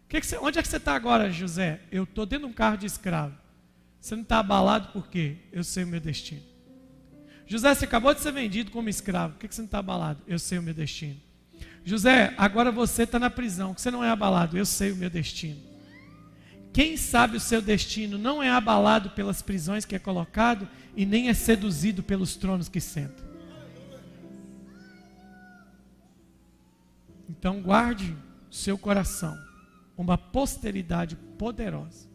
Que 0.09 0.21
que 0.21 0.27
você, 0.27 0.39
onde 0.39 0.59
é 0.59 0.63
que 0.63 0.69
você 0.69 0.79
está 0.79 0.95
agora, 0.95 1.31
José? 1.31 1.81
Eu 1.93 2.05
estou 2.05 2.25
dentro 2.25 2.47
de 2.47 2.53
um 2.53 2.55
carro 2.55 2.79
de 2.79 2.87
escravo. 2.87 3.37
Você 4.01 4.15
não 4.15 4.23
está 4.23 4.39
abalado 4.39 4.89
por 4.93 5.09
quê? 5.09 5.37
Eu 5.53 5.63
sei 5.63 5.85
o 5.85 5.87
meu 5.87 6.01
destino. 6.01 6.43
José, 7.47 7.75
você 7.75 7.85
acabou 7.85 8.15
de 8.15 8.21
ser 8.21 8.33
vendido 8.33 8.71
como 8.71 8.89
escravo. 8.89 9.35
Por 9.35 9.41
que, 9.41 9.49
que 9.49 9.55
você 9.55 9.63
não 9.63 9.67
está 9.67 9.79
abalado? 9.79 10.23
Eu 10.27 10.39
sei 10.39 10.59
o 10.59 10.63
meu 10.63 10.75
destino. 10.75 11.21
José, 11.85 12.35
agora 12.37 12.71
você 12.71 13.05
está 13.05 13.19
na 13.19 13.31
prisão, 13.31 13.75
você 13.77 13.91
não 13.91 14.05
é 14.05 14.11
abalado, 14.11 14.59
eu 14.59 14.67
sei 14.67 14.93
o 14.93 14.97
meu 14.97 15.09
destino. 15.09 15.61
Quem 16.73 16.97
sabe 16.97 17.37
o 17.37 17.41
seu 17.41 17.61
destino 17.61 18.19
não 18.19 18.43
é 18.43 18.51
abalado 18.51 19.11
pelas 19.11 19.43
prisões 19.43 19.85
que 19.85 19.97
é 19.97 19.99
colocado 19.99 20.69
e 20.95 21.07
nem 21.07 21.29
é 21.29 21.35
seduzido 21.35 22.03
pelos 22.03 22.37
tronos 22.37 22.69
que 22.69 22.81
senta. 22.81 23.27
Então 27.29 27.61
guarde 27.61 28.17
seu 28.51 28.79
coração 28.79 29.39
uma 29.97 30.17
posteridade 30.17 31.17
poderosa. 31.37 32.09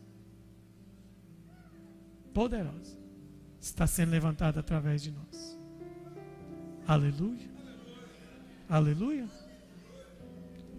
Poderosa. 2.33 2.97
Está 3.59 3.85
sendo 3.85 4.11
levantada 4.11 4.61
através 4.61 5.01
de 5.03 5.11
nós. 5.11 5.59
Aleluia. 6.87 7.49
Aleluia. 8.69 9.27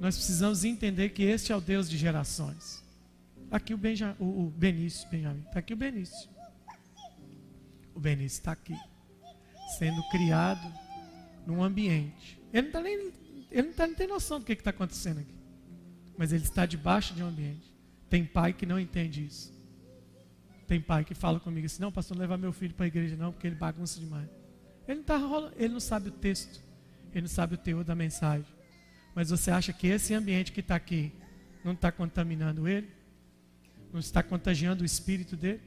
Nós 0.05 0.17
precisamos 0.17 0.67
entender 0.67 1.09
que 1.09 1.23
este 1.23 1.51
é 1.51 1.57
o 1.57 1.63
Deus 1.63 1.89
de 1.89 1.97
gerações. 1.97 2.85
Aqui 3.51 3.73
o, 3.73 3.79
Benja, 3.79 4.15
o, 4.19 4.45
o 4.45 4.51
Benício, 4.51 5.09
Benjamin. 5.09 5.41
Está 5.47 5.61
aqui 5.61 5.73
o 5.73 5.77
Benício. 5.79 6.29
O 7.95 8.01
Benício 8.01 8.37
está 8.37 8.53
aqui. 8.53 8.77
Sendo 9.79 10.07
criado 10.11 10.71
num 11.47 11.65
ambiente. 11.65 12.39
Ele 12.53 12.67
não, 12.67 12.73
tá 12.73 12.83
nem, 12.83 13.13
ele 13.51 13.69
não, 13.69 13.73
tá, 13.73 13.87
não 13.87 13.95
tem 13.95 14.07
noção 14.07 14.41
do 14.41 14.45
que 14.45 14.53
está 14.53 14.69
acontecendo 14.69 15.21
aqui. 15.21 15.35
Mas 16.19 16.35
ele 16.35 16.45
está 16.45 16.67
debaixo 16.67 17.15
de 17.15 17.23
um 17.23 17.29
ambiente. 17.29 17.75
Tem 18.11 18.27
pai 18.27 18.53
que 18.53 18.67
não 18.67 18.79
entende 18.79 19.25
isso. 19.25 19.55
Tem 20.67 20.83
pai 20.83 21.03
que 21.07 21.15
fala 21.15 21.41
comigo 21.41 21.65
assim: 21.65 21.81
não, 21.81 21.91
pastor, 21.91 22.15
não 22.15 22.21
levar 22.21 22.37
meu 22.37 22.53
filho 22.53 22.75
para 22.75 22.85
a 22.85 22.89
igreja, 22.89 23.17
não, 23.17 23.33
porque 23.33 23.47
ele 23.47 23.57
bagunça 23.57 23.99
demais. 23.99 24.29
Ele 24.87 24.99
não, 24.99 25.05
tá, 25.05 25.19
ele 25.57 25.73
não 25.73 25.81
sabe 25.81 26.11
o 26.11 26.13
texto. 26.13 26.61
Ele 27.11 27.23
não 27.23 27.29
sabe 27.29 27.55
o 27.55 27.57
teor 27.57 27.83
da 27.83 27.95
mensagem. 27.95 28.45
Mas 29.15 29.31
você 29.31 29.51
acha 29.51 29.73
que 29.73 29.87
esse 29.87 30.13
ambiente 30.13 30.53
que 30.53 30.61
está 30.61 30.75
aqui 30.75 31.13
não 31.65 31.73
está 31.73 31.93
contaminando 31.93 32.67
ele? 32.67 32.89
Não 33.93 34.01
está 34.01 34.23
contagiando 34.23 34.83
o 34.83 34.87
espírito 34.87 35.37
dele? 35.37 35.61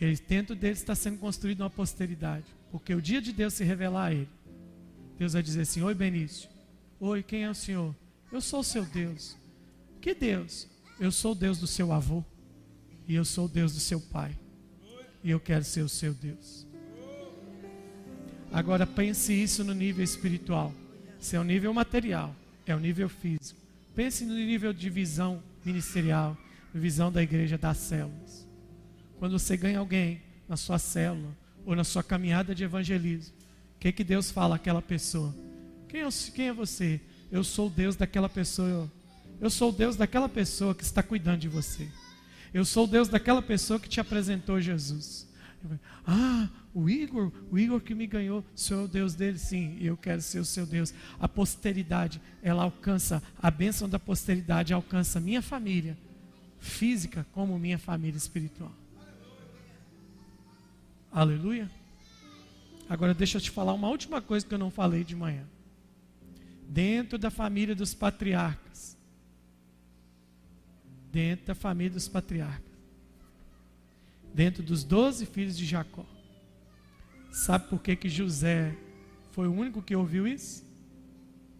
Ele, 0.00 0.16
dentro 0.16 0.54
dele 0.54 0.74
está 0.74 0.94
sendo 0.94 1.18
construído 1.18 1.60
uma 1.60 1.70
posteridade. 1.70 2.44
Porque 2.70 2.94
o 2.94 3.00
dia 3.00 3.22
de 3.22 3.32
Deus 3.32 3.54
se 3.54 3.64
revelar 3.64 4.06
a 4.06 4.12
ele, 4.12 4.28
Deus 5.18 5.32
vai 5.32 5.42
dizer 5.42 5.62
assim: 5.62 5.80
Oi, 5.82 5.94
Benício. 5.94 6.50
Oi, 7.00 7.22
quem 7.22 7.44
é 7.44 7.50
o 7.50 7.54
Senhor? 7.54 7.94
Eu 8.30 8.40
sou 8.40 8.60
o 8.60 8.64
seu 8.64 8.84
Deus. 8.84 9.36
Que 10.00 10.14
Deus? 10.14 10.68
Eu 10.98 11.10
sou 11.10 11.32
o 11.32 11.34
Deus 11.34 11.58
do 11.58 11.66
seu 11.66 11.92
avô. 11.92 12.24
E 13.06 13.14
eu 13.14 13.24
sou 13.24 13.46
o 13.46 13.48
Deus 13.48 13.72
do 13.72 13.80
seu 13.80 14.00
pai. 14.00 14.36
E 15.22 15.30
eu 15.30 15.40
quero 15.40 15.64
ser 15.64 15.82
o 15.82 15.88
seu 15.88 16.12
Deus. 16.12 16.66
Agora 18.52 18.86
pense 18.86 19.32
isso 19.32 19.64
no 19.64 19.74
nível 19.74 20.04
espiritual. 20.04 20.72
Esse 21.24 21.36
é 21.36 21.40
o 21.40 21.42
nível 21.42 21.72
material, 21.72 22.36
é 22.66 22.76
o 22.76 22.78
nível 22.78 23.08
físico. 23.08 23.58
Pense 23.94 24.26
no 24.26 24.34
nível 24.34 24.74
de 24.74 24.90
visão 24.90 25.42
ministerial, 25.64 26.36
visão 26.74 27.10
da 27.10 27.22
igreja 27.22 27.56
das 27.56 27.78
células. 27.78 28.46
Quando 29.18 29.38
você 29.38 29.56
ganha 29.56 29.78
alguém 29.78 30.20
na 30.46 30.58
sua 30.58 30.78
célula 30.78 31.34
ou 31.64 31.74
na 31.74 31.82
sua 31.82 32.02
caminhada 32.02 32.54
de 32.54 32.62
evangelismo, 32.62 33.34
o 33.74 33.78
que, 33.80 33.90
que 33.90 34.04
Deus 34.04 34.30
fala 34.30 34.56
àquela 34.56 34.82
pessoa? 34.82 35.34
Quem 35.88 36.02
é, 36.02 36.08
quem 36.34 36.48
é 36.48 36.52
você? 36.52 37.00
Eu 37.32 37.42
sou 37.42 37.68
o 37.68 37.70
Deus 37.70 37.96
daquela 37.96 38.28
pessoa. 38.28 38.92
Eu 39.40 39.48
sou 39.48 39.70
o 39.70 39.72
Deus 39.72 39.96
daquela 39.96 40.28
pessoa 40.28 40.74
que 40.74 40.84
está 40.84 41.02
cuidando 41.02 41.38
de 41.38 41.48
você. 41.48 41.88
Eu 42.52 42.66
sou 42.66 42.84
o 42.84 42.86
Deus 42.86 43.08
daquela 43.08 43.40
pessoa 43.40 43.80
que 43.80 43.88
te 43.88 43.98
apresentou 43.98 44.60
Jesus. 44.60 45.26
Ah, 46.06 46.50
o 46.74 46.90
Igor, 46.90 47.30
o 47.50 47.58
Igor 47.58 47.80
que 47.80 47.94
me 47.94 48.06
ganhou, 48.06 48.44
sou 48.54 48.84
o 48.84 48.88
Deus 48.88 49.14
dele? 49.14 49.38
Sim, 49.38 49.78
eu 49.80 49.96
quero 49.96 50.20
ser 50.20 50.40
o 50.40 50.44
seu 50.44 50.66
Deus. 50.66 50.92
A 51.20 51.28
posteridade, 51.28 52.20
ela 52.42 52.64
alcança, 52.64 53.22
a 53.40 53.48
bênção 53.48 53.88
da 53.88 53.98
posteridade 53.98 54.74
alcança 54.74 55.20
minha 55.20 55.40
família 55.40 55.96
física 56.58 57.24
como 57.32 57.58
minha 57.58 57.78
família 57.78 58.18
espiritual. 58.18 58.72
Aleluia. 61.12 61.70
Agora 62.88 63.14
deixa 63.14 63.38
eu 63.38 63.40
te 63.40 63.50
falar 63.50 63.72
uma 63.72 63.88
última 63.88 64.20
coisa 64.20 64.44
que 64.44 64.52
eu 64.52 64.58
não 64.58 64.70
falei 64.70 65.04
de 65.04 65.14
manhã. 65.14 65.44
Dentro 66.68 67.16
da 67.18 67.30
família 67.30 67.74
dos 67.74 67.94
patriarcas, 67.94 68.96
dentro 71.12 71.46
da 71.46 71.54
família 71.54 71.92
dos 71.92 72.08
patriarcas, 72.08 72.72
dentro 74.34 74.62
dos 74.62 74.82
doze 74.82 75.24
filhos 75.24 75.56
de 75.56 75.64
Jacó. 75.64 76.04
Sabe 77.34 77.66
por 77.68 77.82
que, 77.82 77.96
que 77.96 78.08
José 78.08 78.76
foi 79.32 79.48
o 79.48 79.52
único 79.52 79.82
que 79.82 79.96
ouviu 79.96 80.24
isso? 80.24 80.64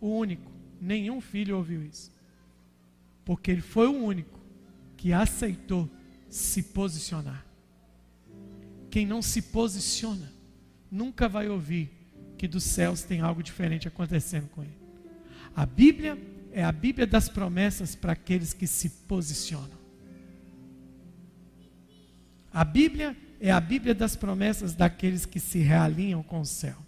O 0.01 0.07
único. 0.07 0.49
Nenhum 0.81 1.21
filho 1.21 1.57
ouviu 1.57 1.83
isso. 1.83 2.13
Porque 3.25 3.51
ele 3.51 3.61
foi 3.61 3.89
o 3.89 4.05
único 4.05 4.39
que 4.97 5.13
aceitou 5.13 5.91
se 6.31 6.63
posicionar. 6.63 7.45
Quem 8.89 9.05
não 9.05 9.21
se 9.21 9.43
posiciona 9.43 10.33
nunca 10.89 11.29
vai 11.29 11.49
ouvir 11.49 11.91
que 12.39 12.47
dos 12.47 12.63
céus 12.63 13.03
tem 13.03 13.21
algo 13.21 13.43
diferente 13.43 13.89
acontecendo 13.89 14.49
com 14.51 14.63
ele. 14.63 14.79
A 15.57 15.67
Bíblia 15.67 16.17
é 16.53 16.63
a 16.63 16.71
Bíblia 16.71 17.05
das 17.05 17.29
promessas 17.29 17.97
para 17.97 18.13
aqueles 18.13 18.53
que 18.53 18.69
se 18.69 18.89
posicionam. 19.09 19.77
A 22.53 22.65
Bíblia 22.65 23.17
é 23.45 23.51
a 23.51 23.61
Bíblia 23.61 23.95
das 23.95 24.17
promessas 24.17 24.75
daqueles 24.75 25.27
que 25.27 25.39
se 25.39 25.59
realinham 25.59 26.23
com 26.23 26.41
o 26.41 26.47
céu. 26.47 26.79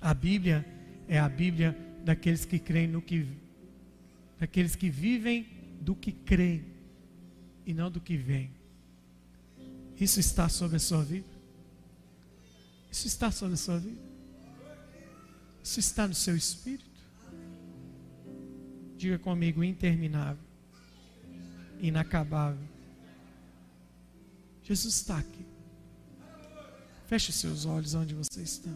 A 0.00 0.12
Bíblia 0.12 0.66
é 1.06 1.20
a 1.20 1.28
Bíblia 1.28 1.78
daqueles 2.04 2.44
que 2.44 2.58
creem 2.58 2.88
no 2.88 3.00
que 3.00 3.28
daqueles 4.40 4.74
que 4.74 4.90
vivem 4.90 5.46
do 5.80 5.94
que 5.94 6.10
creem 6.10 6.64
e 7.64 7.72
não 7.72 7.88
do 7.88 8.00
que 8.00 8.16
veem. 8.16 8.50
Isso 10.00 10.18
está 10.18 10.48
sobre 10.48 10.78
a 10.78 10.80
sua 10.80 11.04
vida? 11.04 11.28
Isso 12.90 13.06
está 13.06 13.30
sobre 13.30 13.54
a 13.54 13.58
sua 13.58 13.78
vida? 13.78 14.02
Isso 15.62 15.78
está 15.78 16.08
no 16.08 16.14
seu 16.14 16.34
espírito? 16.34 16.90
Diga 18.96 19.16
comigo, 19.16 19.62
interminável 19.62 20.42
inacabável. 21.80 22.77
Jesus 24.68 24.96
está 24.96 25.16
aqui. 25.16 25.46
Feche 27.06 27.32
seus 27.32 27.64
olhos 27.64 27.94
onde 27.94 28.14
você 28.14 28.42
está. 28.42 28.70